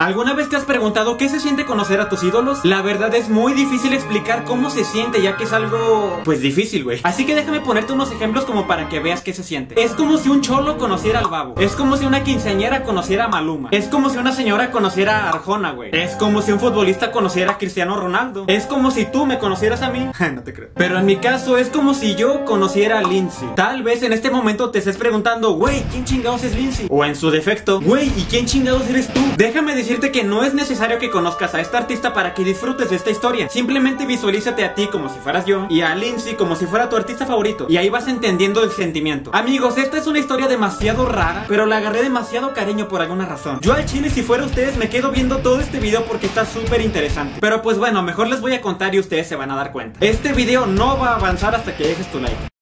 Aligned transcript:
¿Alguna 0.00 0.32
vez 0.32 0.48
te 0.48 0.54
has 0.54 0.62
preguntado 0.62 1.16
qué 1.16 1.28
se 1.28 1.40
siente 1.40 1.64
conocer 1.64 2.00
a 2.00 2.08
tus 2.08 2.22
ídolos? 2.22 2.60
La 2.64 2.82
verdad 2.82 3.12
es 3.16 3.28
muy 3.28 3.52
difícil 3.52 3.92
explicar 3.92 4.44
cómo 4.44 4.70
se 4.70 4.84
siente 4.84 5.20
ya 5.20 5.36
que 5.36 5.42
es 5.42 5.52
algo... 5.52 6.20
pues 6.24 6.40
difícil, 6.40 6.84
güey. 6.84 7.00
Así 7.02 7.26
que 7.26 7.34
déjame 7.34 7.58
ponerte 7.58 7.94
unos 7.94 8.12
ejemplos 8.12 8.44
como 8.44 8.68
para 8.68 8.88
que 8.88 9.00
veas 9.00 9.22
qué 9.22 9.34
se 9.34 9.42
siente. 9.42 9.82
Es 9.82 9.94
como 9.94 10.16
si 10.18 10.28
un 10.28 10.40
cholo 10.40 10.78
conociera 10.78 11.18
al 11.18 11.26
babo. 11.26 11.56
Es 11.58 11.72
como 11.72 11.96
si 11.96 12.06
una 12.06 12.22
quinceañera 12.22 12.84
conociera 12.84 13.24
a 13.24 13.28
Maluma. 13.28 13.70
Es 13.72 13.88
como 13.88 14.08
si 14.08 14.18
una 14.18 14.30
señora 14.30 14.70
conociera 14.70 15.24
a 15.24 15.30
Arjona, 15.30 15.72
güey. 15.72 15.90
Es 15.92 16.12
como 16.12 16.42
si 16.42 16.52
un 16.52 16.60
futbolista 16.60 17.10
conociera 17.10 17.54
a 17.54 17.58
Cristiano 17.58 17.96
Ronaldo. 17.96 18.44
Es 18.46 18.66
como 18.66 18.92
si 18.92 19.04
tú 19.04 19.26
me 19.26 19.40
conocieras 19.40 19.82
a 19.82 19.90
mí. 19.90 20.08
no 20.32 20.44
te 20.44 20.52
creo. 20.52 20.68
Pero 20.76 20.96
en 20.96 21.06
mi 21.06 21.16
caso 21.16 21.58
es 21.58 21.70
como 21.70 21.92
si 21.92 22.14
yo 22.14 22.44
conociera 22.44 23.00
a 23.00 23.02
Lindsay. 23.02 23.48
Tal 23.56 23.82
vez 23.82 24.04
en 24.04 24.12
este 24.12 24.30
momento 24.30 24.70
te 24.70 24.78
estés 24.78 24.96
preguntando, 24.96 25.54
güey, 25.54 25.82
¿quién 25.90 26.04
chingados 26.04 26.44
es 26.44 26.54
Lindsay? 26.54 26.86
O 26.88 27.04
en 27.04 27.16
su 27.16 27.32
defecto, 27.32 27.80
güey, 27.80 28.12
¿y 28.16 28.28
quién 28.30 28.46
chingados 28.46 28.88
eres 28.88 29.12
tú? 29.12 29.20
Déjame 29.36 29.74
decir 29.74 29.87
decirte 29.88 30.12
que 30.12 30.22
no 30.22 30.44
es 30.44 30.52
necesario 30.52 30.98
que 30.98 31.08
conozcas 31.08 31.54
a 31.54 31.62
esta 31.62 31.78
artista 31.78 32.12
para 32.12 32.34
que 32.34 32.44
disfrutes 32.44 32.90
de 32.90 32.96
esta 32.96 33.10
historia. 33.10 33.48
Simplemente 33.48 34.04
visualízate 34.04 34.62
a 34.62 34.74
ti 34.74 34.88
como 34.88 35.08
si 35.08 35.18
fueras 35.18 35.46
yo 35.46 35.66
y 35.70 35.80
a 35.80 35.94
Lindsay 35.94 36.34
como 36.34 36.56
si 36.56 36.66
fuera 36.66 36.90
tu 36.90 36.96
artista 36.96 37.24
favorito. 37.24 37.64
Y 37.70 37.78
ahí 37.78 37.88
vas 37.88 38.06
entendiendo 38.06 38.62
el 38.62 38.70
sentimiento. 38.70 39.30
Amigos, 39.32 39.78
esta 39.78 39.96
es 39.96 40.06
una 40.06 40.18
historia 40.18 40.46
demasiado 40.46 41.06
rara, 41.06 41.46
pero 41.48 41.64
la 41.64 41.78
agarré 41.78 42.02
demasiado 42.02 42.52
cariño 42.52 42.86
por 42.86 43.00
alguna 43.00 43.24
razón. 43.24 43.60
Yo 43.62 43.72
al 43.72 43.86
chile, 43.86 44.10
si 44.10 44.22
fuera 44.22 44.44
ustedes, 44.44 44.76
me 44.76 44.90
quedo 44.90 45.10
viendo 45.10 45.38
todo 45.38 45.58
este 45.58 45.80
video 45.80 46.04
porque 46.04 46.26
está 46.26 46.44
súper 46.44 46.82
interesante. 46.82 47.38
Pero 47.40 47.62
pues 47.62 47.78
bueno, 47.78 48.02
mejor 48.02 48.28
les 48.28 48.42
voy 48.42 48.52
a 48.52 48.60
contar 48.60 48.94
y 48.94 48.98
ustedes 48.98 49.26
se 49.26 49.36
van 49.36 49.50
a 49.50 49.56
dar 49.56 49.72
cuenta. 49.72 50.04
Este 50.04 50.34
video 50.34 50.66
no 50.66 50.98
va 50.98 51.12
a 51.12 51.16
avanzar 51.16 51.54
hasta 51.54 51.74
que 51.74 51.88
dejes 51.88 52.12
tu 52.12 52.20
like. 52.20 52.57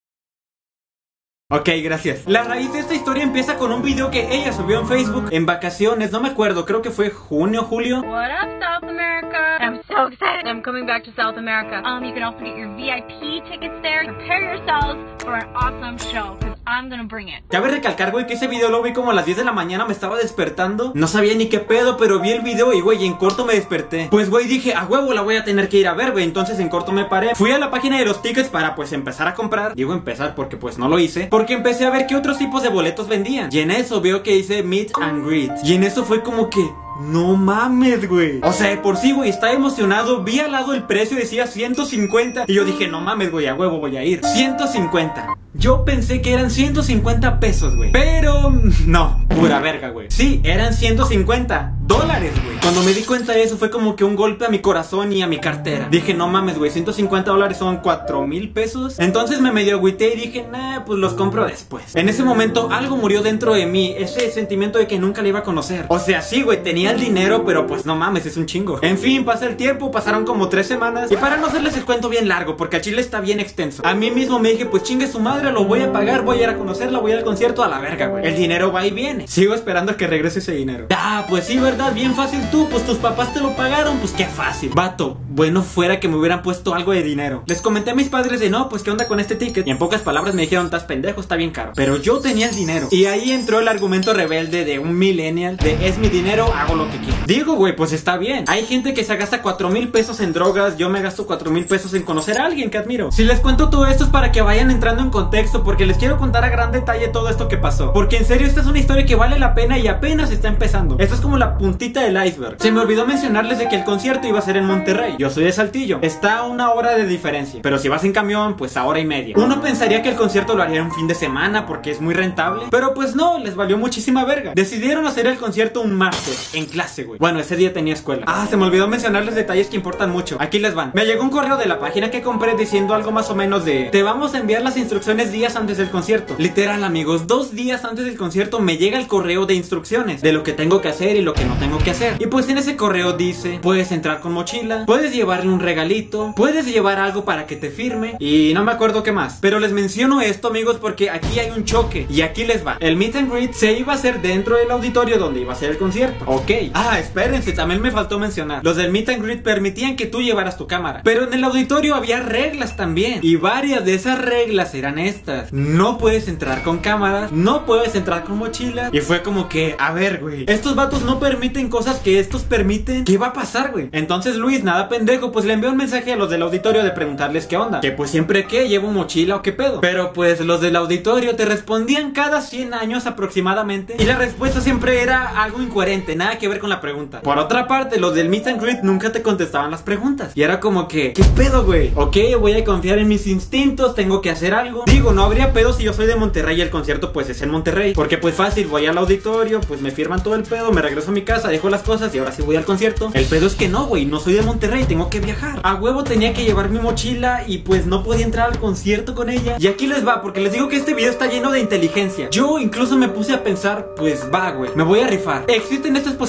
Ok, 1.48 1.68
gracias. 1.80 2.26
La 2.26 2.42
raíz 2.42 2.72
de 2.72 2.80
esta 2.80 2.92
historia 2.92 3.22
empieza 3.22 3.56
con 3.56 3.70
un 3.70 3.80
video 3.80 4.10
que 4.10 4.34
ella 4.34 4.52
subió 4.52 4.80
en 4.80 4.88
Facebook 4.88 5.28
en 5.30 5.46
vacaciones, 5.46 6.10
no 6.10 6.20
me 6.20 6.30
acuerdo, 6.30 6.66
creo 6.66 6.82
que 6.82 6.90
fue 6.90 7.10
junio, 7.10 7.62
julio. 7.62 8.00
What 8.00 8.30
up, 8.32 8.60
South 8.60 8.90
America? 8.90 9.56
I'm 9.60 9.80
so 9.86 10.08
excited. 10.08 10.48
I'm 10.48 10.60
coming 10.60 10.86
back 10.86 11.04
to 11.04 11.12
South 11.12 11.38
America. 11.38 11.80
Um, 11.84 12.02
you 12.02 12.12
can 12.12 12.24
also 12.24 12.40
get 12.40 12.56
your 12.56 12.74
VIP 12.74 13.44
tickets 13.48 13.80
there. 13.80 14.12
Prepare 14.12 14.56
yourselves 14.56 15.22
for 15.22 15.36
an 15.36 15.46
awesome 15.54 15.98
show. 16.10 16.55
I'm 16.66 16.90
gonna 16.90 17.04
bring 17.04 17.28
it. 17.28 17.44
Cabe 17.48 17.68
recalcar, 17.68 18.10
güey, 18.10 18.26
que 18.26 18.34
ese 18.34 18.48
video 18.48 18.70
lo 18.70 18.82
vi 18.82 18.92
como 18.92 19.12
a 19.12 19.14
las 19.14 19.24
10 19.24 19.38
de 19.38 19.44
la 19.44 19.52
mañana, 19.52 19.84
me 19.84 19.92
estaba 19.92 20.16
despertando. 20.16 20.92
No 20.94 21.06
sabía 21.06 21.34
ni 21.34 21.46
qué 21.46 21.60
pedo, 21.60 21.96
pero 21.96 22.18
vi 22.18 22.30
el 22.30 22.42
video 22.42 22.72
y, 22.72 22.80
güey, 22.80 23.04
en 23.06 23.14
corto 23.14 23.44
me 23.44 23.54
desperté. 23.54 24.08
Pues, 24.10 24.30
güey, 24.30 24.46
dije, 24.46 24.74
a 24.74 24.84
huevo 24.84 25.12
la 25.12 25.22
voy 25.22 25.36
a 25.36 25.44
tener 25.44 25.68
que 25.68 25.78
ir 25.78 25.88
a 25.88 25.94
ver, 25.94 26.12
güey. 26.12 26.24
Entonces 26.24 26.58
en 26.58 26.68
corto 26.68 26.92
me 26.92 27.04
paré. 27.04 27.34
Fui 27.34 27.52
a 27.52 27.58
la 27.58 27.70
página 27.70 27.98
de 27.98 28.04
los 28.04 28.20
tickets 28.20 28.48
para, 28.48 28.74
pues, 28.74 28.92
empezar 28.92 29.28
a 29.28 29.34
comprar. 29.34 29.74
Digo 29.74 29.92
empezar 29.92 30.34
porque, 30.34 30.56
pues, 30.56 30.78
no 30.78 30.88
lo 30.88 30.98
hice. 30.98 31.28
Porque 31.28 31.54
empecé 31.54 31.86
a 31.86 31.90
ver 31.90 32.06
qué 32.06 32.16
otros 32.16 32.38
tipos 32.38 32.62
de 32.62 32.68
boletos 32.68 33.08
vendían. 33.08 33.48
Y 33.52 33.60
en 33.60 33.70
eso 33.70 34.00
veo 34.00 34.22
que 34.22 34.32
dice 34.32 34.62
Meet 34.62 34.92
and 35.00 35.26
Greet. 35.26 35.52
Y 35.62 35.74
en 35.74 35.84
eso 35.84 36.04
fue 36.04 36.22
como 36.22 36.50
que... 36.50 36.68
No 37.00 37.36
mames, 37.36 38.08
güey. 38.08 38.40
O 38.42 38.52
sea, 38.52 38.80
por 38.82 38.96
sí, 38.96 39.12
güey, 39.12 39.30
estaba 39.30 39.52
emocionado. 39.52 40.22
Vi 40.24 40.40
al 40.40 40.52
lado 40.52 40.74
el 40.74 40.84
precio, 40.84 41.16
decía 41.16 41.46
150. 41.46 42.44
Y 42.46 42.54
yo 42.54 42.64
dije, 42.64 42.88
no 42.88 43.00
mames, 43.00 43.30
güey, 43.30 43.46
a 43.46 43.54
huevo 43.54 43.78
voy 43.78 43.96
a 43.96 44.04
ir. 44.04 44.24
150. 44.24 45.36
Yo 45.58 45.84
pensé 45.84 46.20
que 46.20 46.32
eran 46.32 46.50
150 46.50 47.40
pesos, 47.40 47.74
güey. 47.76 47.90
Pero 47.92 48.52
no, 48.86 49.24
pura 49.28 49.58
verga, 49.60 49.88
güey. 49.88 50.08
Sí, 50.10 50.40
eran 50.44 50.74
150 50.74 51.72
dólares, 51.86 52.32
güey. 52.44 52.58
Cuando 52.60 52.82
me 52.82 52.92
di 52.92 53.02
cuenta 53.02 53.32
de 53.32 53.42
eso 53.42 53.56
fue 53.56 53.70
como 53.70 53.96
que 53.96 54.04
un 54.04 54.16
golpe 54.16 54.44
a 54.44 54.48
mi 54.48 54.58
corazón 54.58 55.12
y 55.12 55.22
a 55.22 55.26
mi 55.26 55.38
cartera. 55.38 55.88
Dije, 55.90 56.12
no 56.12 56.28
mames, 56.28 56.58
güey, 56.58 56.70
150 56.70 57.30
dólares 57.30 57.56
son 57.56 57.78
4 57.78 58.26
mil 58.26 58.50
pesos. 58.50 58.98
Entonces 58.98 59.40
me 59.40 59.50
medio 59.50 59.76
agüité 59.76 60.12
y 60.14 60.16
dije, 60.16 60.46
nah, 60.50 60.84
pues 60.84 60.98
los 60.98 61.14
compro 61.14 61.46
después. 61.46 61.96
En 61.96 62.08
ese 62.10 62.22
momento 62.22 62.68
algo 62.70 62.96
murió 62.96 63.22
dentro 63.22 63.54
de 63.54 63.64
mí, 63.66 63.94
ese 63.96 64.30
sentimiento 64.30 64.78
de 64.78 64.86
que 64.86 64.98
nunca 64.98 65.22
le 65.22 65.30
iba 65.30 65.38
a 65.38 65.44
conocer. 65.44 65.86
O 65.88 65.98
sea, 65.98 66.20
sí, 66.20 66.42
güey, 66.42 66.62
tenía 66.62 66.85
el 66.90 67.00
dinero, 67.00 67.44
pero 67.44 67.66
pues 67.66 67.86
no 67.86 67.96
mames, 67.96 68.26
es 68.26 68.36
un 68.36 68.46
chingo. 68.46 68.78
En 68.82 68.98
fin, 68.98 69.24
pasa 69.24 69.46
el 69.46 69.56
tiempo, 69.56 69.90
pasaron 69.90 70.24
como 70.24 70.48
3 70.48 70.66
semanas. 70.66 71.12
Y 71.12 71.16
para 71.16 71.36
no 71.36 71.46
hacerles 71.46 71.76
el 71.76 71.84
cuento 71.84 72.08
bien 72.08 72.28
largo, 72.28 72.56
porque 72.56 72.76
el 72.76 72.82
chile 72.82 73.00
está 73.00 73.20
bien 73.20 73.40
extenso. 73.40 73.82
A 73.84 73.94
mí 73.94 74.10
mismo 74.10 74.38
me 74.38 74.50
dije, 74.50 74.66
pues 74.66 74.82
chingue 74.82 75.06
su 75.06 75.20
madre, 75.20 75.52
lo 75.52 75.64
voy 75.64 75.82
a 75.82 75.92
pagar, 75.92 76.22
voy 76.22 76.38
a 76.38 76.42
ir 76.44 76.48
a 76.48 76.58
conocerla, 76.58 76.98
voy 76.98 77.12
al 77.12 77.24
concierto 77.24 77.62
a 77.62 77.68
la 77.68 77.78
verga, 77.78 78.06
güey. 78.08 78.26
El 78.26 78.36
dinero 78.36 78.72
va 78.72 78.86
y 78.86 78.90
viene. 78.90 79.26
Sigo 79.28 79.54
esperando 79.54 79.92
a 79.92 79.96
que 79.96 80.06
regrese 80.06 80.38
ese 80.38 80.52
dinero. 80.52 80.86
Ah, 80.94 81.26
pues 81.28 81.46
sí, 81.46 81.58
¿verdad? 81.58 81.92
Bien 81.92 82.14
fácil 82.14 82.40
tú, 82.50 82.68
pues 82.70 82.84
tus 82.84 82.98
papás 82.98 83.32
te 83.34 83.40
lo 83.40 83.56
pagaron, 83.56 83.98
pues 83.98 84.12
qué 84.12 84.26
fácil. 84.26 84.70
Vato, 84.74 85.18
bueno 85.28 85.62
fuera 85.62 86.00
que 86.00 86.08
me 86.08 86.16
hubieran 86.16 86.42
puesto 86.42 86.74
algo 86.74 86.92
de 86.92 87.02
dinero. 87.02 87.42
Les 87.46 87.60
comenté 87.60 87.90
a 87.90 87.94
mis 87.94 88.08
padres 88.08 88.40
de 88.40 88.50
no, 88.50 88.68
pues 88.68 88.82
qué 88.82 88.90
onda 88.90 89.06
con 89.06 89.20
este 89.20 89.34
ticket. 89.34 89.66
Y 89.66 89.70
en 89.70 89.78
pocas 89.78 90.02
palabras 90.02 90.34
me 90.34 90.42
dijeron, 90.42 90.66
estás 90.66 90.84
pendejo, 90.84 91.20
está 91.20 91.36
bien 91.36 91.50
caro. 91.50 91.72
Pero 91.74 91.96
yo 91.96 92.18
tenía 92.18 92.48
el 92.48 92.54
dinero. 92.54 92.88
Y 92.90 93.06
ahí 93.06 93.32
entró 93.32 93.58
el 93.58 93.68
argumento 93.68 94.12
rebelde 94.14 94.64
de 94.64 94.78
un 94.78 94.96
millennial 94.96 95.56
de 95.56 95.88
es 95.88 95.98
mi 95.98 96.08
dinero, 96.08 96.52
hago 96.54 96.75
lo 96.76 96.90
que 96.90 96.98
quiero. 96.98 97.16
Digo, 97.26 97.54
güey, 97.54 97.74
pues 97.74 97.92
está 97.92 98.16
bien. 98.16 98.44
Hay 98.48 98.64
gente 98.64 98.94
que 98.94 99.04
se 99.04 99.16
gasta 99.16 99.42
4 99.42 99.68
mil 99.70 99.88
pesos 99.88 100.20
en 100.20 100.32
drogas, 100.32 100.76
yo 100.76 100.88
me 100.90 101.02
gasto 101.02 101.26
4 101.26 101.50
mil 101.50 101.64
pesos 101.64 101.94
en 101.94 102.02
conocer 102.02 102.38
a 102.38 102.46
alguien 102.46 102.70
que 102.70 102.78
admiro. 102.78 103.10
Si 103.10 103.24
les 103.24 103.40
cuento 103.40 103.70
todo 103.70 103.86
esto 103.86 104.04
es 104.04 104.10
para 104.10 104.32
que 104.32 104.42
vayan 104.42 104.70
entrando 104.70 105.02
en 105.02 105.10
contexto, 105.10 105.64
porque 105.64 105.86
les 105.86 105.96
quiero 105.96 106.18
contar 106.18 106.44
a 106.44 106.48
gran 106.48 106.72
detalle 106.72 107.08
todo 107.08 107.28
esto 107.28 107.48
que 107.48 107.56
pasó. 107.56 107.92
Porque 107.92 108.18
en 108.18 108.24
serio, 108.24 108.46
esta 108.46 108.60
es 108.60 108.66
una 108.66 108.78
historia 108.78 109.06
que 109.06 109.16
vale 109.16 109.38
la 109.38 109.54
pena 109.54 109.78
y 109.78 109.88
apenas 109.88 110.30
está 110.30 110.48
empezando. 110.48 110.96
Esto 110.98 111.14
es 111.14 111.20
como 111.20 111.36
la 111.38 111.58
puntita 111.58 112.02
del 112.02 112.16
iceberg. 112.24 112.56
Se 112.60 112.70
me 112.70 112.80
olvidó 112.80 113.06
mencionarles 113.06 113.58
de 113.58 113.68
que 113.68 113.76
el 113.76 113.84
concierto 113.84 114.26
iba 114.26 114.38
a 114.38 114.42
ser 114.42 114.56
en 114.56 114.66
Monterrey. 114.66 115.16
Yo 115.18 115.30
soy 115.30 115.44
de 115.44 115.52
Saltillo. 115.52 115.98
Está 116.02 116.38
a 116.38 116.42
una 116.44 116.70
hora 116.70 116.94
de 116.96 117.06
diferencia. 117.06 117.60
Pero 117.62 117.78
si 117.78 117.88
vas 117.88 118.04
en 118.04 118.12
camión, 118.12 118.56
pues 118.56 118.76
a 118.76 118.84
hora 118.84 119.00
y 119.00 119.04
media. 119.04 119.34
Uno 119.38 119.60
pensaría 119.60 120.02
que 120.02 120.10
el 120.10 120.16
concierto 120.16 120.54
lo 120.54 120.62
haría 120.62 120.82
un 120.82 120.92
fin 120.92 121.06
de 121.06 121.14
semana 121.14 121.66
porque 121.66 121.90
es 121.90 122.00
muy 122.00 122.14
rentable. 122.14 122.64
Pero 122.70 122.94
pues 122.94 123.14
no, 123.14 123.38
les 123.38 123.54
valió 123.54 123.78
muchísima 123.78 124.24
verga. 124.24 124.52
Decidieron 124.54 125.06
hacer 125.06 125.26
el 125.26 125.38
concierto 125.38 125.80
un 125.80 125.94
martes, 125.94 126.50
clase, 126.66 127.04
güey. 127.04 127.18
Bueno, 127.18 127.40
ese 127.40 127.56
día 127.56 127.72
tenía 127.72 127.94
escuela. 127.94 128.24
Ah, 128.26 128.46
se 128.48 128.56
me 128.56 128.64
olvidó 128.64 128.88
mencionarles 128.88 129.34
detalles 129.34 129.68
que 129.68 129.76
importan 129.76 130.10
mucho. 130.10 130.36
Aquí 130.40 130.58
les 130.58 130.74
van. 130.74 130.90
Me 130.94 131.04
llegó 131.04 131.22
un 131.22 131.30
correo 131.30 131.56
de 131.56 131.66
la 131.66 131.78
página 131.78 132.10
que 132.10 132.22
compré 132.22 132.56
diciendo 132.56 132.94
algo 132.94 133.12
más 133.12 133.30
o 133.30 133.34
menos 133.34 133.64
de 133.64 133.84
Te 133.90 134.02
vamos 134.02 134.34
a 134.34 134.38
enviar 134.38 134.62
las 134.62 134.76
instrucciones 134.76 135.32
días 135.32 135.56
antes 135.56 135.78
del 135.78 135.90
concierto. 135.90 136.34
Literal, 136.38 136.84
amigos, 136.84 137.26
dos 137.26 137.52
días 137.54 137.84
antes 137.84 138.04
del 138.04 138.16
concierto 138.16 138.60
me 138.60 138.76
llega 138.76 138.98
el 138.98 139.06
correo 139.06 139.46
de 139.46 139.54
instrucciones 139.54 140.22
de 140.22 140.32
lo 140.32 140.42
que 140.42 140.52
tengo 140.52 140.80
que 140.80 140.88
hacer 140.88 141.16
y 141.16 141.22
lo 141.22 141.34
que 141.34 141.44
no 141.44 141.54
tengo 141.54 141.78
que 141.78 141.90
hacer. 141.90 142.16
Y 142.18 142.26
pues 142.26 142.48
en 142.48 142.58
ese 142.58 142.76
correo 142.76 143.12
dice, 143.14 143.58
puedes 143.62 143.92
entrar 143.92 144.20
con 144.20 144.32
mochila, 144.32 144.84
puedes 144.86 145.12
llevarle 145.12 145.50
un 145.50 145.60
regalito, 145.60 146.32
puedes 146.36 146.66
llevar 146.66 146.98
algo 146.98 147.24
para 147.24 147.46
que 147.46 147.56
te 147.56 147.70
firme 147.70 148.16
y 148.18 148.52
no 148.54 148.64
me 148.64 148.72
acuerdo 148.72 149.02
qué 149.02 149.12
más. 149.12 149.38
Pero 149.40 149.60
les 149.60 149.72
menciono 149.72 150.20
esto, 150.20 150.48
amigos, 150.48 150.78
porque 150.80 151.10
aquí 151.10 151.38
hay 151.38 151.50
un 151.50 151.64
choque 151.64 152.06
y 152.08 152.22
aquí 152.22 152.44
les 152.44 152.66
va. 152.66 152.76
El 152.80 152.96
meet 152.96 153.16
and 153.16 153.30
greet 153.30 153.52
se 153.52 153.72
iba 153.72 153.92
a 153.92 153.96
hacer 153.96 154.20
dentro 154.20 154.56
del 154.56 154.70
auditorio 154.70 155.18
donde 155.18 155.40
iba 155.40 155.52
a 155.52 155.56
ser 155.56 155.70
el 155.70 155.78
concierto. 155.78 156.24
Ok. 156.26 156.50
Ah, 156.74 156.98
espérense, 156.98 157.52
también 157.52 157.80
me 157.80 157.90
faltó 157.90 158.18
mencionar. 158.18 158.64
Los 158.64 158.76
del 158.76 158.90
meet 158.90 159.08
and 159.08 159.22
greet 159.22 159.42
permitían 159.42 159.96
que 159.96 160.06
tú 160.06 160.22
llevaras 160.22 160.56
tu 160.56 160.66
cámara, 160.66 161.00
pero 161.04 161.24
en 161.24 161.32
el 161.34 161.44
auditorio 161.44 161.94
había 161.94 162.20
reglas 162.20 162.76
también 162.76 163.20
y 163.22 163.36
varias 163.36 163.84
de 163.84 163.94
esas 163.94 164.20
reglas 164.20 164.74
eran 164.74 164.98
estas. 164.98 165.52
No 165.52 165.98
puedes 165.98 166.28
entrar 166.28 166.62
con 166.62 166.78
cámaras, 166.78 167.32
no 167.32 167.66
puedes 167.66 167.94
entrar 167.94 168.24
con 168.24 168.38
mochila 168.38 168.90
y 168.92 169.00
fue 169.00 169.22
como 169.22 169.48
que, 169.48 169.76
a 169.78 169.92
ver, 169.92 170.20
güey, 170.20 170.44
estos 170.48 170.74
vatos 170.74 171.02
no 171.02 171.18
permiten 171.18 171.68
cosas 171.68 171.98
que 171.98 172.18
estos 172.18 172.42
permiten. 172.42 173.04
¿Qué 173.04 173.18
va 173.18 173.28
a 173.28 173.32
pasar, 173.32 173.72
güey? 173.72 173.88
Entonces 173.92 174.36
Luis, 174.36 174.64
nada 174.64 174.88
pendejo, 174.88 175.32
pues 175.32 175.44
le 175.44 175.52
envió 175.52 175.70
un 175.70 175.76
mensaje 175.76 176.12
a 176.12 176.16
los 176.16 176.30
del 176.30 176.42
auditorio 176.42 176.82
de 176.82 176.90
preguntarles 176.90 177.46
qué 177.46 177.56
onda. 177.56 177.80
Que 177.80 177.92
pues 177.92 178.10
siempre 178.10 178.46
que 178.46 178.68
llevo 178.68 178.90
mochila 178.90 179.36
o 179.36 179.42
qué 179.42 179.52
pedo. 179.52 179.80
Pero 179.80 180.12
pues 180.12 180.40
los 180.40 180.60
del 180.60 180.76
auditorio 180.76 181.36
te 181.36 181.44
respondían 181.44 182.12
cada 182.12 182.40
100 182.40 182.74
años 182.74 183.06
aproximadamente 183.06 183.96
y 183.98 184.04
la 184.04 184.16
respuesta 184.16 184.60
siempre 184.60 185.02
era 185.02 185.42
algo 185.42 185.62
incoherente, 185.62 186.16
nada 186.16 186.38
que 186.38 186.45
ver 186.48 186.58
con 186.58 186.70
la 186.70 186.80
pregunta. 186.80 187.20
Por 187.22 187.38
otra 187.38 187.66
parte, 187.66 187.98
los 187.98 188.14
del 188.14 188.28
meet 188.28 188.46
and 188.46 188.60
greet 188.60 188.82
nunca 188.82 189.12
te 189.12 189.22
contestaban 189.22 189.70
las 189.70 189.82
preguntas. 189.82 190.32
Y 190.34 190.42
era 190.42 190.60
como 190.60 190.88
que, 190.88 191.12
¿qué 191.12 191.24
pedo, 191.24 191.64
güey? 191.64 191.92
Ok, 191.94 192.16
voy 192.40 192.54
a 192.54 192.64
confiar 192.64 192.98
en 192.98 193.08
mis 193.08 193.26
instintos, 193.26 193.94
tengo 193.94 194.20
que 194.20 194.30
hacer 194.30 194.54
algo. 194.54 194.84
Digo, 194.86 195.12
no 195.12 195.24
habría 195.24 195.52
pedo 195.52 195.72
si 195.72 195.84
yo 195.84 195.92
soy 195.92 196.06
de 196.06 196.16
Monterrey 196.16 196.58
y 196.58 196.60
el 196.60 196.70
concierto 196.70 197.12
pues 197.12 197.28
es 197.28 197.42
en 197.42 197.50
Monterrey. 197.50 197.92
Porque 197.94 198.18
pues 198.18 198.34
fácil, 198.34 198.66
voy 198.66 198.86
al 198.86 198.98
auditorio, 198.98 199.60
pues 199.60 199.80
me 199.80 199.90
firman 199.90 200.22
todo 200.22 200.34
el 200.34 200.42
pedo, 200.42 200.72
me 200.72 200.82
regreso 200.82 201.10
a 201.10 201.12
mi 201.12 201.22
casa, 201.22 201.48
dejo 201.48 201.70
las 201.70 201.82
cosas 201.82 202.14
y 202.14 202.18
ahora 202.18 202.32
sí 202.32 202.42
voy 202.42 202.56
al 202.56 202.64
concierto. 202.64 203.10
El 203.14 203.24
pedo 203.26 203.46
es 203.46 203.54
que 203.54 203.68
no, 203.68 203.86
güey, 203.86 204.04
no 204.04 204.20
soy 204.20 204.34
de 204.34 204.42
Monterrey, 204.42 204.84
tengo 204.84 205.10
que 205.10 205.20
viajar. 205.20 205.60
A 205.62 205.74
huevo 205.74 206.04
tenía 206.04 206.32
que 206.32 206.44
llevar 206.44 206.70
mi 206.70 206.78
mochila 206.78 207.44
y 207.46 207.58
pues 207.58 207.86
no 207.86 208.02
podía 208.02 208.24
entrar 208.24 208.50
al 208.50 208.58
concierto 208.58 209.14
con 209.14 209.30
ella. 209.30 209.56
Y 209.58 209.66
aquí 209.66 209.86
les 209.86 210.06
va, 210.06 210.22
porque 210.22 210.40
les 210.40 210.52
digo 210.52 210.68
que 210.68 210.76
este 210.76 210.94
video 210.94 211.10
está 211.10 211.26
lleno 211.26 211.50
de 211.50 211.60
inteligencia. 211.60 212.28
Yo 212.30 212.58
incluso 212.58 212.96
me 212.96 213.08
puse 213.08 213.32
a 213.32 213.42
pensar, 213.42 213.94
pues 213.96 214.26
va, 214.32 214.52
güey, 214.52 214.70
me 214.74 214.82
voy 214.82 215.00
a 215.00 215.06
rifar. 215.06 215.44
Existen 215.48 215.96
estas 215.96 216.12
posibilidades. 216.12 216.25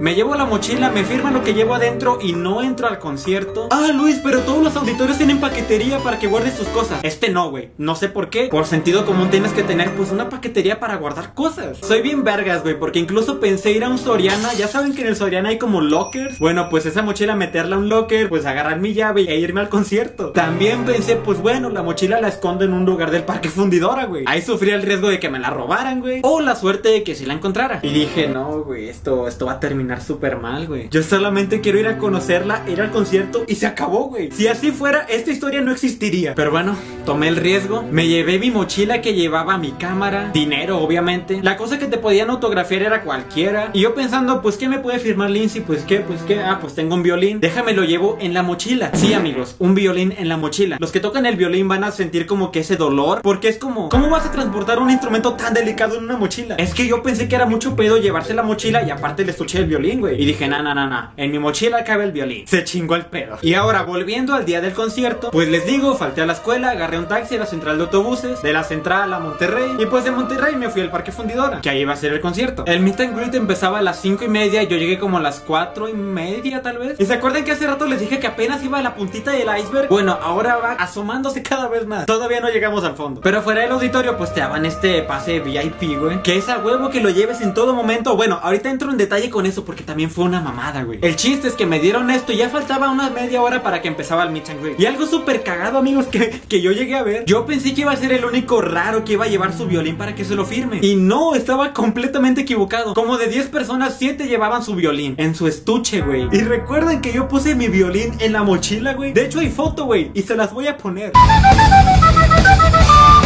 Me 0.00 0.14
llevo 0.16 0.34
la 0.34 0.46
mochila, 0.46 0.90
me 0.90 1.04
firman 1.04 1.32
lo 1.32 1.44
que 1.44 1.54
llevo 1.54 1.74
adentro 1.74 2.18
y 2.20 2.32
no 2.32 2.60
entro 2.60 2.88
al 2.88 2.98
concierto. 2.98 3.68
Ah, 3.70 3.92
Luis, 3.94 4.20
pero 4.22 4.40
todos 4.40 4.62
los 4.62 4.74
auditorios 4.74 5.16
tienen 5.16 5.38
paquetería 5.38 5.98
para 5.98 6.18
que 6.18 6.26
guardes 6.26 6.56
tus 6.56 6.66
cosas. 6.68 6.98
Este 7.04 7.28
no, 7.28 7.48
güey. 7.50 7.70
No 7.78 7.94
sé 7.94 8.08
por 8.08 8.30
qué. 8.30 8.48
Por 8.48 8.66
sentido 8.66 9.06
común 9.06 9.30
tienes 9.30 9.52
que 9.52 9.62
tener 9.62 9.92
pues 9.92 10.10
una 10.10 10.28
paquetería 10.28 10.80
para 10.80 10.96
guardar 10.96 11.34
cosas. 11.34 11.78
Soy 11.80 12.02
bien 12.02 12.24
vergas, 12.24 12.64
güey, 12.64 12.76
porque 12.78 12.98
incluso 12.98 13.38
pensé 13.38 13.70
ir 13.70 13.84
a 13.84 13.88
un 13.88 13.98
Soriana. 13.98 14.52
Ya 14.54 14.66
saben 14.66 14.92
que 14.92 15.02
en 15.02 15.08
el 15.08 15.16
Soriana 15.16 15.50
hay 15.50 15.58
como 15.58 15.80
lockers. 15.80 16.40
Bueno, 16.40 16.68
pues 16.68 16.84
esa 16.86 17.02
mochila 17.02 17.36
meterla 17.36 17.76
a 17.76 17.78
un 17.78 17.88
locker, 17.88 18.28
pues 18.28 18.44
agarrar 18.44 18.80
mi 18.80 18.92
llave 18.92 19.22
e 19.28 19.38
irme 19.38 19.60
al 19.60 19.68
concierto. 19.68 20.32
También 20.32 20.84
pensé, 20.84 21.14
pues 21.14 21.40
bueno, 21.40 21.70
la 21.70 21.84
mochila 21.84 22.20
la 22.20 22.26
escondo 22.26 22.64
en 22.64 22.72
un 22.72 22.84
lugar 22.84 23.12
del 23.12 23.22
parque 23.22 23.50
fundidora, 23.50 24.06
güey. 24.06 24.24
Ahí 24.26 24.42
sufría 24.42 24.74
el 24.74 24.82
riesgo 24.82 25.08
de 25.08 25.20
que 25.20 25.30
me 25.30 25.38
la 25.38 25.50
robaran, 25.50 26.00
güey. 26.00 26.20
O 26.24 26.40
la 26.40 26.56
suerte 26.56 26.88
de 26.88 27.04
que 27.04 27.14
si 27.14 27.24
la 27.24 27.34
encontrara. 27.34 27.78
Y 27.84 27.90
dije, 27.90 28.26
no, 28.26 28.64
güey, 28.64 28.88
esto, 28.88 29.27
esto 29.28 29.46
va 29.46 29.52
a 29.52 29.60
terminar 29.60 30.02
súper 30.02 30.38
mal, 30.38 30.66
güey. 30.66 30.88
Yo 30.90 31.02
solamente 31.02 31.60
quiero 31.60 31.78
ir 31.78 31.86
a 31.86 31.98
conocerla, 31.98 32.62
ir 32.68 32.80
al 32.80 32.90
concierto 32.90 33.44
y 33.46 33.54
se 33.54 33.66
acabó, 33.66 34.08
güey. 34.08 34.30
Si 34.32 34.46
así 34.46 34.70
fuera, 34.70 35.06
esta 35.08 35.30
historia 35.30 35.60
no 35.60 35.72
existiría. 35.72 36.34
Pero 36.34 36.50
bueno, 36.50 36.76
tomé 37.04 37.28
el 37.28 37.36
riesgo. 37.36 37.84
Me 37.90 38.08
llevé 38.08 38.38
mi 38.38 38.50
mochila 38.50 39.00
que 39.00 39.14
llevaba 39.14 39.58
mi 39.58 39.72
cámara, 39.72 40.30
dinero, 40.32 40.78
obviamente. 40.78 41.40
La 41.42 41.56
cosa 41.56 41.78
que 41.78 41.86
te 41.86 41.98
podían 41.98 42.30
autografiar 42.30 42.82
era 42.82 43.02
cualquiera. 43.02 43.70
Y 43.72 43.80
yo 43.80 43.94
pensando, 43.94 44.42
pues, 44.42 44.56
¿qué 44.56 44.68
me 44.68 44.78
puede 44.78 44.98
firmar 44.98 45.30
Lindsay? 45.30 45.60
Pues, 45.60 45.82
¿qué? 45.82 46.00
Pues, 46.00 46.22
¿qué? 46.22 46.40
Ah, 46.40 46.58
pues 46.60 46.74
tengo 46.74 46.94
un 46.94 47.02
violín. 47.02 47.40
Déjame 47.40 47.72
lo 47.72 47.84
llevo 47.84 48.16
en 48.20 48.34
la 48.34 48.42
mochila. 48.42 48.90
Sí, 48.94 49.14
amigos, 49.14 49.56
un 49.58 49.74
violín 49.74 50.14
en 50.16 50.28
la 50.28 50.36
mochila. 50.36 50.76
Los 50.80 50.92
que 50.92 51.00
tocan 51.00 51.26
el 51.26 51.36
violín 51.36 51.68
van 51.68 51.84
a 51.84 51.90
sentir 51.90 52.26
como 52.26 52.50
que 52.50 52.60
ese 52.60 52.76
dolor. 52.76 53.20
Porque 53.22 53.48
es 53.48 53.58
como, 53.58 53.88
¿cómo 53.88 54.10
vas 54.10 54.26
a 54.26 54.32
transportar 54.32 54.78
un 54.78 54.90
instrumento 54.90 55.34
tan 55.34 55.54
delicado 55.54 55.96
en 55.96 56.04
una 56.04 56.16
mochila? 56.16 56.54
Es 56.56 56.74
que 56.74 56.86
yo 56.86 57.02
pensé 57.02 57.28
que 57.28 57.34
era 57.34 57.46
mucho 57.46 57.76
pedo 57.76 57.98
llevarse 57.98 58.34
la 58.34 58.42
mochila 58.42 58.82
y 58.82 58.90
aparte 58.90 59.17
le 59.24 59.30
estuché 59.30 59.58
el 59.58 59.66
violín, 59.66 60.00
güey. 60.00 60.20
Y 60.20 60.26
dije, 60.26 60.48
na, 60.48 60.62
na, 60.62 60.74
na, 60.74 60.86
na. 60.86 61.12
En 61.16 61.30
mi 61.30 61.38
mochila 61.38 61.84
cabe 61.84 62.04
el 62.04 62.12
violín. 62.12 62.46
Se 62.46 62.64
chingó 62.64 62.96
el 62.96 63.06
pedo. 63.06 63.38
Y 63.42 63.54
ahora, 63.54 63.82
volviendo 63.82 64.34
al 64.34 64.44
día 64.44 64.60
del 64.60 64.72
concierto, 64.72 65.30
pues 65.30 65.48
les 65.48 65.66
digo, 65.66 65.96
falté 65.96 66.22
a 66.22 66.26
la 66.26 66.32
escuela, 66.34 66.70
agarré 66.70 66.98
un 66.98 67.08
taxi 67.08 67.36
a 67.36 67.38
la 67.38 67.46
central 67.46 67.78
de 67.78 67.84
autobuses, 67.84 68.42
de 68.42 68.52
la 68.52 68.64
central 68.64 69.12
a 69.12 69.18
Monterrey. 69.18 69.76
Y 69.78 69.86
pues 69.86 70.04
de 70.04 70.10
Monterrey 70.10 70.56
me 70.56 70.68
fui 70.68 70.82
al 70.82 70.90
Parque 70.90 71.12
Fundidora, 71.12 71.60
que 71.60 71.70
ahí 71.70 71.80
iba 71.80 71.92
a 71.92 71.96
ser 71.96 72.12
el 72.12 72.20
concierto. 72.20 72.64
El 72.66 72.80
meet 72.80 73.00
and 73.00 73.16
greet 73.16 73.34
empezaba 73.34 73.78
a 73.78 73.82
las 73.82 74.00
5 74.00 74.24
y 74.24 74.28
media 74.28 74.48
yo 74.64 74.76
llegué 74.76 74.98
como 74.98 75.18
a 75.18 75.20
las 75.20 75.40
4 75.40 75.88
y 75.88 75.94
media, 75.94 76.62
tal 76.62 76.78
vez. 76.78 76.98
¿Y 76.98 77.06
se 77.06 77.14
acuerdan 77.14 77.44
que 77.44 77.52
hace 77.52 77.66
rato 77.66 77.86
les 77.86 78.00
dije 78.00 78.18
que 78.18 78.26
apenas 78.26 78.62
iba 78.62 78.78
a 78.78 78.82
la 78.82 78.94
puntita 78.94 79.32
del 79.32 79.48
iceberg? 79.58 79.88
Bueno, 79.88 80.18
ahora 80.20 80.56
va 80.56 80.72
asomándose 80.72 81.42
cada 81.42 81.68
vez 81.68 81.86
más. 81.86 82.06
Todavía 82.06 82.40
no 82.40 82.48
llegamos 82.48 82.84
al 82.84 82.94
fondo. 82.94 83.20
Pero 83.20 83.42
fuera 83.42 83.62
del 83.62 83.72
auditorio, 83.72 84.16
pues 84.16 84.32
te 84.32 84.40
daban 84.40 84.64
este 84.66 85.02
pase 85.02 85.40
VIP, 85.40 85.98
güey. 85.98 86.22
Que 86.22 86.36
es 86.36 86.48
a 86.48 86.58
huevo 86.58 86.90
que 86.90 87.00
lo 87.00 87.10
lleves 87.10 87.40
en 87.40 87.54
todo 87.54 87.74
momento. 87.74 88.16
Bueno, 88.16 88.40
ahorita 88.42 88.70
entro 88.70 88.90
en 88.90 88.96
detalle 88.96 89.07
con 89.30 89.46
eso 89.46 89.64
porque 89.64 89.82
también 89.82 90.10
fue 90.10 90.24
una 90.24 90.40
mamada, 90.40 90.84
güey. 90.84 90.98
El 91.02 91.16
chiste 91.16 91.48
es 91.48 91.54
que 91.54 91.66
me 91.66 91.80
dieron 91.80 92.10
esto 92.10 92.32
y 92.32 92.36
ya 92.36 92.48
faltaba 92.48 92.90
una 92.90 93.10
media 93.10 93.42
hora 93.42 93.62
para 93.62 93.82
que 93.82 93.88
empezaba 93.88 94.22
el 94.22 94.30
meet 94.30 94.48
and 94.50 94.62
greet. 94.62 94.80
Y 94.80 94.86
algo 94.86 95.06
súper 95.06 95.42
cagado, 95.42 95.78
amigos, 95.78 96.06
que, 96.06 96.40
que 96.48 96.60
yo 96.60 96.72
llegué 96.72 96.94
a 96.94 97.02
ver. 97.02 97.24
Yo 97.26 97.44
pensé 97.46 97.74
que 97.74 97.80
iba 97.82 97.92
a 97.92 97.96
ser 97.96 98.12
el 98.12 98.24
único 98.24 98.60
raro 98.60 99.04
que 99.04 99.14
iba 99.14 99.24
a 99.24 99.28
llevar 99.28 99.56
su 99.56 99.66
violín 99.66 99.96
para 99.96 100.14
que 100.14 100.24
se 100.24 100.34
lo 100.34 100.44
firme. 100.44 100.78
Y 100.82 100.94
no, 100.94 101.34
estaba 101.34 101.72
completamente 101.72 102.42
equivocado. 102.42 102.94
Como 102.94 103.18
de 103.18 103.26
10 103.26 103.48
personas, 103.48 103.96
7 103.98 104.28
llevaban 104.28 104.62
su 104.62 104.74
violín 104.74 105.14
en 105.18 105.34
su 105.34 105.48
estuche, 105.48 106.00
güey. 106.02 106.28
Y 106.30 106.40
recuerden 106.40 107.00
que 107.00 107.12
yo 107.12 107.26
puse 107.28 107.54
mi 107.54 107.68
violín 107.68 108.14
en 108.20 108.32
la 108.32 108.42
mochila, 108.42 108.94
güey. 108.94 109.12
De 109.12 109.24
hecho, 109.24 109.40
hay 109.40 109.50
foto, 109.50 109.86
güey. 109.86 110.10
Y 110.14 110.22
se 110.22 110.36
las 110.36 110.52
voy 110.52 110.68
a 110.68 110.76
poner. 110.76 111.12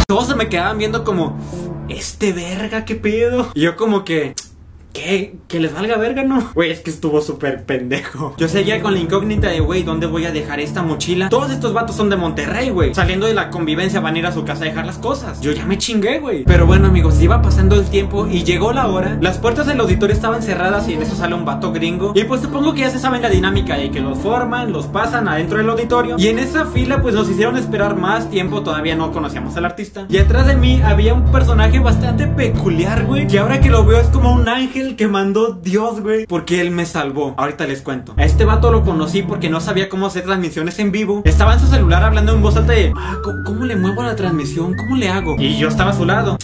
Todos 0.07 0.27
se 0.27 0.35
me 0.35 0.49
quedaban 0.49 0.77
viendo 0.77 1.03
como, 1.03 1.37
este 1.89 2.33
verga, 2.33 2.85
qué 2.85 2.95
pedo. 2.95 3.51
Y 3.53 3.61
yo 3.61 3.75
como 3.75 4.03
que... 4.03 4.33
¿Qué? 4.93 5.37
Que 5.47 5.59
les 5.59 5.73
valga 5.73 5.97
verga, 5.97 6.23
¿no? 6.23 6.51
Güey, 6.53 6.69
es 6.69 6.81
que 6.81 6.91
estuvo 6.91 7.19
súper 7.19 7.63
pendejo. 7.63 8.35
Yo 8.37 8.47
seguía 8.47 8.79
con 8.79 8.93
la 8.93 8.99
incógnita 8.99 9.49
de, 9.49 9.59
güey, 9.59 9.81
¿dónde 9.81 10.05
voy 10.05 10.25
a 10.25 10.31
dejar 10.31 10.59
esta 10.59 10.83
mochila? 10.83 11.29
Todos 11.29 11.51
estos 11.51 11.73
vatos 11.73 11.95
son 11.95 12.11
de 12.11 12.15
Monterrey, 12.15 12.69
güey. 12.69 12.93
Saliendo 12.93 13.25
de 13.25 13.33
la 13.33 13.49
convivencia 13.49 13.99
van 14.01 14.15
a 14.15 14.19
ir 14.19 14.25
a 14.27 14.31
su 14.31 14.45
casa 14.45 14.63
a 14.63 14.67
dejar 14.67 14.85
las 14.85 14.99
cosas. 14.99 15.41
Yo 15.41 15.51
ya 15.51 15.65
me 15.65 15.79
chingué, 15.79 16.19
güey. 16.19 16.43
Pero 16.43 16.67
bueno, 16.67 16.89
amigos, 16.89 17.19
iba 17.21 17.41
pasando 17.41 17.75
el 17.75 17.85
tiempo 17.85 18.27
y 18.27 18.43
llegó 18.43 18.71
la 18.71 18.87
hora. 18.87 19.17
Las 19.19 19.39
puertas 19.39 19.65
del 19.65 19.79
auditorio 19.79 20.15
estaban 20.15 20.43
cerradas 20.43 20.87
y 20.87 20.93
en 20.93 21.01
eso 21.01 21.15
sale 21.15 21.33
un 21.33 21.43
vato 21.43 21.71
gringo. 21.71 22.13
Y 22.15 22.25
pues 22.25 22.41
supongo 22.41 22.75
que 22.75 22.81
ya 22.81 22.91
se 22.91 22.99
saben 22.99 23.23
la 23.23 23.29
dinámica 23.29 23.75
de 23.75 23.89
que 23.89 23.99
los 23.99 24.19
forman, 24.19 24.71
los 24.71 24.85
pasan 24.85 25.27
adentro 25.27 25.57
del 25.57 25.69
auditorio. 25.71 26.17
Y 26.19 26.27
en 26.27 26.37
esa 26.37 26.65
fila, 26.65 27.01
pues 27.01 27.15
nos 27.15 27.27
hicieron 27.29 27.57
esperar 27.57 27.95
más 27.97 28.29
tiempo. 28.29 28.61
Todavía 28.61 28.95
no 28.95 29.11
conocíamos 29.11 29.57
al 29.57 29.65
artista. 29.65 30.05
Y 30.07 30.17
atrás 30.17 30.45
de 30.45 30.55
mí 30.55 30.81
había 30.83 31.15
un 31.15 31.31
personaje 31.31 31.79
bastante 31.79 32.27
peculiar, 32.27 33.05
güey. 33.05 33.25
Que 33.25 33.39
ahora 33.39 33.59
que 33.59 33.71
lo 33.71 33.83
veo 33.85 33.99
es 33.99 34.07
como 34.09 34.33
un 34.33 34.47
ángel 34.47 34.82
que 34.95 35.07
mandó 35.07 35.53
Dios, 35.53 36.01
güey, 36.01 36.25
porque 36.25 36.61
él 36.61 36.71
me 36.71 36.85
salvó. 36.85 37.33
Ahorita 37.37 37.65
les 37.65 37.81
cuento. 37.81 38.13
A 38.17 38.25
este 38.25 38.45
vato 38.45 38.71
lo 38.71 38.83
conocí 38.83 39.23
porque 39.23 39.49
no 39.49 39.59
sabía 39.59 39.89
cómo 39.89 40.07
hacer 40.07 40.23
transmisiones 40.23 40.79
en 40.79 40.91
vivo. 40.91 41.21
Estaba 41.25 41.53
en 41.53 41.59
su 41.59 41.67
celular 41.67 42.03
hablando 42.03 42.33
en 42.33 42.41
voz 42.41 42.55
alta 42.57 42.73
de, 42.73 42.93
ah, 42.95 43.17
¿cómo, 43.23 43.43
cómo 43.43 43.65
le 43.65 43.75
muevo 43.75 44.03
la 44.03 44.15
transmisión? 44.15 44.75
¿Cómo 44.75 44.95
le 44.95 45.09
hago? 45.09 45.35
Y 45.39 45.57
yo 45.57 45.67
estaba 45.67 45.91
a 45.91 45.93
su 45.93 46.05
lado. 46.05 46.37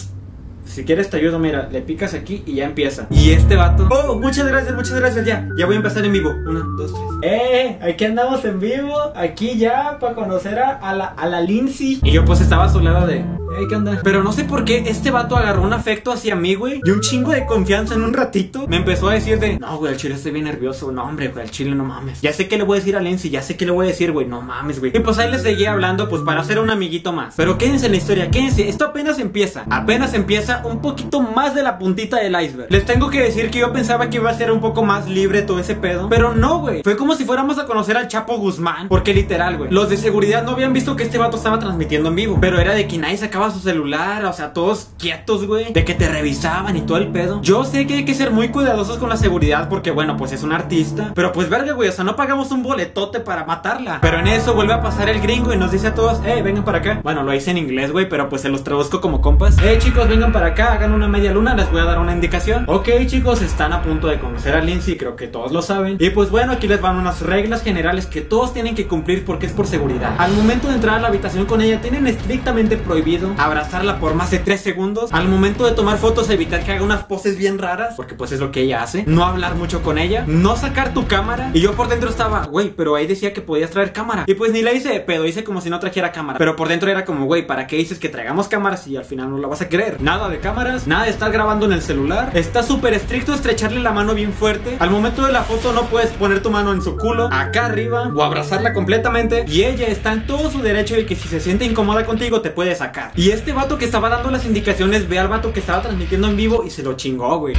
Si 0.64 0.84
quieres 0.84 1.10
te 1.10 1.16
ayudo, 1.16 1.40
mira, 1.40 1.68
le 1.70 1.82
picas 1.82 2.14
aquí 2.14 2.44
y 2.46 2.54
ya 2.54 2.64
empieza. 2.64 3.08
Y 3.10 3.30
este 3.30 3.56
vato. 3.56 3.88
Oh, 3.90 4.14
muchas 4.14 4.46
gracias, 4.46 4.72
muchas 4.76 4.94
gracias. 4.94 5.26
Ya, 5.26 5.48
ya 5.58 5.66
voy 5.66 5.74
a 5.74 5.78
empezar 5.78 6.04
en 6.04 6.12
vivo. 6.12 6.30
Una, 6.30 6.60
dos, 6.78 6.94
tres. 7.20 7.32
Eh, 7.32 7.78
aquí 7.82 8.04
andamos 8.04 8.44
en 8.44 8.60
vivo. 8.60 8.94
Aquí 9.16 9.58
ya 9.58 9.98
para 9.98 10.14
conocer 10.14 10.60
a, 10.60 10.76
a 10.76 10.94
la, 10.94 11.06
a 11.06 11.26
la 11.26 11.40
Lindsay. 11.40 11.98
Y 12.04 12.12
yo 12.12 12.24
pues 12.24 12.40
estaba 12.40 12.66
a 12.66 12.68
su 12.68 12.78
lado 12.78 13.04
de. 13.08 13.24
Hey, 13.60 13.66
¿qué? 13.68 13.76
Pero 14.02 14.22
no 14.22 14.32
sé 14.32 14.44
por 14.44 14.64
qué 14.64 14.84
este 14.86 15.10
vato 15.10 15.36
agarró 15.36 15.62
un 15.62 15.72
afecto 15.74 16.12
hacia 16.12 16.34
mí, 16.34 16.54
güey. 16.54 16.80
Y 16.82 16.90
un 16.90 17.00
chingo 17.00 17.32
de 17.32 17.44
confianza 17.44 17.94
en 17.94 18.02
un 18.02 18.14
ratito. 18.14 18.66
Me 18.66 18.76
empezó 18.76 19.08
a 19.10 19.14
decir 19.14 19.38
de, 19.38 19.58
no, 19.58 19.76
güey, 19.76 19.92
al 19.92 19.98
chile 19.98 20.14
estoy 20.14 20.32
bien 20.32 20.46
nervioso. 20.46 20.90
No, 20.90 21.04
hombre, 21.04 21.28
güey, 21.28 21.44
al 21.44 21.50
chile 21.50 21.74
no 21.74 21.84
mames. 21.84 22.22
Ya 22.22 22.32
sé 22.32 22.48
que 22.48 22.56
le 22.56 22.64
voy 22.64 22.76
a 22.76 22.80
decir 22.80 22.96
a 22.96 23.00
Lindsay, 23.00 23.30
ya 23.30 23.42
sé 23.42 23.56
que 23.58 23.66
le 23.66 23.72
voy 23.72 23.86
a 23.86 23.88
decir, 23.90 24.12
güey, 24.12 24.26
no 24.26 24.40
mames, 24.40 24.80
güey. 24.80 24.92
Y 24.96 25.00
pues 25.00 25.18
ahí 25.18 25.30
les 25.30 25.42
seguí 25.42 25.66
hablando, 25.66 26.08
pues 26.08 26.22
para 26.22 26.40
hacer 26.40 26.58
un 26.58 26.70
amiguito 26.70 27.12
más. 27.12 27.34
Pero 27.36 27.58
quédense 27.58 27.86
en 27.86 27.92
la 27.92 27.98
historia, 27.98 28.30
quédense. 28.30 28.66
Esto 28.66 28.86
apenas 28.86 29.18
empieza. 29.18 29.64
Apenas 29.68 30.14
empieza 30.14 30.62
un 30.64 30.80
poquito 30.80 31.20
más 31.20 31.54
de 31.54 31.62
la 31.62 31.78
puntita 31.78 32.16
del 32.16 32.40
iceberg. 32.40 32.70
Les 32.70 32.86
tengo 32.86 33.10
que 33.10 33.20
decir 33.20 33.50
que 33.50 33.58
yo 33.58 33.72
pensaba 33.74 34.08
que 34.08 34.16
iba 34.16 34.30
a 34.30 34.34
ser 34.34 34.50
un 34.50 34.60
poco 34.60 34.84
más 34.84 35.06
libre 35.06 35.42
todo 35.42 35.58
ese 35.58 35.74
pedo. 35.74 36.08
Pero 36.08 36.34
no, 36.34 36.60
güey. 36.60 36.82
Fue 36.82 36.96
como 36.96 37.14
si 37.14 37.24
fuéramos 37.24 37.58
a 37.58 37.66
conocer 37.66 37.98
al 37.98 38.08
Chapo 38.08 38.38
Guzmán. 38.38 38.88
Porque 38.88 39.12
literal, 39.12 39.58
güey. 39.58 39.70
Los 39.70 39.90
de 39.90 39.98
seguridad 39.98 40.44
no 40.44 40.52
habían 40.52 40.72
visto 40.72 40.96
que 40.96 41.02
este 41.02 41.18
vato 41.18 41.36
estaba 41.36 41.58
transmitiendo 41.58 42.08
en 42.08 42.14
vivo. 42.14 42.38
Pero 42.40 42.58
era 42.58 42.74
de 42.74 42.86
que 42.86 42.96
nadie 42.96 43.18
sacaba 43.18 43.49
su 43.50 43.60
celular. 43.60 44.24
O 44.24 44.32
sea, 44.32 44.52
todos 44.52 44.88
quietos, 44.98 45.46
güey. 45.46 45.72
De 45.72 45.84
que 45.84 45.94
te 45.94 46.08
revisaban 46.08 46.76
y 46.76 46.82
todo 46.82 46.98
el 46.98 47.08
pedo. 47.08 47.40
Yo 47.42 47.64
sé 47.64 47.86
que 47.86 47.94
hay 47.94 48.04
que 48.04 48.14
ser 48.14 48.30
muy 48.30 48.48
cuidadosos 48.48 48.98
con 48.98 49.08
la 49.08 49.16
seguridad. 49.16 49.68
Porque, 49.68 49.90
bueno, 49.90 50.16
pues 50.16 50.32
es 50.32 50.42
un 50.42 50.52
artista. 50.52 51.12
Pero 51.14 51.32
pues 51.32 51.48
verga, 51.48 51.72
güey. 51.72 51.88
O 51.88 51.92
sea, 51.92 52.04
no 52.04 52.16
pagamos 52.16 52.50
un 52.50 52.62
boletote 52.62 53.20
para 53.20 53.44
matarla. 53.44 53.98
Pero 54.00 54.18
en 54.18 54.26
eso 54.26 54.54
vuelve 54.54 54.74
a 54.74 54.82
pasar 54.82 55.08
el 55.08 55.20
gringo 55.20 55.52
y 55.52 55.56
nos 55.56 55.72
dice 55.72 55.88
a 55.88 55.94
todos, 55.94 56.20
eh, 56.24 56.42
vengan 56.42 56.64
para 56.64 56.78
acá. 56.78 57.00
Bueno, 57.02 57.22
lo 57.22 57.34
hice 57.34 57.50
en 57.50 57.58
inglés, 57.58 57.92
güey. 57.92 58.08
Pero 58.08 58.28
pues 58.28 58.42
se 58.42 58.48
los 58.48 58.64
traduzco 58.64 59.00
como 59.00 59.20
compas. 59.20 59.56
Eh, 59.62 59.78
chicos, 59.78 60.08
vengan 60.08 60.32
para 60.32 60.48
acá. 60.48 60.72
Hagan 60.72 60.92
una 60.92 61.08
media 61.08 61.32
luna. 61.32 61.54
Les 61.54 61.70
voy 61.70 61.80
a 61.80 61.84
dar 61.84 61.98
una 61.98 62.12
indicación. 62.12 62.64
Ok, 62.68 62.88
chicos, 63.06 63.42
están 63.42 63.72
a 63.72 63.82
punto 63.82 64.08
de 64.08 64.18
conocer 64.18 64.54
a 64.54 64.60
Lindsay. 64.60 64.96
Creo 64.96 65.16
que 65.16 65.26
todos 65.26 65.52
lo 65.52 65.62
saben. 65.62 65.96
Y 65.98 66.10
pues 66.10 66.30
bueno, 66.30 66.52
aquí 66.52 66.68
les 66.68 66.80
van 66.80 66.96
unas 66.96 67.20
reglas 67.22 67.62
generales 67.62 68.06
que 68.06 68.20
todos 68.20 68.52
tienen 68.52 68.74
que 68.74 68.86
cumplir 68.86 69.24
porque 69.24 69.46
es 69.46 69.52
por 69.52 69.66
seguridad. 69.66 70.14
Al 70.18 70.32
momento 70.32 70.68
de 70.68 70.74
entrar 70.74 70.96
a 70.96 71.00
la 71.00 71.08
habitación 71.08 71.46
con 71.46 71.60
ella, 71.60 71.80
tienen 71.80 72.06
estrictamente 72.06 72.76
prohibido 72.76 73.29
abrazarla 73.38 73.98
por 73.98 74.14
más 74.14 74.30
de 74.30 74.38
3 74.38 74.60
segundos. 74.60 75.12
Al 75.12 75.28
momento 75.28 75.66
de 75.66 75.72
tomar 75.72 75.98
fotos, 75.98 76.30
evitar 76.30 76.64
que 76.64 76.72
haga 76.72 76.82
unas 76.82 77.04
poses 77.04 77.36
bien 77.36 77.58
raras, 77.58 77.94
porque 77.96 78.14
pues 78.14 78.32
es 78.32 78.40
lo 78.40 78.50
que 78.50 78.62
ella 78.62 78.82
hace. 78.82 79.04
No 79.06 79.24
hablar 79.24 79.54
mucho 79.54 79.82
con 79.82 79.98
ella. 79.98 80.24
No 80.26 80.56
sacar 80.56 80.94
tu 80.94 81.06
cámara. 81.06 81.50
Y 81.54 81.60
yo 81.60 81.72
por 81.72 81.88
dentro 81.88 82.10
estaba, 82.10 82.46
güey, 82.46 82.70
pero 82.70 82.94
ahí 82.94 83.06
decía 83.06 83.32
que 83.32 83.40
podías 83.40 83.70
traer 83.70 83.92
cámara. 83.92 84.24
Y 84.26 84.34
pues 84.34 84.52
ni 84.52 84.62
la 84.62 84.72
hice 84.72 84.90
de 84.90 85.00
pedo, 85.00 85.26
hice 85.26 85.44
como 85.44 85.60
si 85.60 85.70
no 85.70 85.78
trajera 85.78 86.12
cámara. 86.12 86.38
Pero 86.38 86.56
por 86.56 86.68
dentro 86.68 86.90
era 86.90 87.04
como, 87.04 87.26
güey, 87.26 87.46
¿para 87.46 87.66
qué 87.66 87.76
dices 87.76 87.98
que 87.98 88.08
traigamos 88.08 88.48
cámaras 88.48 88.86
y 88.86 88.96
al 88.96 89.04
final 89.04 89.30
no 89.30 89.38
la 89.38 89.48
vas 89.48 89.60
a 89.60 89.68
creer? 89.68 90.00
Nada 90.00 90.28
de 90.28 90.38
cámaras, 90.40 90.86
nada 90.86 91.04
de 91.04 91.10
estar 91.10 91.30
grabando 91.32 91.66
en 91.66 91.72
el 91.72 91.82
celular. 91.82 92.30
Está 92.34 92.62
súper 92.62 92.94
estricto 92.94 93.34
estrecharle 93.34 93.80
la 93.80 93.92
mano 93.92 94.14
bien 94.14 94.32
fuerte. 94.32 94.76
Al 94.78 94.90
momento 94.90 95.26
de 95.26 95.32
la 95.32 95.42
foto 95.42 95.72
no 95.72 95.82
puedes 95.84 96.10
poner 96.10 96.42
tu 96.42 96.50
mano 96.50 96.72
en 96.72 96.82
su 96.82 96.96
culo, 96.96 97.28
acá 97.32 97.66
arriba, 97.66 98.10
o 98.14 98.22
abrazarla 98.22 98.72
completamente. 98.72 99.44
Y 99.48 99.64
ella 99.64 99.86
está 99.86 100.12
en 100.12 100.26
todo 100.26 100.50
su 100.50 100.62
derecho 100.62 100.94
de 100.94 101.06
que 101.06 101.16
si 101.16 101.28
se 101.28 101.40
siente 101.40 101.64
incómoda 101.64 102.04
contigo 102.04 102.40
te 102.40 102.50
puede 102.50 102.74
sacar. 102.74 103.12
Y 103.20 103.32
este 103.32 103.52
vato 103.52 103.76
que 103.76 103.84
estaba 103.84 104.08
dando 104.08 104.30
las 104.30 104.46
indicaciones 104.46 105.06
ve 105.06 105.18
al 105.18 105.28
vato 105.28 105.52
que 105.52 105.60
estaba 105.60 105.82
transmitiendo 105.82 106.26
en 106.26 106.38
vivo 106.38 106.64
y 106.64 106.70
se 106.70 106.82
lo 106.82 106.94
chingó, 106.94 107.38
güey. 107.38 107.54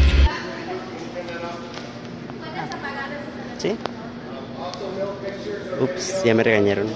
¿Sí? 3.60 3.76
Ups, 5.80 6.24
ya 6.24 6.34
me 6.34 6.42
regañaron. 6.42 6.88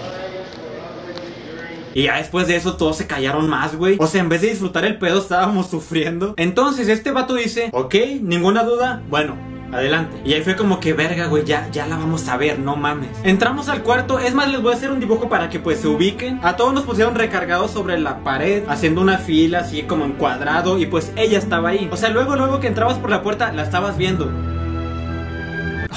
Y 1.93 2.05
ya 2.05 2.17
después 2.17 2.48
de 2.48 2.55
eso 2.55 2.75
todos 2.75 2.98
se 2.98 3.05
callaron 3.05 3.48
más, 3.48 3.75
güey. 3.75 3.98
O 4.00 4.07
sea, 4.07 4.22
en 4.22 4.29
vez 4.29 4.41
de 4.41 4.48
disfrutar 4.48 4.84
el 4.84 4.98
pedo 4.98 5.19
estábamos 5.19 5.69
sufriendo. 5.69 6.34
Entonces 6.36 6.88
este 6.88 7.12
vato 7.12 7.36
dice, 7.36 7.69
ok, 7.72 7.93
ninguna 8.24 8.63
duda, 8.63 9.03
bueno, 9.12 9.38
adelante. 9.72 10.22
Y 10.24 10.34
ahí 10.34 10.41
fue 10.41 10.55
como 10.55 10.79
que 10.79 10.93
verga, 10.93 11.27
güey, 11.27 11.43
ya, 11.45 11.67
ya 11.72 11.88
la 11.88 11.98
vamos 11.98 12.27
a 12.27 12.38
ver, 12.38 12.60
no 12.60 12.75
mames. 12.75 13.10
Entramos 13.24 13.69
al 13.69 13.84
cuarto, 13.84 14.19
es 14.19 14.34
más, 14.34 14.50
les 14.51 14.62
voy 14.62 14.74
a 14.74 14.75
hacer 14.75 14.91
un 14.91 15.00
dibujo 15.00 15.29
para 15.29 15.50
que 15.50 15.60
pues 15.60 15.79
se 15.79 15.88
ubiquen. 15.88 16.39
A 16.43 16.55
todos 16.55 16.74
nos 16.74 16.84
pusieron 16.84 17.15
recargados 17.15 17.72
sobre 17.72 18.00
la 18.00 18.24
pared, 18.24 18.63
haciendo 18.67 19.01
una 19.01 19.17
fila 19.17 19.60
así 19.60 19.84
como 19.84 20.05
en 20.05 20.13
cuadrado. 20.13 20.77
Y 20.77 20.86
pues 20.86 21.12
ella 21.15 21.38
estaba 21.38 21.69
ahí. 21.69 21.89
O 21.91 21.98
sea, 21.98 22.10
luego, 22.10 22.36
luego 22.36 22.60
que 22.60 22.67
entrabas 22.67 22.98
por 22.98 23.10
la 23.10 23.22
puerta, 23.22 23.51
la 23.51 23.63
estabas 23.63 23.98
viendo. 23.98 24.54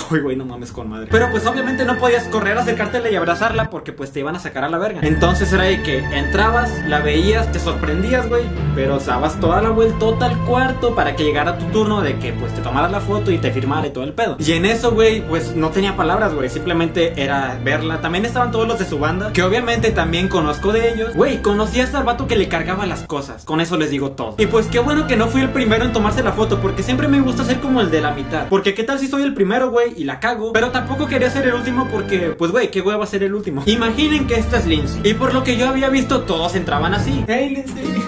Ay, 0.10 0.20
güey, 0.20 0.36
no 0.36 0.44
mames 0.44 0.72
con 0.72 0.88
madre. 0.88 1.08
Pero 1.10 1.30
pues 1.30 1.46
obviamente 1.46 1.84
no 1.84 1.98
podías 1.98 2.24
correr, 2.24 2.56
acercártela 2.58 3.10
y 3.10 3.16
abrazarla 3.16 3.70
porque 3.70 3.92
pues 3.92 4.12
te 4.12 4.20
iban 4.20 4.36
a 4.36 4.38
sacar 4.38 4.64
a 4.64 4.68
la 4.68 4.78
verga. 4.78 5.00
Entonces 5.02 5.52
era 5.52 5.64
de 5.64 5.82
que 5.82 5.98
entrabas, 5.98 6.70
la 6.86 7.00
veías, 7.00 7.50
te 7.52 7.58
sorprendías, 7.58 8.28
güey, 8.28 8.44
pero 8.74 8.98
dabas 9.08 9.40
toda 9.40 9.62
la 9.62 9.70
vueltota 9.70 10.26
al 10.26 10.38
cuarto 10.44 10.94
para 10.94 11.16
que 11.16 11.24
llegara 11.24 11.58
tu 11.58 11.64
turno 11.66 12.02
de 12.02 12.18
que 12.18 12.32
pues 12.32 12.54
te 12.54 12.60
tomaras 12.60 12.92
la 12.92 13.00
foto 13.00 13.30
y 13.30 13.38
te 13.38 13.50
firmara 13.50 13.86
y 13.86 13.90
todo 13.90 14.04
el 14.04 14.12
pedo. 14.12 14.36
Y 14.38 14.52
en 14.52 14.64
eso, 14.64 14.92
güey, 14.92 15.26
pues 15.26 15.56
no 15.56 15.70
tenía 15.70 15.96
palabras, 15.96 16.34
güey, 16.34 16.48
simplemente 16.48 17.22
era 17.22 17.58
verla. 17.64 18.00
También 18.00 18.26
estaban 18.26 18.52
todos 18.52 18.68
los 18.68 18.78
de 18.78 18.84
su 18.84 18.98
banda, 18.98 19.32
que 19.32 19.42
obviamente 19.42 19.90
también 19.90 20.28
conozco 20.28 20.72
de 20.72 20.92
ellos. 20.92 21.14
Güey, 21.14 21.42
conocí 21.42 21.80
hasta 21.80 21.98
al 21.98 22.04
vato 22.04 22.26
que 22.26 22.36
le 22.36 22.48
cargaba 22.48 22.86
las 22.86 23.02
cosas. 23.02 23.44
Con 23.44 23.60
eso 23.60 23.76
les 23.76 23.90
digo 23.90 24.12
todo. 24.12 24.34
Y 24.38 24.46
pues 24.46 24.66
qué 24.66 24.78
bueno 24.78 25.06
que 25.06 25.16
no 25.16 25.28
fui 25.28 25.40
el 25.40 25.50
primero 25.50 25.84
en 25.84 25.92
tomarse 25.92 26.22
la 26.22 26.32
foto, 26.32 26.60
porque 26.60 26.82
siempre 26.82 27.08
me 27.08 27.20
gusta 27.20 27.44
ser 27.44 27.60
como 27.60 27.80
el 27.80 27.90
de 27.90 28.00
la 28.00 28.12
mitad. 28.12 28.46
Porque 28.48 28.74
qué 28.74 28.84
tal 28.84 28.98
si 28.98 29.08
soy 29.08 29.22
el 29.22 29.34
primero, 29.34 29.70
güey, 29.70 29.87
y 29.96 30.04
la 30.04 30.20
cago. 30.20 30.52
Pero 30.52 30.70
tampoco 30.70 31.06
quería 31.06 31.30
ser 31.30 31.46
el 31.46 31.54
último 31.54 31.88
porque, 31.90 32.34
pues, 32.38 32.50
güey, 32.50 32.70
qué 32.70 32.80
hueva 32.80 33.06
ser 33.06 33.22
el 33.22 33.34
último. 33.34 33.62
Imaginen 33.66 34.26
que 34.26 34.36
esta 34.36 34.58
es 34.58 34.66
Lindsay. 34.66 35.00
Y 35.04 35.14
por 35.14 35.34
lo 35.34 35.42
que 35.44 35.56
yo 35.56 35.68
había 35.68 35.88
visto, 35.88 36.22
todos 36.22 36.54
entraban 36.54 36.94
así. 36.94 37.24
Hey, 37.26 37.50
Lindsay. 37.50 38.02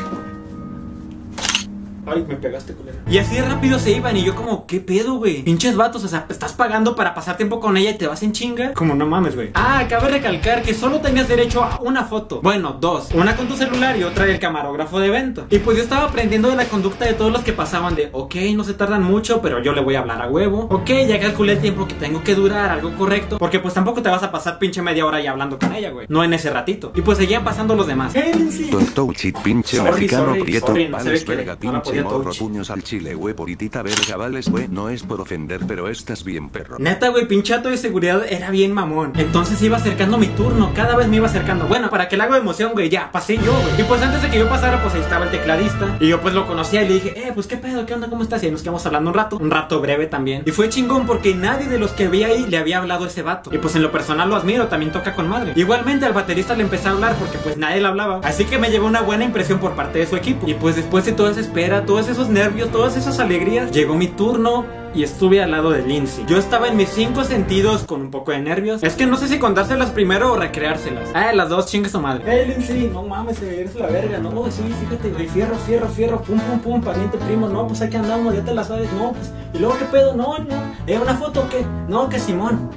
Ay, 2.06 2.24
me 2.26 2.36
pegaste, 2.36 2.74
culera. 2.74 2.98
Y 3.10 3.18
así 3.18 3.34
de 3.34 3.42
rápido 3.42 3.80
se 3.80 3.90
iban 3.90 4.16
y 4.16 4.22
yo 4.22 4.36
como, 4.36 4.68
¿qué 4.68 4.78
pedo, 4.78 5.14
güey? 5.14 5.42
Pinches 5.42 5.74
vatos, 5.74 6.04
o 6.04 6.06
sea, 6.06 6.26
estás 6.28 6.52
pagando 6.52 6.94
para 6.94 7.12
pasar 7.12 7.36
tiempo 7.36 7.58
con 7.58 7.76
ella 7.76 7.90
y 7.90 7.98
te 7.98 8.06
vas 8.06 8.22
en 8.22 8.30
chinga. 8.30 8.72
Como 8.72 8.94
no 8.94 9.04
mames, 9.04 9.34
güey. 9.34 9.50
Ah, 9.54 9.84
cabe 9.88 10.10
recalcar 10.10 10.62
que 10.62 10.74
solo 10.74 11.00
tenías 11.00 11.26
derecho 11.26 11.64
a 11.64 11.80
una 11.80 12.04
foto. 12.04 12.40
Bueno, 12.40 12.76
dos. 12.80 13.08
Una 13.12 13.34
con 13.34 13.48
tu 13.48 13.56
celular 13.56 13.96
y 13.98 14.04
otra 14.04 14.26
del 14.26 14.38
camarógrafo 14.38 15.00
de 15.00 15.08
evento. 15.08 15.48
Y 15.50 15.58
pues 15.58 15.76
yo 15.76 15.82
estaba 15.82 16.04
aprendiendo 16.04 16.50
de 16.50 16.54
la 16.54 16.66
conducta 16.66 17.04
de 17.04 17.14
todos 17.14 17.32
los 17.32 17.42
que 17.42 17.52
pasaban 17.52 17.96
de, 17.96 18.10
ok, 18.12 18.36
no 18.54 18.62
se 18.62 18.74
tardan 18.74 19.02
mucho, 19.02 19.42
pero 19.42 19.60
yo 19.60 19.72
le 19.72 19.80
voy 19.80 19.96
a 19.96 19.98
hablar 19.98 20.22
a 20.22 20.28
huevo. 20.28 20.68
Ok, 20.70 20.90
ya 21.08 21.18
calculé 21.18 21.54
el 21.54 21.60
tiempo 21.60 21.88
que 21.88 21.94
tengo 21.94 22.22
que 22.22 22.36
durar, 22.36 22.70
algo 22.70 22.94
correcto. 22.94 23.38
Porque 23.38 23.58
pues 23.58 23.74
tampoco 23.74 24.02
te 24.02 24.08
vas 24.08 24.22
a 24.22 24.30
pasar 24.30 24.60
pinche 24.60 24.82
media 24.82 25.04
hora 25.04 25.20
ya 25.20 25.32
hablando 25.32 25.58
con 25.58 25.74
ella, 25.74 25.90
güey. 25.90 26.06
No 26.08 26.22
en 26.22 26.32
ese 26.32 26.48
ratito. 26.50 26.92
Y 26.94 27.00
pues 27.00 27.18
seguían 27.18 27.42
pasando 27.42 27.74
los 27.74 27.88
demás. 27.88 28.12
Hey. 28.14 28.70
Touchy, 28.94 29.32
pinche 29.32 29.78
Sorry, 29.78 29.90
mexicano 29.90 30.26
sorry, 30.26 30.42
prieto, 30.42 30.66
sorry, 30.68 30.88
no 30.88 30.98
verga, 31.02 31.56
pinche 31.56 32.02
morro, 32.04 32.30
puños 32.38 32.70
al 32.70 32.84
chile, 33.00 33.14
güey, 33.14 33.34
poritita 33.34 33.82
verga, 33.82 34.16
vales, 34.16 34.50
güey, 34.50 34.68
no 34.68 34.90
es 34.90 35.02
por 35.02 35.20
ofender, 35.20 35.60
pero 35.66 35.88
estás 35.88 36.22
bien 36.22 36.50
perro. 36.50 36.76
Neta, 36.78 37.08
güey, 37.08 37.26
pinchato 37.26 37.70
de 37.70 37.78
seguridad 37.78 38.22
era 38.28 38.50
bien 38.50 38.72
mamón. 38.72 39.12
Entonces 39.16 39.60
iba 39.62 39.78
acercando 39.78 40.18
mi 40.18 40.26
turno, 40.26 40.72
cada 40.74 40.96
vez 40.96 41.08
me 41.08 41.16
iba 41.16 41.26
acercando. 41.26 41.66
Bueno, 41.66 41.88
para 41.88 42.08
que 42.08 42.18
le 42.18 42.24
haga 42.24 42.36
emoción, 42.36 42.72
güey, 42.72 42.90
ya, 42.90 43.10
pasé 43.10 43.36
yo, 43.36 43.52
güey. 43.52 43.80
Y 43.80 43.84
pues 43.84 44.02
antes 44.02 44.20
de 44.20 44.28
que 44.28 44.38
yo 44.38 44.48
pasara, 44.50 44.82
pues 44.82 44.94
ahí 44.94 45.00
estaba 45.00 45.24
el 45.24 45.30
tecladista. 45.30 45.96
Y 45.98 46.08
yo 46.08 46.20
pues 46.20 46.34
lo 46.34 46.46
conocía 46.46 46.82
y 46.82 46.88
le 46.88 46.94
dije, 46.94 47.14
eh, 47.16 47.32
pues 47.34 47.46
qué 47.46 47.56
pedo, 47.56 47.86
qué 47.86 47.94
onda, 47.94 48.08
cómo 48.10 48.22
estás. 48.22 48.42
Y 48.42 48.46
ahí 48.46 48.52
nos 48.52 48.60
quedamos 48.60 48.84
hablando 48.84 49.10
un 49.10 49.14
rato, 49.14 49.38
un 49.38 49.50
rato 49.50 49.80
breve 49.80 50.06
también. 50.06 50.42
Y 50.44 50.50
fue 50.50 50.68
chingón 50.68 51.06
porque 51.06 51.34
nadie 51.34 51.68
de 51.68 51.78
los 51.78 51.92
que 51.92 52.08
vi 52.08 52.24
ahí 52.24 52.44
le 52.46 52.58
había 52.58 52.78
hablado 52.78 53.04
a 53.04 53.08
ese 53.08 53.22
vato. 53.22 53.54
Y 53.54 53.58
pues 53.58 53.74
en 53.76 53.82
lo 53.82 53.90
personal 53.90 54.28
lo 54.28 54.36
admiro, 54.36 54.68
también 54.68 54.92
toca 54.92 55.14
con 55.14 55.26
madre. 55.26 55.54
Igualmente 55.56 56.04
al 56.04 56.12
baterista 56.12 56.54
le 56.54 56.64
empecé 56.64 56.88
a 56.88 56.90
hablar 56.90 57.14
porque 57.14 57.38
pues 57.38 57.56
nadie 57.56 57.80
le 57.80 57.86
hablaba. 57.86 58.20
Así 58.24 58.44
que 58.44 58.58
me 58.58 58.70
llevó 58.70 58.86
una 58.86 59.00
buena 59.00 59.24
impresión 59.24 59.58
por 59.58 59.74
parte 59.74 60.00
de 60.00 60.06
su 60.06 60.16
equipo. 60.16 60.46
Y 60.46 60.52
pues 60.52 60.76
después 60.76 61.06
de 61.06 61.12
toda 61.12 61.30
esa 61.30 61.40
espera, 61.40 61.86
todos 61.86 62.08
esos 62.08 62.28
nervios, 62.28 62.70
todas 62.80 62.96
esas 62.96 63.18
alegrías, 63.18 63.70
llegó 63.72 63.94
mi 63.94 64.06
turno 64.08 64.64
y 64.94 65.02
estuve 65.02 65.42
al 65.42 65.50
lado 65.50 65.70
de 65.70 65.82
Lindsay. 65.82 66.24
Yo 66.26 66.38
estaba 66.38 66.68
en 66.68 66.76
mis 66.76 66.88
cinco 66.88 67.24
sentidos 67.24 67.84
con 67.84 68.00
un 68.00 68.10
poco 68.10 68.32
de 68.32 68.40
nervios. 68.40 68.82
Es 68.82 68.94
que 68.94 69.06
no 69.06 69.16
sé 69.16 69.28
si 69.28 69.38
contárselas 69.38 69.90
primero 69.90 70.32
o 70.32 70.36
recreárselas. 70.36 71.10
Ah, 71.14 71.32
las 71.32 71.48
dos 71.48 71.66
chingas 71.66 71.92
su 71.92 72.00
madre. 72.00 72.24
Hey 72.26 72.46
Lindsay, 72.48 72.90
no 72.92 73.02
mames, 73.02 73.40
eres 73.42 73.74
la 73.74 73.86
verga. 73.86 74.18
No, 74.18 74.50
sí, 74.50 74.62
fíjate, 74.80 75.10
güey, 75.10 75.28
fierro, 75.28 75.56
fierro, 75.66 75.88
fierro, 75.88 76.22
pum, 76.22 76.38
pum, 76.38 76.60
pum, 76.60 76.80
pariente 76.80 77.18
primo. 77.18 77.48
No, 77.48 77.66
pues 77.66 77.80
aquí 77.82 77.96
andamos, 77.96 78.34
ya 78.34 78.44
te 78.44 78.54
la 78.54 78.64
sabes. 78.64 78.92
No, 78.92 79.12
pues, 79.12 79.30
y 79.54 79.58
luego 79.58 79.78
qué 79.78 79.84
pedo, 79.86 80.14
no, 80.14 80.38
no. 80.38 80.56
¿Eh, 80.86 80.98
una 80.98 81.14
foto 81.14 81.40
o 81.40 81.48
qué? 81.48 81.64
No, 81.88 82.08
que 82.08 82.18
Simón. 82.18 82.70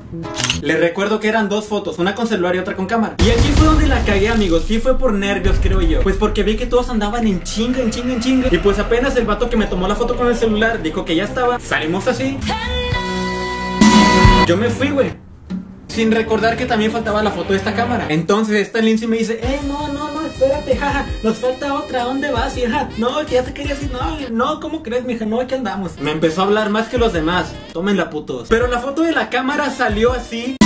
Les 0.62 0.80
recuerdo 0.80 1.20
que 1.20 1.28
eran 1.28 1.50
dos 1.50 1.66
fotos, 1.66 2.00
una 2.00 2.16
con 2.16 2.28
celular 2.28 2.56
y 2.56 2.60
otra 2.60 2.76
con 2.76 2.86
cámara. 2.86 3.16
Y 3.26 3.30
aquí 3.30 3.50
fue 3.56 3.66
donde 3.68 3.88
la 3.88 4.04
cagué, 4.04 4.30
amigos. 4.30 4.64
Sí 4.68 4.80
fue 4.80 4.98
por 4.98 5.14
nervios, 5.14 5.58
creo 5.62 5.82
yo. 5.82 6.02
Pues 6.02 6.16
porque 6.16 6.44
vi 6.44 6.56
que 6.56 6.66
todos 6.66 6.90
andaban 6.90 7.28
en 7.28 7.44
chinga, 7.44 7.80
en 7.80 7.92
chinga, 7.92 8.14
en 8.14 8.20
chinga. 8.20 8.48
Y 8.52 8.58
pues 8.60 8.80
apenas 8.80 9.16
el 9.18 9.26
vato 9.26 9.50
que 9.50 9.58
me 9.58 9.66
tomó 9.66 9.88
la 9.88 9.96
foto 9.96 10.16
con 10.16 10.28
el 10.28 10.36
celular 10.36 10.82
dijo 10.82 11.06
que 11.06 11.16
ya 11.16 11.26
estaba. 11.26 11.60
Salimos 11.60 12.03
así. 12.12 12.38
Yo 14.48 14.58
me 14.58 14.70
fui, 14.70 14.90
güey. 14.90 15.14
Sin 15.88 16.12
recordar 16.12 16.58
que 16.58 16.66
también 16.66 16.92
faltaba 16.92 17.22
la 17.22 17.30
foto 17.30 17.52
de 17.54 17.58
esta 17.58 17.76
cámara. 17.76 18.08
Entonces 18.10 18.56
esta 18.56 18.80
Lindsay 18.80 19.08
me 19.08 19.18
dice, 19.18 19.40
eh, 19.44 19.60
no, 19.68 19.90
no, 19.90 20.12
no, 20.12 20.26
espérate, 20.26 20.76
jaja, 20.76 21.06
nos 21.22 21.38
falta 21.38 21.76
otra, 21.76 22.02
¿a 22.02 22.06
dónde 22.06 22.32
vas? 22.32 22.58
Y 22.58 22.64
ja, 22.64 22.90
no, 22.98 23.24
que 23.28 23.36
ya 23.36 23.44
te 23.44 23.54
quería 23.54 23.76
decir, 23.76 23.92
no, 23.92 24.18
no, 24.32 24.60
¿cómo 24.60 24.82
crees, 24.82 25.06
mija? 25.06 25.26
No, 25.26 25.40
aquí 25.40 25.54
andamos. 25.54 26.00
Me 26.00 26.12
empezó 26.12 26.42
a 26.42 26.46
hablar 26.46 26.72
más 26.72 26.88
que 26.88 26.98
los 26.98 27.14
demás. 27.14 27.54
Tómenla, 27.74 28.10
putos. 28.10 28.48
Pero 28.50 28.66
la 28.68 28.80
foto 28.80 29.04
de 29.04 29.12
la 29.12 29.30
cámara 29.30 29.70
salió 29.70 30.14
así. 30.14 30.58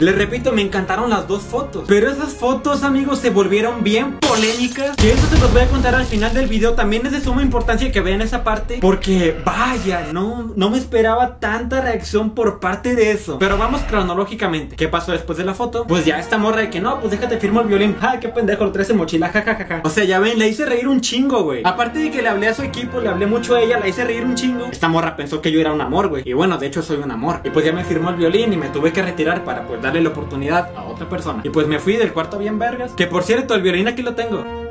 Les 0.00 0.14
repito, 0.16 0.52
me 0.52 0.60
encantaron 0.60 1.08
las 1.08 1.28
dos 1.28 1.42
fotos. 1.42 1.84
Pero 1.86 2.10
esas 2.10 2.34
fotos, 2.34 2.82
amigos, 2.82 3.20
se 3.20 3.30
volvieron 3.30 3.82
bien 3.82 4.18
polémicas. 4.18 4.96
Que 4.96 5.12
eso 5.12 5.26
se 5.28 5.38
los 5.38 5.52
voy 5.52 5.62
a 5.62 5.68
contar 5.68 5.94
al 5.94 6.04
final 6.04 6.34
del 6.34 6.48
video. 6.48 6.74
También 6.74 7.06
es 7.06 7.12
de 7.12 7.20
suma 7.20 7.42
importancia 7.42 7.90
que 7.90 8.00
vean 8.00 8.20
esa 8.20 8.44
parte. 8.44 8.78
Porque, 8.80 9.40
vaya, 9.44 10.08
no, 10.12 10.52
no 10.56 10.70
me 10.70 10.78
esperaba 10.78 11.38
tanta 11.38 11.80
reacción 11.80 12.34
por 12.34 12.60
parte 12.60 12.94
de 12.94 13.12
eso. 13.12 13.38
Pero 13.38 13.56
vamos 13.56 13.82
cronológicamente. 13.82 14.76
¿Qué 14.76 14.88
pasó 14.88 15.12
después 15.12 15.38
de 15.38 15.44
la 15.44 15.54
foto? 15.54 15.86
Pues 15.86 16.04
ya 16.04 16.18
esta 16.18 16.38
morra 16.38 16.62
de 16.62 16.70
que 16.70 16.80
no, 16.80 17.00
pues 17.00 17.12
déjate 17.12 17.38
firmo 17.38 17.60
el 17.60 17.68
violín. 17.68 17.96
Ah, 18.00 18.18
qué 18.20 18.28
pendejo, 18.28 18.64
lo 18.64 18.72
traes 18.72 18.90
en 18.90 18.96
mochila, 18.96 19.28
jajajaja. 19.28 19.80
O 19.84 19.90
sea, 19.90 20.04
ya 20.04 20.18
ven, 20.18 20.38
le 20.38 20.48
hice 20.48 20.66
reír 20.66 20.88
un 20.88 21.00
chingo, 21.00 21.44
güey. 21.44 21.62
Aparte 21.64 22.00
de 22.00 22.10
que 22.10 22.20
le 22.20 22.28
hablé 22.28 22.48
a 22.48 22.54
su 22.54 22.62
equipo, 22.62 23.00
le 23.00 23.08
hablé 23.08 23.26
mucho 23.26 23.54
a 23.54 23.60
ella, 23.60 23.78
la 23.78 23.88
hice 23.88 24.04
reír 24.04 24.24
un 24.24 24.34
chingo. 24.34 24.66
Esta 24.66 24.88
morra 24.88 25.16
pensó 25.16 25.40
que 25.40 25.52
yo 25.52 25.60
era 25.60 25.72
un 25.72 25.80
amor, 25.80 26.08
güey. 26.08 26.24
Y 26.26 26.32
bueno, 26.32 26.58
de 26.58 26.66
hecho 26.66 26.82
soy 26.82 26.98
un 26.98 27.10
amor. 27.10 27.40
Y 27.44 27.50
pues 27.50 27.64
ya 27.64 27.72
me 27.72 27.84
firmó 27.84 28.10
el 28.10 28.16
violín 28.16 28.52
y 28.52 28.56
me 28.56 28.68
tuve 28.68 28.92
que 28.92 29.00
retirar 29.00 29.44
para 29.44 29.66
pues 29.66 29.80
la 30.00 30.10
oportunidad 30.10 30.76
a 30.76 30.84
otra 30.84 31.08
persona. 31.08 31.42
Y 31.44 31.50
pues 31.50 31.66
me 31.66 31.78
fui 31.78 31.96
del 31.96 32.12
cuarto 32.12 32.38
bien 32.38 32.58
vergas. 32.58 32.92
Que 32.92 33.06
por 33.06 33.22
cierto, 33.22 33.54
el 33.54 33.62
violín 33.62 33.88
aquí 33.88 34.02
lo 34.02 34.14
tengo. 34.14 34.63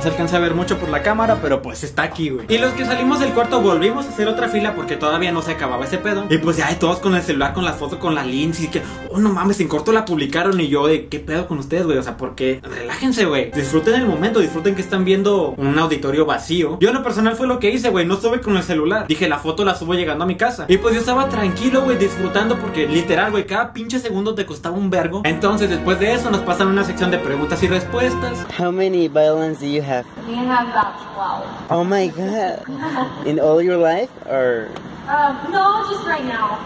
No 0.00 0.04
se 0.04 0.12
alcanza 0.12 0.38
a 0.38 0.40
ver 0.40 0.54
mucho 0.54 0.78
por 0.78 0.88
la 0.88 1.02
cámara, 1.02 1.40
pero 1.42 1.60
pues 1.60 1.84
está 1.84 2.04
aquí, 2.04 2.30
güey. 2.30 2.46
Y 2.48 2.56
los 2.56 2.72
que 2.72 2.86
salimos 2.86 3.20
del 3.20 3.34
cuarto 3.34 3.60
volvimos 3.60 4.06
a 4.06 4.08
hacer 4.08 4.28
otra 4.28 4.48
fila 4.48 4.74
porque 4.74 4.96
todavía 4.96 5.30
no 5.30 5.42
se 5.42 5.52
acababa 5.52 5.84
ese 5.84 5.98
pedo. 5.98 6.24
Y 6.30 6.38
pues 6.38 6.56
ya 6.56 6.68
hay 6.68 6.76
todos 6.76 7.00
con 7.00 7.14
el 7.14 7.20
celular, 7.20 7.52
con 7.52 7.66
las 7.66 7.76
fotos, 7.76 7.98
con 7.98 8.14
la 8.14 8.24
Lindsay. 8.24 8.68
Que, 8.68 8.80
oh 9.10 9.18
no 9.18 9.30
mames, 9.30 9.60
en 9.60 9.68
corto 9.68 9.92
la 9.92 10.06
publicaron. 10.06 10.58
Y 10.58 10.68
yo 10.68 10.86
de, 10.86 11.08
¿qué 11.08 11.20
pedo 11.20 11.46
con 11.46 11.58
ustedes, 11.58 11.84
güey? 11.84 11.98
O 11.98 12.02
sea, 12.02 12.16
porque 12.16 12.62
relájense, 12.62 13.26
güey. 13.26 13.50
Disfruten 13.50 13.94
el 13.94 14.06
momento, 14.06 14.40
disfruten 14.40 14.74
que 14.74 14.80
están 14.80 15.04
viendo 15.04 15.50
un 15.58 15.78
auditorio 15.78 16.24
vacío. 16.24 16.78
Yo 16.80 16.88
en 16.88 16.94
lo 16.94 17.02
personal 17.02 17.36
fue 17.36 17.46
lo 17.46 17.58
que 17.58 17.68
hice, 17.68 17.90
güey. 17.90 18.06
No 18.06 18.14
estuve 18.14 18.40
con 18.40 18.56
el 18.56 18.62
celular. 18.62 19.06
Dije, 19.06 19.28
la 19.28 19.36
foto 19.36 19.66
la 19.66 19.74
subo 19.74 19.92
llegando 19.92 20.24
a 20.24 20.26
mi 20.26 20.36
casa. 20.36 20.64
Y 20.66 20.78
pues 20.78 20.94
yo 20.94 21.00
estaba 21.00 21.28
tranquilo, 21.28 21.82
güey, 21.82 21.98
disfrutando 21.98 22.56
porque 22.56 22.88
literal, 22.88 23.32
güey, 23.32 23.46
cada 23.46 23.74
pinche 23.74 23.98
segundo 23.98 24.34
te 24.34 24.46
costaba 24.46 24.78
un 24.78 24.88
vergo. 24.88 25.20
Entonces, 25.26 25.68
después 25.68 26.00
de 26.00 26.14
eso, 26.14 26.30
nos 26.30 26.40
pasan 26.40 26.68
una 26.68 26.84
sección 26.84 27.10
de 27.10 27.18
preguntas 27.18 27.62
y 27.62 27.68
respuestas. 27.68 28.46
How 28.58 28.72
many? 28.72 29.10
We 29.90 30.34
have 30.34 30.68
about 30.68 31.02
12. 31.14 31.66
Oh 31.72 31.82
my 31.82 32.06
god. 32.06 33.26
In 33.26 33.40
all 33.40 33.60
your 33.60 33.76
life? 33.76 34.10
Or. 34.24 34.70
Um, 35.08 35.50
no, 35.50 35.84
just 35.90 36.06
right 36.06 36.24
now. 36.24 36.58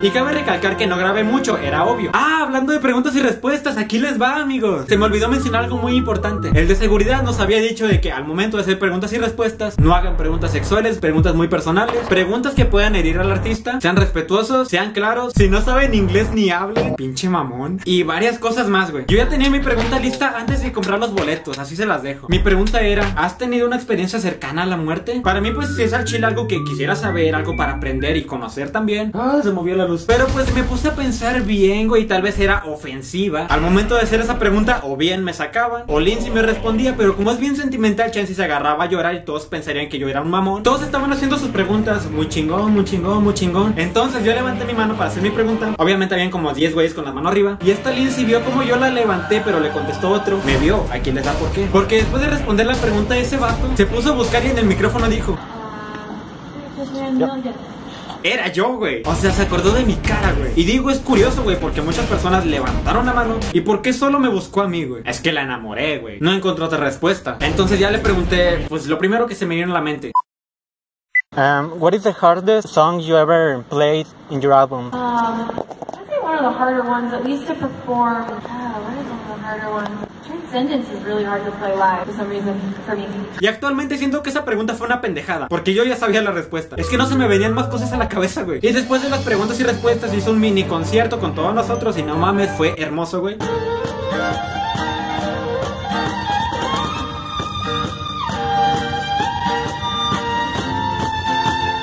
Y 0.00 0.10
cabe 0.10 0.32
recalcar 0.32 0.76
que 0.76 0.86
no 0.86 0.96
grabé 0.96 1.22
mucho, 1.24 1.56
era 1.56 1.84
obvio. 1.84 2.10
Ah, 2.12 2.40
hablando 2.42 2.72
de 2.72 2.80
preguntas 2.80 3.14
y 3.14 3.20
respuestas, 3.20 3.76
aquí 3.78 3.98
les 3.98 4.20
va, 4.20 4.36
amigos. 4.36 4.86
Se 4.88 4.96
me 4.96 5.04
olvidó 5.04 5.28
mencionar 5.28 5.64
algo 5.64 5.76
muy 5.76 5.94
importante. 5.94 6.50
El 6.52 6.66
de 6.66 6.74
seguridad 6.74 7.22
nos 7.22 7.40
había 7.40 7.60
dicho 7.60 7.86
de 7.86 8.00
que 8.00 8.12
al 8.12 8.24
momento 8.24 8.56
de 8.56 8.64
hacer 8.64 8.78
preguntas 8.78 9.12
y 9.12 9.18
respuestas, 9.18 9.78
no 9.78 9.94
hagan 9.94 10.16
preguntas 10.16 10.50
sexuales, 10.50 10.98
preguntas 10.98 11.34
muy 11.34 11.48
personales, 11.48 11.94
preguntas 12.08 12.54
que 12.54 12.64
puedan 12.64 12.96
herir 12.96 13.18
al 13.18 13.30
artista, 13.30 13.80
sean 13.80 13.96
respetuosos, 13.96 14.68
sean 14.68 14.92
claros, 14.92 15.32
si 15.36 15.48
no 15.48 15.60
saben 15.62 15.94
inglés 15.94 16.30
ni 16.34 16.50
hablen, 16.50 16.96
pinche 16.96 17.28
mamón. 17.28 17.80
Y 17.84 18.02
varias 18.02 18.38
cosas 18.38 18.68
más, 18.68 18.90
güey. 18.90 19.04
Yo 19.06 19.16
ya 19.16 19.28
tenía 19.28 19.48
mi 19.48 19.60
pregunta 19.60 19.98
lista 20.00 20.34
antes 20.36 20.62
de 20.62 20.72
comprar 20.72 20.98
los 20.98 21.12
boletos, 21.12 21.58
así 21.58 21.76
se 21.76 21.86
las 21.86 22.02
dejo. 22.02 22.28
Mi 22.28 22.40
pregunta 22.40 22.80
era, 22.80 23.12
¿has 23.16 23.38
tenido 23.38 23.66
una 23.66 23.76
experiencia 23.76 24.18
cercana 24.18 24.64
a 24.64 24.66
la 24.66 24.76
muerte? 24.76 25.20
Para 25.22 25.40
mí, 25.40 25.52
pues, 25.52 25.76
si 25.76 25.82
es 25.82 25.92
al 25.92 26.04
chile 26.04 26.26
algo 26.26 26.48
que 26.48 26.62
quisiera 26.64 26.96
saber, 26.96 27.34
algo 27.34 27.56
para 27.56 27.74
aprender 27.74 28.16
y 28.16 28.24
conocer 28.24 28.70
también. 28.70 29.12
Ah, 29.14 29.40
se 29.42 29.50
movió 29.50 29.76
la 29.76 29.86
luz. 29.86 29.93
Pero 30.02 30.26
pues 30.28 30.52
me 30.54 30.62
puse 30.64 30.88
a 30.88 30.94
pensar 30.94 31.42
bien, 31.42 31.88
güey, 31.88 32.06
tal 32.06 32.22
vez 32.22 32.38
era 32.38 32.64
ofensiva. 32.66 33.46
Al 33.46 33.60
momento 33.60 33.94
de 33.94 34.02
hacer 34.02 34.20
esa 34.20 34.38
pregunta, 34.38 34.80
o 34.82 34.96
bien 34.96 35.22
me 35.22 35.32
sacaban, 35.32 35.84
o 35.86 36.00
Lindsay 36.00 36.30
me 36.30 36.42
respondía, 36.42 36.96
pero 36.96 37.16
como 37.16 37.30
es 37.30 37.38
bien 37.38 37.56
sentimental, 37.56 38.10
Chansey 38.10 38.34
se 38.34 38.44
agarraba 38.44 38.84
a 38.84 38.88
llorar 38.88 39.14
y 39.14 39.24
todos 39.24 39.46
pensarían 39.46 39.88
que 39.88 39.98
yo 39.98 40.08
era 40.08 40.20
un 40.20 40.30
mamón. 40.30 40.62
Todos 40.62 40.82
estaban 40.82 41.12
haciendo 41.12 41.38
sus 41.38 41.48
preguntas, 41.48 42.10
muy 42.10 42.28
chingón, 42.28 42.72
muy 42.72 42.84
chingón, 42.84 43.22
muy 43.22 43.34
chingón. 43.34 43.74
Entonces 43.76 44.24
yo 44.24 44.34
levanté 44.34 44.64
mi 44.64 44.74
mano 44.74 44.94
para 44.94 45.10
hacer 45.10 45.22
mi 45.22 45.30
pregunta. 45.30 45.74
Obviamente 45.78 46.14
habían 46.14 46.30
como 46.30 46.52
10 46.52 46.74
güeyes 46.74 46.94
con 46.94 47.04
la 47.04 47.12
mano 47.12 47.28
arriba. 47.28 47.58
Y 47.64 47.70
esta 47.70 47.90
Lindsay 47.90 48.24
vio 48.24 48.44
como 48.44 48.62
yo 48.62 48.76
la 48.76 48.90
levanté, 48.90 49.42
pero 49.44 49.60
le 49.60 49.70
contestó 49.70 50.10
otro. 50.10 50.40
Me 50.44 50.56
vio, 50.56 50.84
aquí 50.90 51.12
les 51.12 51.24
da 51.24 51.32
por 51.32 51.50
qué. 51.52 51.68
Porque 51.72 51.96
después 51.96 52.22
de 52.22 52.30
responder 52.30 52.66
la 52.66 52.74
pregunta 52.74 53.14
de 53.14 53.20
ese 53.20 53.36
vato, 53.36 53.68
se 53.76 53.86
puso 53.86 54.10
a 54.10 54.12
buscar 54.12 54.44
y 54.44 54.50
en 54.50 54.58
el 54.58 54.66
micrófono 54.66 55.08
dijo. 55.08 55.38
Era 58.24 58.48
yo, 58.48 58.78
güey. 58.78 59.02
O 59.04 59.14
sea, 59.14 59.30
se 59.30 59.42
acordó 59.42 59.70
de 59.72 59.84
mi 59.84 59.96
cara, 59.96 60.32
güey. 60.32 60.52
Y 60.56 60.64
digo, 60.64 60.90
es 60.90 60.98
curioso, 60.98 61.42
güey, 61.42 61.60
porque 61.60 61.82
muchas 61.82 62.06
personas 62.06 62.46
levantaron 62.46 63.04
la 63.04 63.12
mano. 63.12 63.38
¿Y 63.52 63.60
por 63.60 63.82
qué 63.82 63.92
solo 63.92 64.18
me 64.18 64.28
buscó 64.28 64.62
a 64.62 64.66
mí, 64.66 64.84
güey? 64.86 65.02
Es 65.04 65.20
que 65.20 65.30
la 65.30 65.42
enamoré, 65.42 65.98
güey. 65.98 66.18
No 66.20 66.32
encontró 66.32 66.64
otra 66.64 66.78
respuesta. 66.78 67.36
Entonces 67.40 67.78
ya 67.78 67.90
le 67.90 67.98
pregunté, 67.98 68.64
pues 68.68 68.86
lo 68.86 68.98
primero 68.98 69.26
que 69.26 69.34
se 69.34 69.44
me 69.44 69.56
vino 69.56 69.70
a 69.72 69.74
la 69.74 69.82
mente. 69.82 70.12
Um, 71.36 71.80
what 71.80 71.92
is 71.94 72.04
the 72.04 72.12
hardest 72.12 72.68
song 72.68 73.00
you 73.00 73.16
ever 73.16 73.62
played 73.68 74.06
in 74.30 74.40
your 74.40 74.54
album? 74.54 74.86
Um, 74.94 75.50
I'd 75.92 76.06
say 76.08 76.18
one 76.22 76.36
of 76.36 76.42
the 76.42 76.50
harder 76.58 76.82
ones, 76.82 77.12
at 77.12 77.24
least 77.24 77.46
to 77.48 77.54
perform. 77.54 78.24
Ah, 78.46 78.80
what 78.80 78.94
is 78.96 79.06
one 79.10 79.20
of 79.20 79.36
the 79.36 79.42
harder 79.42 79.70
ones? 79.70 80.13
Y 83.40 83.46
actualmente 83.46 83.98
siento 83.98 84.22
que 84.22 84.30
esa 84.30 84.44
pregunta 84.44 84.74
fue 84.74 84.86
una 84.86 85.00
pendejada, 85.00 85.48
porque 85.48 85.74
yo 85.74 85.84
ya 85.84 85.96
sabía 85.96 86.22
la 86.22 86.30
respuesta. 86.30 86.76
Es 86.78 86.88
que 86.88 86.96
no 86.96 87.06
se 87.06 87.16
me 87.16 87.28
venían 87.28 87.54
más 87.54 87.66
cosas 87.66 87.92
a 87.92 87.96
la 87.96 88.08
cabeza, 88.08 88.42
güey. 88.42 88.60
Y 88.62 88.72
después 88.72 89.02
de 89.02 89.10
las 89.10 89.22
preguntas 89.22 89.58
y 89.60 89.64
respuestas 89.64 90.14
hizo 90.14 90.30
un 90.30 90.40
mini 90.40 90.64
concierto 90.64 91.18
con 91.18 91.34
todos 91.34 91.54
nosotros 91.54 91.98
y 91.98 92.02
no 92.02 92.16
mames, 92.16 92.50
fue 92.52 92.74
hermoso, 92.78 93.20
güey. 93.20 93.36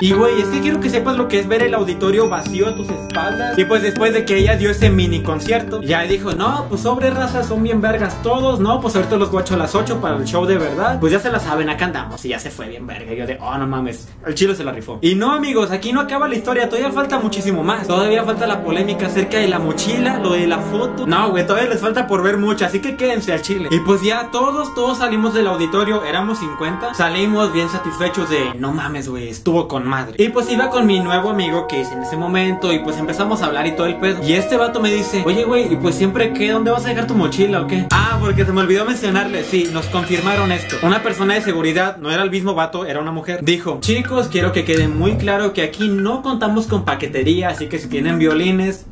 Y 0.02 0.14
güey, 0.14 0.42
es 0.42 0.48
que 0.48 0.62
quiero 0.62 0.80
que 0.80 0.90
sepas 0.90 1.16
lo 1.16 1.28
que 1.28 1.40
es 1.40 1.48
ver 1.48 1.62
el 1.62 1.76
auditorio 1.76 2.28
vacío 2.28 2.70
a 2.70 2.76
tus 2.76 2.90
espaldas. 2.90 3.56
Y 3.56 3.66
pues 3.66 3.84
después 3.84 4.14
de 4.14 4.26
que 4.26 4.36
ella 4.36 4.58
dio 4.58 4.72
ese 4.72 4.90
mini 4.90 5.22
concierto, 5.22 5.80
ya 5.84 6.02
dijo, 6.02 6.32
no, 6.32 6.66
pues 6.70 6.82
sobre 6.82 7.12
raza 7.12 7.44
son 7.44 7.62
bien 7.62 7.82
vergas 7.82 8.20
todos, 8.24 8.60
no, 8.60 8.82
pues 8.82 8.96
ahorita 8.96 9.18
los 9.18 9.30
guacho 9.30 9.54
a 9.54 9.58
las 9.58 9.76
8 9.76 10.02
para 10.02 10.18
el 10.18 10.26
show 10.26 10.48
de 10.48 10.58
verdad. 10.58 11.00
Pues 11.00 11.12
ya 11.12 11.20
se 11.20 11.32
la 11.32 11.40
saben, 11.40 11.70
acá 11.70 11.86
andamos 11.86 12.26
y 12.26 12.30
ya 12.30 12.40
se 12.40 12.50
fue 12.50 12.68
bien 12.68 12.88
verga. 12.88 13.14
Y 13.14 13.18
yo 13.18 13.28
de, 13.28 13.38
oh 13.40 13.56
no 13.60 13.68
mames, 13.68 14.08
el 14.26 14.34
chilo 14.34 14.56
se 14.56 14.64
la 14.64 14.72
rifó. 14.72 14.98
Y 15.04 15.14
no 15.14 15.34
amigos, 15.34 15.70
aquí 15.70 15.94
no 15.94 16.02
acaba 16.02 16.28
la 16.28 16.34
historia, 16.34 16.68
todavía 16.68 16.92
falta 16.92 17.20
muchísimo 17.20 17.64
más. 17.64 17.86
Todavía 17.86 18.24
falta 18.24 18.48
la 18.48 18.64
polémica 18.64 19.06
acerca 19.06 19.38
de 19.38 19.50
la 19.50 19.60
mochila, 19.60 20.18
lo 20.18 20.32
de 20.32 20.48
la 20.48 20.58
foto. 20.58 21.06
No, 21.06 21.30
güey, 21.30 21.46
todavía 21.46 21.70
les 21.70 21.80
falta 21.80 22.08
por 22.08 22.24
ver 22.24 22.38
mucho, 22.38 22.66
así 22.66 22.80
que 22.80 22.96
quédense 22.96 23.34
al 23.34 23.44
chile. 23.44 23.70
Y 23.70 23.80
pues 23.82 24.02
ya 24.02 24.30
todos, 24.32 24.74
todos 24.74 24.98
salimos 24.98 25.36
del 25.36 25.46
auditorio, 25.46 26.04
éramos 26.04 26.40
50. 26.40 26.96
Salimos 26.96 27.54
bien 27.54 27.70
satisfechos 27.70 28.32
de, 28.32 28.56
no 28.58 28.72
mames, 28.74 29.08
güey, 29.08 29.30
estuvo 29.30 29.68
con 29.68 29.91
Y 30.18 30.30
pues 30.30 30.50
iba 30.52 30.70
con 30.70 30.86
mi 30.86 31.00
nuevo 31.00 31.30
amigo 31.30 31.68
que 31.68 31.82
hice 31.82 31.94
en 31.94 32.04
ese 32.04 32.16
momento 32.16 32.72
y 32.72 32.80
pues 32.80 32.98
empezamos 32.98 33.42
a 33.42 33.48
hablar 33.48 33.68
y 33.68 33.76
todo 33.76 33.88
el 33.88 33.96
pedo. 33.98 34.24
Y 34.24 34.34
este 34.34 34.58
vato 34.58 34.80
me 34.80 34.92
dice, 34.92 35.24
oye 35.26 35.44
güey, 35.44 35.72
y 35.72 35.76
pues 35.76 35.96
siempre 35.96 36.34
qué, 36.34 36.52
¿dónde 36.52 36.72
vas 36.72 36.86
a 36.86 36.90
dejar 36.90 37.08
tu 37.08 37.16
mochila 37.16 37.62
o 37.62 37.68
qué? 37.68 37.88
Ah, 37.92 38.18
porque 38.22 38.46
se 38.46 38.52
me 38.52 38.62
olvidó 38.62 38.86
mencionarle, 38.86 39.44
sí, 39.44 39.70
nos 39.74 39.88
confirmaron 39.88 40.52
esto. 40.52 40.78
Una 40.84 41.04
persona 41.04 41.34
de 41.34 41.42
seguridad, 41.42 41.98
no 41.98 42.12
era 42.12 42.24
el 42.24 42.32
mismo 42.32 42.54
vato, 42.54 42.86
era 42.86 43.02
una 43.02 43.12
mujer, 43.12 43.44
dijo, 43.44 43.80
chicos, 43.82 44.28
quiero 44.28 44.52
que 44.52 44.66
quede 44.66 44.88
muy 44.88 45.16
claro 45.16 45.54
que 45.54 45.62
aquí 45.64 45.90
no 45.90 46.22
contamos 46.22 46.68
con 46.68 46.86
paquetería, 46.86 47.50
así 47.50 47.68
que 47.68 47.80
si 47.80 47.88
tienen 47.88 48.20
violines, 48.20 48.86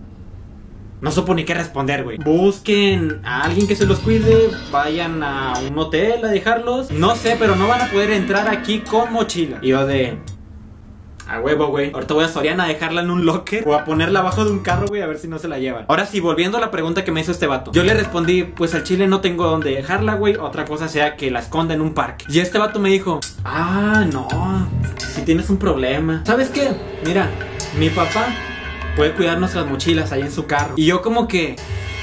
no 1.02 1.12
supo 1.12 1.34
ni 1.34 1.46
qué 1.46 1.54
responder, 1.54 2.04
güey. 2.04 2.18
Busquen 2.18 3.22
a 3.24 3.44
alguien 3.44 3.68
que 3.68 3.76
se 3.76 3.86
los 3.86 4.00
cuide, 4.00 4.50
vayan 4.70 5.24
a 5.24 5.54
un 5.66 5.78
hotel 5.78 6.26
a 6.26 6.28
dejarlos. 6.28 6.92
No 6.92 7.16
sé, 7.16 7.38
pero 7.40 7.56
no 7.56 7.70
van 7.70 7.82
a 7.82 7.86
poder 7.90 8.12
entrar 8.12 8.50
aquí 8.50 8.80
con 8.80 9.14
mochila. 9.14 9.60
Y 9.62 9.70
yo 9.70 9.86
de... 9.86 10.18
A 11.30 11.40
huevo, 11.40 11.68
güey. 11.68 11.92
Ahorita 11.94 12.16
voy 12.16 12.24
a 12.24 12.28
Soriana 12.28 12.64
a 12.64 12.68
dejarla 12.68 13.02
en 13.02 13.12
un 13.12 13.26
locker 13.26 13.64
o 13.68 13.76
a 13.76 13.86
ponerla 13.86 14.22
abajo 14.22 14.46
de 14.46 14.52
un 14.52 14.60
carro, 14.60 14.88
güey, 14.88 15.04
a 15.04 15.06
ver 15.06 15.20
si 15.20 15.28
no 15.28 15.38
se 15.38 15.48
la 15.48 15.60
llevan. 15.60 15.86
Ahora 15.88 16.08
sí, 16.08 16.20
volviendo 16.20 16.58
a 16.58 16.62
la 16.62 16.72
pregunta 16.72 17.04
que 17.04 17.12
me 17.12 17.22
hizo 17.22 17.32
este 17.32 17.46
vato. 17.46 17.72
Yo 17.72 17.84
le 17.84 17.94
respondí, 17.94 18.44
pues 18.44 18.74
al 18.74 18.84
chile 18.84 19.08
no 19.08 19.22
tengo 19.22 19.46
dónde 19.46 19.70
dejarla, 19.70 20.16
güey. 20.16 20.38
Otra 20.38 20.66
cosa 20.66 20.88
sea 20.88 21.16
que 21.16 21.30
la 21.30 21.40
esconda 21.40 21.76
en 21.76 21.82
un 21.82 21.94
parque. 21.94 22.26
Y 22.30 22.40
este 22.40 22.58
vato 22.58 22.80
me 22.80 22.90
dijo, 22.90 23.20
ah, 23.46 24.06
no, 24.12 24.28
si 24.98 25.22
tienes 25.22 25.52
un 25.52 25.58
problema. 25.58 26.24
¿Sabes 26.26 26.50
qué? 26.50 26.72
Mira, 27.06 27.30
mi 27.78 27.90
papá 27.90 28.28
puede 28.96 29.14
cuidar 29.14 29.38
nuestras 29.38 29.68
mochilas 29.68 30.12
ahí 30.12 30.22
en 30.22 30.32
su 30.32 30.48
carro. 30.48 30.74
Y 30.78 30.86
yo 30.86 31.02
como 31.04 31.28
que... 31.28 31.56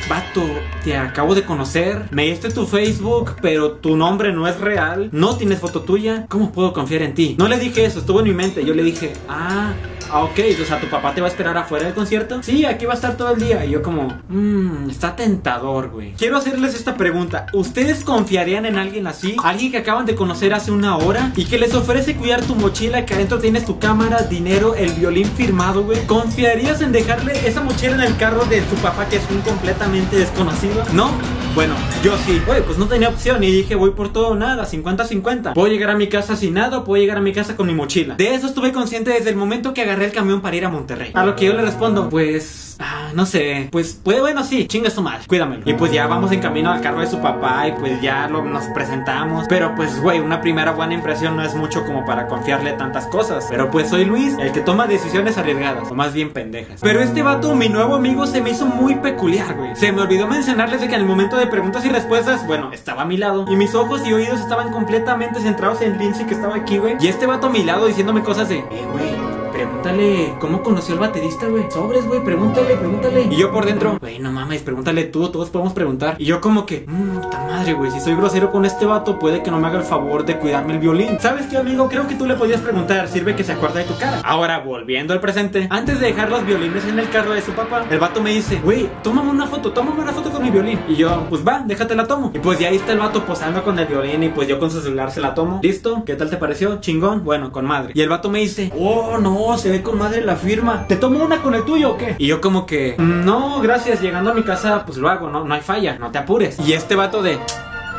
Vato, 0.09 0.45
te 0.85 0.97
acabo 0.97 1.35
de 1.35 1.43
conocer. 1.43 2.07
Me 2.13 2.27
diste 2.27 2.51
tu 2.51 2.65
Facebook, 2.65 3.33
pero 3.43 3.73
tu 3.73 3.97
nombre 3.97 4.33
no 4.33 4.47
es 4.47 4.61
real. 4.61 5.09
No 5.11 5.37
tienes 5.37 5.59
foto 5.59 5.83
tuya. 5.83 6.27
¿Cómo 6.29 6.53
puedo 6.53 6.73
confiar 6.73 7.03
en 7.03 7.15
ti? 7.15 7.35
No 7.39 7.49
le 7.49 7.59
dije 7.59 7.85
eso, 7.85 7.99
estuvo 7.99 8.21
en 8.21 8.27
mi 8.27 8.33
mente. 8.33 8.65
Yo 8.65 8.73
le 8.73 8.85
dije, 8.85 9.15
ah, 9.29 9.73
ah, 10.11 10.25
ok. 10.25 10.39
O 10.61 10.65
sea, 10.65 10.81
¿tu 10.81 10.89
papá 10.89 11.15
te 11.15 11.21
va 11.21 11.27
a 11.27 11.31
esperar 11.31 11.57
afuera 11.57 11.87
del 11.87 11.95
concierto? 11.95 12.43
Sí, 12.43 12.65
aquí 12.65 12.87
va 12.87 12.93
a 12.93 12.97
estar 12.97 13.17
todo 13.17 13.33
el 13.35 13.41
día. 13.41 13.65
Y 13.65 13.71
yo 13.71 13.83
como, 13.83 14.19
mmm, 14.29 14.91
está 14.91 15.17
tentador, 15.17 15.91
güey. 15.91 16.13
Quiero 16.13 16.37
hacerles 16.37 16.75
esta 16.75 16.97
pregunta. 16.97 17.47
¿Ustedes 17.53 18.05
confiarían 18.05 18.67
en 18.67 18.79
alguien 18.79 19.07
así? 19.07 19.37
Alguien 19.43 19.73
que 19.73 19.79
acaban 19.79 20.07
de 20.07 20.15
conocer 20.15 20.55
hace 20.55 20.71
una 20.71 20.97
hora 20.97 21.33
y 21.37 21.45
que 21.45 21.59
les 21.59 21.75
ofrece 21.75 22.17
cuidar 22.17 22.43
tu 22.43 22.55
mochila, 22.55 23.05
que 23.05 23.15
adentro 23.15 23.39
tienes 23.39 23.65
tu 23.65 23.79
cámara, 23.79 24.23
dinero, 24.23 24.75
el 24.75 24.93
violín 24.93 25.29
firmado, 25.29 25.85
güey. 25.85 26.07
¿Confiarías 26.07 26.81
en 26.81 26.93
dejarle 26.93 27.33
esa 27.47 27.61
mochila 27.61 27.95
en 27.95 28.01
el 28.03 28.17
carro 28.17 28.45
de 28.45 28.61
tu 28.63 28.77
papá 28.77 29.09
que 29.09 29.17
es 29.17 29.23
un 29.31 29.41
completamente 29.41 30.17
desconocido? 30.17 30.85
¿No? 30.93 31.11
Bueno, 31.57 31.75
yo 32.05 32.15
sí. 32.19 32.39
Oye, 32.51 32.61
pues 32.61 32.77
no 32.77 32.87
tenía 32.87 33.09
opción 33.09 33.43
y 33.43 33.51
dije, 33.51 33.77
voy 33.77 33.93
por 33.93 34.13
todo 34.13 34.29
o 34.29 34.35
nada, 34.35 34.67
50-50. 34.67 35.55
Puedo 35.55 35.69
llegar 35.69 35.89
a 35.89 35.97
mi 35.97 36.07
casa 36.07 36.37
sin 36.37 36.53
nada 36.53 36.85
puedo 36.85 37.01
llegar 37.01 37.17
a 37.17 37.23
mi 37.23 37.33
casa 37.33 37.57
con 37.57 37.67
mi 37.67 37.73
mochila. 37.73 38.15
De 38.17 38.35
eso 38.35 38.47
estuve 38.47 38.73
consciente 38.73 39.11
desde 39.11 39.31
el 39.31 39.37
momento 39.37 39.73
que 39.73 39.81
agarré 39.81 40.05
el 40.05 40.13
camión 40.13 40.43
para 40.43 40.55
ir 40.55 40.67
a 40.67 40.69
Monterrey. 40.69 41.13
A 41.15 41.25
lo 41.25 41.35
que 41.35 41.47
yo 41.47 41.55
le 41.55 41.63
respondo, 41.63 42.11
pues, 42.11 42.76
ah, 42.79 43.11
no 43.15 43.27
sé, 43.27 43.69
pues, 43.71 44.01
pues 44.03 44.21
bueno, 44.21 44.45
sí, 44.45 44.67
chinga 44.67 44.91
su 44.91 45.03
madre, 45.03 45.27
cuídamelo. 45.27 45.63
Y 45.67 45.75
pues 45.75 45.93
ya 45.93 46.07
vamos 46.07 46.33
en 46.33 46.41
camino 46.41 46.71
al 46.71 46.81
carro 46.81 47.01
de 47.01 47.07
su 47.07 47.21
papá 47.21 47.69
y 47.69 47.73
pues 47.73 48.01
ya 48.01 48.29
nos 48.29 48.65
presentamos. 48.67 49.47
Pero 49.49 49.75
pues, 49.75 50.01
güey, 50.01 50.21
una 50.21 50.41
primera 50.41 50.73
buena 50.73 50.95
impresión 50.95 51.37
no 51.37 51.43
es 51.43 51.55
mucho 51.55 51.85
como 51.85 52.05
para 52.05 52.27
confiarle 52.29 52.73
tantas 52.73 53.07
cosas. 53.07 53.47
Pero 53.49 53.71
pues 53.71 53.89
soy 53.89 54.05
Luis, 54.05 54.35
el 54.39 54.53
que 54.53 54.61
toma 54.61 54.87
decisiones 54.87 55.39
arriesgadas, 55.39 55.91
o 55.91 55.95
más 55.95 56.13
bien 56.13 56.33
pendejas. 56.33 56.81
Pero 56.81 57.01
este 57.01 57.23
vato, 57.23 57.55
mi 57.55 57.69
nuevo 57.69 57.95
amigo, 57.95 58.27
se 58.27 58.41
me 58.41 58.51
hizo 58.51 58.67
muy 58.67 58.97
peculiar, 58.97 59.55
güey. 59.55 59.77
Se 59.77 59.93
me 59.93 60.03
olvidó 60.03 60.27
mencionarles 60.27 60.81
de 60.81 60.89
que 60.89 60.95
en 60.95 61.01
el 61.03 61.07
momento 61.07 61.37
de 61.37 61.47
preguntas 61.47 61.85
y 61.85 61.89
respuestas, 61.89 62.47
bueno, 62.47 62.73
estaba 62.73 63.03
a 63.03 63.05
mi 63.05 63.17
lado. 63.17 63.47
Y 63.49 63.57
mis 63.57 63.75
ojos 63.75 64.07
y 64.07 64.13
oídos 64.13 64.41
estaban 64.41 64.71
completamente 64.73 65.41
centrados 65.41 65.81
en 65.83 65.99
Lindsay 65.99 66.27
que 66.27 66.35
estaba 66.35 66.57
aquí, 66.57 66.79
güey. 66.79 66.97
Y 67.01 67.09
este 67.09 67.27
vato 67.27 67.47
a 67.47 67.51
mi 67.51 67.63
lado 67.63 67.87
diciéndome 67.87 68.23
cosas 68.23 68.49
de, 68.49 68.59
eh, 68.59 68.87
güey. 68.93 69.26
Pregúntale 69.57 70.35
cómo 70.39 70.63
conoció 70.63 70.93
al 70.93 71.01
baterista, 71.01 71.47
güey. 71.47 71.65
Sobres, 71.71 72.07
güey, 72.07 72.23
pregúntale, 72.23 72.77
pregúntale. 72.77 73.23
Y 73.31 73.37
yo 73.37 73.51
por 73.51 73.65
dentro, 73.65 73.97
güey, 73.99 74.19
no 74.19 74.31
mames, 74.31 74.61
pregúntale 74.61 75.05
tú, 75.05 75.31
todos 75.31 75.49
podemos 75.49 75.73
preguntar. 75.73 76.17
Y 76.19 76.27
yo 76.27 76.43
como 76.43 76.67
que, 76.67 76.85
mmm, 76.87 77.21
puta 77.21 77.43
madre, 77.47 77.73
güey, 77.73 77.91
si 77.91 77.99
soy 78.01 78.15
grosero 78.15 78.53
con 78.53 78.67
este 78.67 78.85
vato, 78.85 79.19
puede 79.19 79.43
que 79.43 79.51
no 79.51 79.59
me 79.59 79.69
haga 79.69 79.79
el 79.79 79.85
favor 79.85 80.27
de 80.27 80.37
cuidarme 80.39 80.75
el 80.75 80.81
violín. 80.81 81.19
¿Sabes 81.21 81.47
qué, 81.47 81.57
amigo? 81.57 81.89
Creo 81.89 82.07
que 82.07 82.17
tú 82.17 82.27
le 82.27 82.35
podías 82.35 82.61
preguntar, 82.61 83.09
sirve 83.09 83.35
que 83.35 83.45
se 83.45 83.53
acuerda 83.53 83.79
de 83.79 83.87
tu 83.87 83.97
cara. 83.97 84.21
Ahora, 84.25 84.59
volviendo 84.59 85.15
al 85.15 85.21
presente, 85.21 85.69
antes 85.71 86.01
de 86.01 86.09
dejar 86.09 86.29
los 86.29 86.45
violines 86.45 86.85
en 86.85 86.99
el 86.99 87.09
carro 87.09 87.33
de 87.33 87.41
su 87.41 87.53
papá, 87.53 87.87
el 87.91 87.99
vato 87.99 88.21
me 88.23 88.35
dice, 88.35 88.61
güey, 88.63 88.91
tómame 89.03 89.31
una 89.31 89.47
foto, 89.47 89.73
tómame 89.73 90.03
una 90.03 90.13
foto 90.13 90.31
con 90.31 90.43
mi 90.43 90.51
violín. 90.51 90.79
Y 90.87 90.97
yo, 90.97 91.25
pues 91.31 91.47
va, 91.47 91.63
déjate 91.65 91.95
la 91.95 92.07
tomo. 92.07 92.31
Y 92.35 92.41
pues 92.41 92.59
ya 92.59 92.69
ahí 92.69 92.77
está 92.77 92.93
el 92.93 92.99
vato 92.99 93.25
posando 93.25 93.65
con 93.65 93.79
el 93.79 93.87
violín 93.87 94.23
y 94.23 94.29
pues 94.29 94.49
yo 94.49 94.59
con 94.59 94.71
su 94.71 94.83
celular 94.83 95.11
se 95.11 95.23
la 95.23 95.35
tomo. 95.35 95.61
¿Listo? 95.63 96.03
¿Qué 96.05 96.15
tal 96.15 96.29
te 96.29 96.37
pareció? 96.37 96.79
Chingón. 96.81 97.25
Bueno, 97.25 97.51
con 97.53 97.65
madre. 97.65 97.93
Y 97.95 98.03
el 98.03 98.11
vato 98.11 98.29
me 98.29 98.41
dice, 98.41 98.71
oh, 98.79 99.17
no, 99.17 99.46
se 99.59 99.71
ve 99.71 99.83
con 99.83 99.99
madre 99.99 100.21
la 100.23 100.37
firma. 100.37 100.87
¿Te 100.89 100.97
tomo 100.97 101.23
una 101.25 101.43
con 101.43 101.55
el 101.55 101.65
tuyo 101.65 101.93
o 101.93 101.97
qué? 101.97 102.17
Y 102.19 102.27
yo 102.27 102.41
como 102.41 102.67
que, 102.67 102.95
"Mm, 102.99 103.25
no, 103.25 103.61
gracias, 103.61 104.01
llegando 104.01 104.31
a 104.31 104.35
mi 104.35 104.43
casa, 104.43 104.85
pues 104.85 104.99
lo 104.99 105.09
hago, 105.09 105.29
no, 105.31 105.45
no 105.45 105.55
hay 105.55 105.61
falla, 105.61 105.97
no 105.99 106.11
te 106.11 106.19
apures. 106.19 106.59
Y 106.61 106.73
este 106.73 106.95
vato 106.97 107.23
de... 107.23 107.39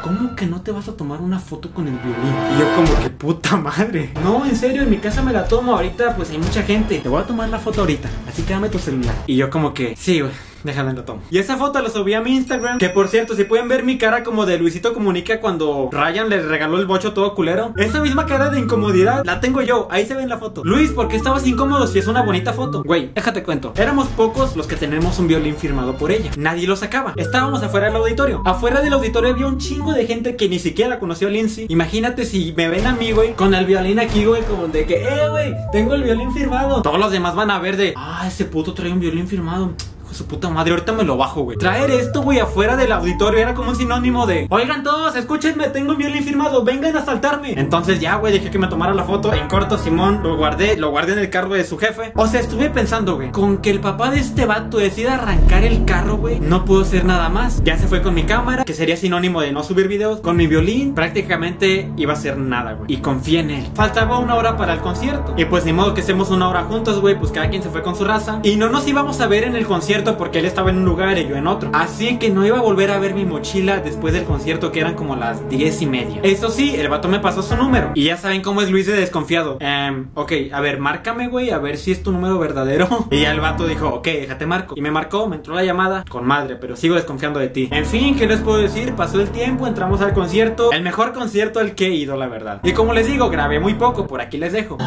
¿Cómo 0.03 0.35
que 0.35 0.45
no 0.45 0.61
te 0.61 0.71
vas 0.71 0.87
a 0.87 0.93
tomar 0.93 1.19
una 1.19 1.37
foto 1.39 1.69
con 1.73 1.87
el 1.87 1.95
violín? 1.95 2.33
Y 2.55 2.59
yo 2.59 2.65
como 2.75 2.99
que 3.03 3.09
puta 3.09 3.57
madre. 3.57 4.11
No, 4.23 4.45
en 4.45 4.55
serio, 4.55 4.83
en 4.83 4.89
mi 4.89 4.97
casa 4.97 5.21
me 5.21 5.33
la 5.33 5.45
tomo 5.47 5.73
ahorita, 5.73 6.15
pues 6.15 6.29
hay 6.29 6.37
mucha 6.37 6.61
gente. 6.63 6.99
Te 6.99 7.09
voy 7.09 7.21
a 7.21 7.25
tomar 7.25 7.49
la 7.49 7.57
foto 7.59 7.81
ahorita. 7.81 8.07
Así 8.29 8.43
que 8.43 8.53
dame 8.53 8.69
tu 8.69 8.79
celular. 8.79 9.13
Y 9.25 9.35
yo 9.35 9.49
como 9.49 9.73
que, 9.73 9.95
sí, 9.97 10.21
güey. 10.21 10.31
Déjame 10.67 10.93
la 10.93 11.05
tomo. 11.05 11.21
Y 11.31 11.37
esa 11.37 11.55
foto 11.55 11.81
la 11.81 11.89
subí 11.89 12.13
a 12.13 12.19
mi 12.19 12.35
Instagram. 12.35 12.77
Que 12.77 12.89
por 12.89 13.07
cierto, 13.07 13.35
si 13.37 13.45
pueden 13.45 13.69
ver 13.69 13.83
mi 13.83 13.97
cara 13.97 14.25
como 14.25 14.45
de 14.45 14.57
Luisito 14.57 14.93
Comunica 14.93 15.39
cuando 15.39 15.87
Ryan 15.93 16.27
le 16.27 16.41
regaló 16.41 16.77
el 16.77 16.85
bocho 16.85 17.13
todo 17.13 17.33
culero. 17.35 17.73
Esa 17.77 18.01
misma 18.01 18.25
cara 18.25 18.49
de 18.49 18.59
incomodidad 18.59 19.23
la 19.23 19.39
tengo 19.39 19.61
yo. 19.61 19.87
Ahí 19.89 20.05
se 20.05 20.13
ve 20.13 20.23
en 20.23 20.29
la 20.29 20.37
foto. 20.37 20.63
Luis, 20.65 20.91
¿por 20.91 21.07
qué 21.07 21.15
estabas 21.15 21.47
incómodo 21.47 21.87
si 21.87 21.99
es 21.99 22.07
una 22.07 22.21
bonita 22.21 22.51
foto? 22.51 22.83
Güey, 22.83 23.11
déjate 23.15 23.43
cuento. 23.43 23.71
Éramos 23.77 24.09
pocos 24.09 24.57
los 24.57 24.67
que 24.67 24.75
tenemos 24.75 25.17
un 25.19 25.29
violín 25.29 25.55
firmado 25.55 25.95
por 25.95 26.11
ella. 26.11 26.31
Nadie 26.37 26.67
lo 26.67 26.75
sacaba. 26.75 27.13
Estábamos 27.15 27.63
afuera 27.63 27.87
del 27.87 27.95
auditorio. 27.95 28.41
Afuera 28.43 28.81
del 28.81 28.91
auditorio 28.91 29.31
había 29.31 29.47
un 29.47 29.59
chingo 29.59 29.93
de 29.93 30.05
gente 30.05 30.35
que 30.35 30.49
ni 30.49 30.59
siquiera 30.59 30.99
conoció 30.99 31.29
a 31.29 31.31
Lindsay. 31.31 31.67
Imagínate 31.69 32.25
si 32.25 32.53
me 32.57 32.67
ven 32.67 32.87
a 32.87 32.91
mí, 32.91 33.13
güey, 33.13 33.35
con 33.35 33.53
el 33.53 33.65
violín 33.65 33.99
aquí, 33.99 34.25
güey, 34.25 34.41
como 34.43 34.67
de 34.67 34.85
que, 34.85 34.95
eh, 34.95 35.29
güey, 35.29 35.55
tengo 35.71 35.93
el 35.93 36.03
violín 36.03 36.33
firmado. 36.33 36.81
Todos 36.81 36.99
los 36.99 37.13
demás 37.13 37.35
van 37.35 37.51
a 37.51 37.59
ver 37.59 37.77
de, 37.77 37.93
ah, 37.95 38.25
ese 38.27 38.43
puto 38.43 38.73
trae 38.73 38.91
un 38.91 38.99
violín 38.99 39.29
firmado. 39.29 39.71
Su 40.11 40.25
puta 40.25 40.49
madre, 40.49 40.71
ahorita 40.71 40.93
me 40.93 41.03
lo 41.03 41.17
bajo, 41.17 41.41
güey. 41.41 41.57
Traer 41.57 41.91
esto, 41.91 42.21
güey, 42.21 42.39
afuera 42.39 42.75
del 42.75 42.91
auditorio 42.91 43.39
era 43.39 43.53
como 43.53 43.69
un 43.69 43.75
sinónimo 43.75 44.25
de 44.25 44.47
Oigan 44.49 44.83
todos, 44.83 45.15
escúchenme, 45.15 45.67
tengo 45.69 45.91
un 45.91 45.97
violín 45.97 46.23
firmado, 46.23 46.63
vengan 46.63 46.95
a 46.95 46.99
asaltarme. 46.99 47.53
Entonces 47.57 47.99
ya, 47.99 48.15
güey, 48.15 48.33
dejé 48.33 48.49
que 48.49 48.59
me 48.59 48.67
tomara 48.67 48.93
la 48.93 49.03
foto. 49.03 49.33
En 49.33 49.47
corto, 49.47 49.77
Simón, 49.77 50.21
lo 50.23 50.37
guardé, 50.37 50.77
lo 50.77 50.89
guardé 50.89 51.13
en 51.13 51.19
el 51.19 51.29
carro 51.29 51.53
de 51.53 51.63
su 51.63 51.77
jefe. 51.77 52.13
O 52.15 52.27
sea, 52.27 52.39
estuve 52.39 52.69
pensando, 52.69 53.15
güey, 53.15 53.31
con 53.31 53.59
que 53.59 53.69
el 53.69 53.79
papá 53.79 54.09
de 54.09 54.19
este 54.19 54.45
vato 54.45 54.77
decida 54.77 55.15
arrancar 55.15 55.63
el 55.63 55.85
carro, 55.85 56.17
güey, 56.17 56.39
no 56.39 56.65
puedo 56.65 56.81
hacer 56.81 57.05
nada 57.05 57.29
más. 57.29 57.63
Ya 57.63 57.77
se 57.77 57.87
fue 57.87 58.01
con 58.01 58.13
mi 58.13 58.23
cámara, 58.23 58.63
que 58.63 58.73
sería 58.73 58.97
sinónimo 58.97 59.41
de 59.41 59.51
no 59.51 59.63
subir 59.63 59.87
videos. 59.87 60.21
Con 60.21 60.37
mi 60.37 60.47
violín, 60.47 60.95
prácticamente 60.95 61.91
iba 61.97 62.13
a 62.13 62.15
ser 62.15 62.37
nada, 62.37 62.73
güey. 62.73 62.91
Y 62.91 62.97
confié 62.97 63.41
en 63.41 63.51
él. 63.51 63.67
Faltaba 63.75 64.19
una 64.19 64.35
hora 64.35 64.57
para 64.57 64.73
el 64.73 64.79
concierto. 64.79 65.33
Y 65.37 65.45
pues 65.45 65.65
ni 65.65 65.73
modo 65.73 65.93
que 65.93 66.01
estemos 66.01 66.29
una 66.29 66.47
hora 66.49 66.63
juntos, 66.63 66.99
güey, 67.01 67.17
pues 67.17 67.31
cada 67.31 67.49
quien 67.49 67.61
se 67.61 67.69
fue 67.69 67.83
con 67.83 67.95
su 67.95 68.05
raza. 68.05 68.39
Y 68.43 68.55
no 68.55 68.69
nos 68.69 68.87
íbamos 68.87 69.19
a 69.21 69.27
ver 69.27 69.43
en 69.43 69.55
el 69.55 69.65
concierto 69.65 69.96
porque 70.03 70.39
él 70.39 70.45
estaba 70.45 70.69
en 70.69 70.77
un 70.77 70.85
lugar 70.85 71.17
y 71.17 71.27
yo 71.27 71.35
en 71.35 71.47
otro. 71.47 71.69
Así 71.73 72.17
que 72.17 72.29
no 72.29 72.45
iba 72.45 72.57
a 72.57 72.61
volver 72.61 72.91
a 72.91 72.99
ver 72.99 73.13
mi 73.13 73.25
mochila 73.25 73.79
después 73.79 74.13
del 74.13 74.25
concierto 74.25 74.71
que 74.71 74.79
eran 74.79 74.93
como 74.95 75.15
las 75.15 75.49
diez 75.49 75.81
y 75.81 75.85
media. 75.85 76.19
Eso 76.23 76.49
sí, 76.49 76.75
el 76.75 76.87
vato 76.87 77.07
me 77.07 77.19
pasó 77.19 77.41
su 77.41 77.55
número. 77.55 77.91
Y 77.95 78.05
ya 78.05 78.17
saben 78.17 78.41
cómo 78.41 78.61
es 78.61 78.69
Luis 78.69 78.85
de 78.85 78.93
desconfiado. 78.93 79.57
Em, 79.59 80.09
ok, 80.13 80.31
a 80.51 80.61
ver, 80.61 80.79
márcame, 80.79 81.27
güey, 81.27 81.49
a 81.49 81.57
ver 81.57 81.77
si 81.77 81.91
es 81.91 82.03
tu 82.03 82.11
número 82.11 82.37
verdadero. 82.39 82.87
Y 83.17 83.21
ya 83.21 83.31
el 83.31 83.39
vato 83.39 83.65
dijo, 83.65 83.87
ok, 83.87 84.05
déjate 84.05 84.45
marco. 84.45 84.75
Y 84.77 84.81
me 84.81 84.91
marcó, 84.91 85.27
me 85.27 85.37
entró 85.37 85.55
la 85.55 85.63
llamada 85.63 86.05
con 86.07 86.25
madre, 86.25 86.55
pero 86.55 86.75
sigo 86.75 86.95
desconfiando 86.95 87.39
de 87.39 87.47
ti. 87.47 87.69
En 87.71 87.85
fin, 87.85 88.15
¿qué 88.15 88.27
les 88.27 88.41
puedo 88.41 88.59
decir? 88.59 88.93
Pasó 88.93 89.19
el 89.19 89.29
tiempo, 89.29 89.65
entramos 89.65 90.01
al 90.01 90.13
concierto. 90.13 90.71
El 90.71 90.83
mejor 90.83 91.13
concierto 91.13 91.59
al 91.59 91.73
que 91.73 91.87
he 91.87 91.93
ido, 91.93 92.15
la 92.15 92.27
verdad. 92.27 92.59
Y 92.63 92.73
como 92.73 92.93
les 92.93 93.07
digo, 93.07 93.29
grabé 93.29 93.59
muy 93.59 93.73
poco, 93.73 94.05
por 94.05 94.21
aquí 94.21 94.37
les 94.37 94.53
dejo. 94.53 94.77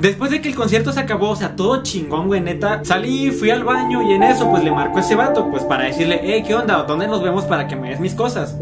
Después 0.00 0.30
de 0.30 0.40
que 0.40 0.48
el 0.48 0.54
concierto 0.54 0.92
se 0.92 1.00
acabó, 1.00 1.28
o 1.28 1.36
sea, 1.36 1.54
todo 1.54 1.82
chingón, 1.82 2.26
güey, 2.26 2.40
neta. 2.40 2.82
Salí, 2.84 3.30
fui 3.30 3.50
al 3.50 3.64
baño 3.64 4.00
y 4.02 4.14
en 4.14 4.22
eso, 4.22 4.50
pues 4.50 4.64
le 4.64 4.70
marco 4.70 4.96
a 4.96 5.00
ese 5.00 5.14
vato, 5.14 5.50
pues 5.50 5.62
para 5.64 5.84
decirle, 5.84 6.20
hey, 6.22 6.42
¿qué 6.46 6.54
onda? 6.54 6.84
¿Dónde 6.84 7.06
nos 7.06 7.22
vemos 7.22 7.44
para 7.44 7.68
que 7.68 7.76
me 7.76 7.90
des 7.90 8.00
mis 8.00 8.14
cosas? 8.14 8.58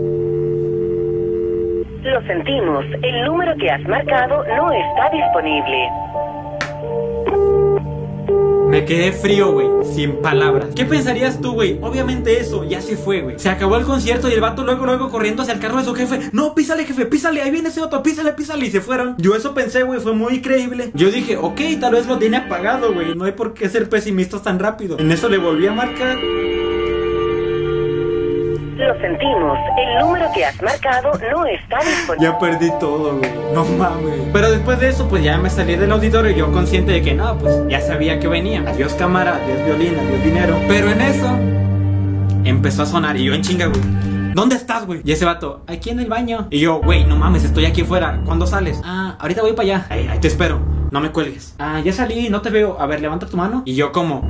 Lo 2.03 2.23
sentimos, 2.27 2.85
el 3.03 3.25
número 3.25 3.55
que 3.57 3.71
has 3.71 3.83
marcado 3.83 4.45
no 4.57 4.73
está 4.73 5.11
disponible. 5.11 5.89
Me 8.79 8.85
quedé 8.85 9.11
frío, 9.11 9.51
güey, 9.51 9.67
sin 9.93 10.23
palabras. 10.23 10.69
¿Qué 10.77 10.85
pensarías 10.85 11.41
tú, 11.41 11.55
güey? 11.55 11.81
Obviamente 11.83 12.39
eso, 12.39 12.63
ya 12.63 12.81
se 12.81 12.97
fue, 12.97 13.23
güey. 13.23 13.37
Se 13.37 13.49
acabó 13.49 13.77
el 13.77 13.83
concierto 13.83 14.29
y 14.29 14.35
el 14.35 14.41
vato 14.41 14.63
luego, 14.63 14.87
luego 14.87 15.11
corriendo 15.11 15.43
hacia 15.43 15.55
el 15.55 15.59
carro 15.59 15.79
de 15.79 15.85
su 15.85 15.95
jefe. 15.97 16.31
No, 16.31 16.55
písale, 16.55 16.85
jefe, 16.85 17.05
písale, 17.05 17.43
ahí 17.43 17.51
viene 17.51 17.71
ese 17.71 17.81
otro, 17.81 18.05
písale, 18.05 18.35
písale. 18.35 18.67
Y 18.67 18.71
se 18.71 18.81
fueron. 18.81 19.17
Yo 19.19 19.35
eso 19.35 19.53
pensé, 19.53 19.83
güey, 19.83 19.99
fue 19.99 20.13
muy 20.13 20.41
creíble. 20.43 20.93
Yo 20.95 21.11
dije, 21.11 21.37
ok, 21.37 21.61
tal 21.81 21.95
vez 21.95 22.07
lo 22.07 22.19
tiene 22.19 22.37
apagado, 22.37 22.95
güey. 22.95 23.17
No 23.17 23.25
hay 23.25 23.33
por 23.33 23.53
qué 23.53 23.69
ser 23.69 23.89
pesimistas 23.89 24.45
tan 24.45 24.61
rápido. 24.61 24.97
En 25.01 25.11
eso 25.11 25.29
le 25.29 25.39
volví 25.39 25.67
a 25.67 25.73
marcar. 25.73 26.17
Sentimos, 29.01 29.59
el 29.77 29.99
número 30.01 30.27
que 30.35 30.45
has 30.45 30.61
marcado 30.61 31.13
no 31.13 31.47
está 31.47 31.79
disponible. 31.79 32.27
Ya 32.27 32.39
perdí 32.39 32.71
todo, 32.81 33.17
güey. 33.17 33.31
No 33.55 33.65
mames. 33.65 34.21
Pero 34.33 34.51
después 34.51 34.81
de 34.81 34.89
eso, 34.89 35.09
pues 35.09 35.23
ya 35.23 35.39
me 35.39 35.51
salí 35.51 35.77
del 35.77 35.93
auditorio. 35.93 36.33
Yo 36.37 36.51
consciente 36.53 36.93
de 36.93 37.03
que 37.03 37.15
no, 37.15 37.39
pues 37.39 37.63
ya 37.69 37.81
sabía 37.81 38.19
que 38.19 38.27
venía. 38.27 38.65
Adiós 38.67 38.95
cámara, 38.95 39.41
adiós 39.45 39.65
violín, 39.65 39.97
adiós 39.99 40.25
dinero. 40.25 40.59
Pero 40.67 40.91
en 40.91 41.01
eso 41.01 41.29
empezó 42.45 42.83
a 42.83 42.87
sonar 42.87 43.17
y 43.17 43.25
yo 43.25 43.35
en 43.35 43.43
chinga, 43.43 43.67
güey. 43.67 43.81
¿Dónde 44.35 44.57
estás, 44.57 44.85
güey? 44.87 45.01
Y 45.05 45.13
ese 45.13 45.25
vato, 45.25 45.63
aquí 45.67 45.91
en 45.91 46.01
el 46.01 46.07
baño. 46.07 46.49
Y 46.51 46.61
yo, 46.61 46.81
güey, 46.81 47.05
no 47.05 47.17
mames, 47.17 47.45
estoy 47.45 47.67
aquí 47.67 47.83
fuera. 47.85 48.21
¿Cuándo 48.25 48.47
sales? 48.47 48.81
Ah, 48.85 49.17
ahorita 49.21 49.43
voy 49.43 49.53
para 49.53 49.63
allá. 49.75 49.87
Ahí, 49.91 50.09
ahí 50.09 50.19
te 50.19 50.29
espero. 50.29 50.61
No 50.91 51.01
me 51.01 51.11
cuelgues. 51.11 51.55
Ah, 51.59 51.81
ya 51.85 51.93
salí, 51.93 52.31
no 52.31 52.41
te 52.41 52.51
veo. 52.51 52.81
A 52.81 52.87
ver, 52.87 53.01
levanta 53.01 53.27
tu 53.27 53.37
mano. 53.37 53.63
Y 53.65 53.75
yo 53.75 53.93
como. 53.93 54.29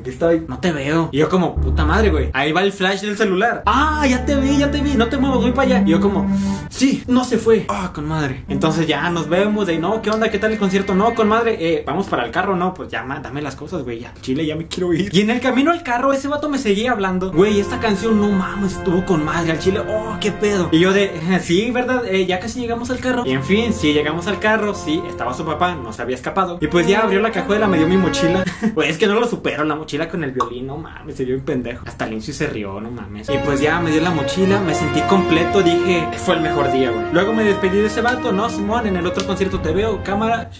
Aquí 0.00 0.08
estoy. 0.08 0.46
No 0.48 0.58
te 0.58 0.72
veo. 0.72 1.10
Y 1.12 1.18
yo 1.18 1.28
como, 1.28 1.56
puta 1.56 1.84
madre, 1.84 2.08
güey. 2.08 2.30
Ahí 2.32 2.52
va 2.52 2.62
el 2.62 2.72
flash 2.72 3.02
del 3.02 3.18
celular. 3.18 3.62
Ah, 3.66 4.06
ya 4.08 4.24
te 4.24 4.34
vi, 4.34 4.56
ya 4.56 4.70
te 4.70 4.80
vi. 4.80 4.94
No 4.94 5.08
te 5.08 5.18
muevas, 5.18 5.40
voy 5.42 5.52
para 5.52 5.76
allá. 5.76 5.82
Y 5.86 5.90
yo 5.90 6.00
como, 6.00 6.26
sí, 6.70 7.04
no 7.06 7.22
se 7.24 7.36
fue. 7.36 7.66
Ah, 7.68 7.90
con 7.94 8.08
madre. 8.08 8.44
Entonces 8.48 8.86
ya 8.86 9.10
nos 9.10 9.28
vemos. 9.28 9.66
De 9.66 9.78
no, 9.78 10.00
¿qué 10.00 10.08
onda? 10.08 10.30
¿Qué 10.30 10.38
tal 10.38 10.52
el 10.52 10.58
concierto? 10.58 10.94
No, 10.94 11.14
con 11.14 11.28
madre. 11.28 11.58
Eh, 11.60 11.84
vamos 11.86 12.06
para 12.06 12.24
el 12.24 12.30
carro, 12.30 12.56
no. 12.56 12.72
Pues 12.72 12.88
ya, 12.88 13.04
dame 13.22 13.42
las 13.42 13.56
cosas, 13.56 13.82
güey. 13.82 14.00
Ya, 14.00 14.14
Chile, 14.22 14.46
ya 14.46 14.56
me 14.56 14.68
quiero 14.68 14.94
ir. 14.94 15.14
Y 15.14 15.20
en 15.20 15.28
el 15.28 15.40
camino 15.40 15.70
al 15.70 15.82
carro, 15.82 16.14
ese 16.14 16.28
vato 16.28 16.48
me 16.48 16.56
seguía 16.56 16.92
hablando. 16.92 17.30
Güey, 17.30 17.60
esta 17.60 17.78
canción, 17.78 18.18
no 18.18 18.30
mames, 18.30 18.78
estuvo 18.78 19.04
con 19.04 19.22
madre 19.22 19.52
al 19.52 19.58
Chile. 19.58 19.80
Oh, 19.86 20.16
qué 20.18 20.32
pedo. 20.32 20.70
Y 20.72 20.78
yo 20.78 20.94
de, 20.94 21.12
sí, 21.42 21.70
¿verdad? 21.72 22.06
Eh, 22.06 22.24
ya 22.24 22.40
casi 22.40 22.60
llegamos 22.60 22.88
al 22.88 23.00
carro. 23.00 23.24
Y 23.26 23.32
en 23.32 23.44
fin, 23.44 23.74
sí, 23.74 23.92
llegamos 23.92 24.26
al 24.28 24.38
carro. 24.38 24.74
Sí, 24.74 25.02
estaba 25.06 25.34
su 25.34 25.44
papá, 25.44 25.74
no 25.74 25.92
se 25.92 26.00
había 26.00 26.16
escapado. 26.16 26.56
Y 26.62 26.68
pues 26.68 26.86
ya 26.86 27.00
abrió 27.00 27.20
la 27.20 27.32
cajuela, 27.32 27.68
me 27.68 27.76
dio 27.76 27.86
mi 27.86 27.98
mochila. 27.98 28.44
pues 28.74 28.88
es 28.88 28.96
que 28.96 29.06
no 29.06 29.20
lo 29.20 29.28
supero, 29.28 29.64
la 29.64 29.74
mochila 29.74 29.89
con 30.08 30.24
el 30.24 30.32
violín, 30.32 30.66
no 30.66 30.76
mames, 30.76 31.16
se 31.16 31.24
vio 31.24 31.36
un 31.36 31.42
pendejo. 31.42 31.84
Hasta 31.86 32.06
Lindsay 32.06 32.32
se 32.32 32.46
rió, 32.46 32.80
no 32.80 32.90
mames. 32.90 33.28
Y 33.28 33.38
pues 33.38 33.60
ya 33.60 33.80
me 33.80 33.90
dio 33.90 34.00
la 34.00 34.10
mochila, 34.10 34.60
me 34.60 34.74
sentí 34.74 35.00
completo, 35.02 35.62
dije, 35.62 36.08
fue 36.16 36.36
el 36.36 36.42
mejor 36.42 36.70
día, 36.72 36.90
güey. 36.90 37.06
Luego 37.12 37.32
me 37.32 37.44
despedí 37.44 37.78
de 37.78 37.86
ese 37.86 38.00
vato, 38.00 38.32
no, 38.32 38.48
Simón, 38.48 38.86
en 38.86 38.96
el 38.96 39.06
otro 39.06 39.26
concierto 39.26 39.60
te 39.60 39.72
veo, 39.72 40.02
cámara. 40.04 40.50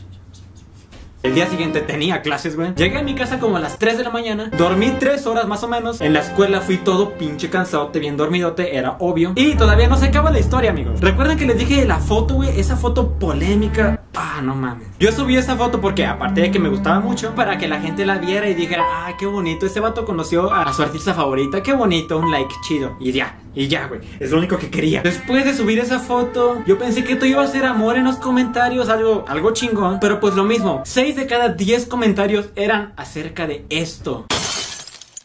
El 1.23 1.35
día 1.35 1.47
siguiente 1.47 1.83
tenía 1.83 2.23
clases, 2.23 2.57
güey. 2.57 2.75
Llegué 2.75 2.97
a 2.97 3.03
mi 3.03 3.15
casa 3.15 3.39
como 3.39 3.59
a 3.59 3.61
las 3.61 3.79
3 3.79 3.99
de 3.99 4.05
la 4.05 4.11
mañana. 4.11 4.51
Dormí 4.57 4.91
3 4.99 5.27
horas 5.27 5.47
más 5.47 5.63
o 5.63 5.69
menos. 5.69 6.01
En 6.01 6.15
la 6.15 6.21
escuela 6.21 6.63
fui 6.63 6.79
todo 6.79 7.13
pinche 7.19 7.51
cansado, 7.51 7.91
bien 7.91 8.17
dormidote, 8.17 8.75
era 8.75 8.97
obvio. 9.01 9.33
Y 9.35 9.55
todavía 9.55 9.87
no 9.87 9.99
se 9.99 10.07
acaba 10.07 10.31
la 10.31 10.39
historia, 10.39 10.71
amigos. 10.71 10.99
Recuerden 11.03 11.37
que 11.37 11.45
les 11.45 11.59
dije 11.59 11.85
la 11.85 11.99
foto, 11.99 12.37
güey. 12.37 12.59
Esa 12.59 12.75
foto 12.75 13.19
polémica. 13.19 14.03
Ah, 14.15 14.41
no 14.43 14.55
mames. 14.55 14.89
Yo 14.99 15.13
subí 15.13 15.37
esa 15.37 15.57
foto 15.57 15.79
porque, 15.83 16.07
aparte 16.07 16.41
de 16.41 16.51
que 16.51 16.59
me 16.59 16.71
gustaba 16.71 17.01
mucho, 17.01 17.35
para 17.35 17.59
que 17.59 17.69
la 17.69 17.81
gente 17.81 18.07
la 18.07 18.17
viera 18.17 18.49
y 18.49 18.55
dijera, 18.55 18.85
ah, 18.87 19.13
qué 19.19 19.27
bonito. 19.27 19.67
Ese 19.67 19.81
vato 19.81 20.07
conoció 20.07 20.51
a 20.51 20.73
su 20.73 20.83
artista 20.83 21.13
favorita. 21.13 21.63
Qué 21.63 21.75
bonito, 21.75 22.17
un 22.17 22.31
like 22.31 22.55
chido. 22.67 22.97
Y 22.99 23.13
ya. 23.13 23.37
Y 23.55 23.69
ya, 23.69 23.87
güey. 23.87 24.01
Es 24.21 24.31
lo 24.31 24.39
único 24.39 24.59
que 24.59 24.71
quería. 24.71 25.03
Después 25.03 25.45
de 25.45 25.55
subir 25.55 25.79
esa 25.79 25.99
foto, 25.99 26.63
yo 26.67 26.79
pensé 26.79 27.05
que 27.05 27.15
esto 27.15 27.27
iba 27.27 27.43
a 27.43 27.47
ser 27.47 27.65
amor 27.65 27.97
en 27.97 28.05
los 28.05 28.17
comentarios, 28.17 28.89
algo, 28.89 29.25
algo 29.29 29.53
chingón. 29.53 29.99
Pero 30.01 30.21
pues 30.21 30.35
lo 30.35 30.45
mismo. 30.45 30.83
6 30.85 31.17
de 31.17 31.27
cada 31.27 31.49
10 31.49 31.87
comentarios 31.87 32.51
eran 32.57 32.93
acerca 32.97 33.47
de 33.47 33.65
esto. 33.69 34.27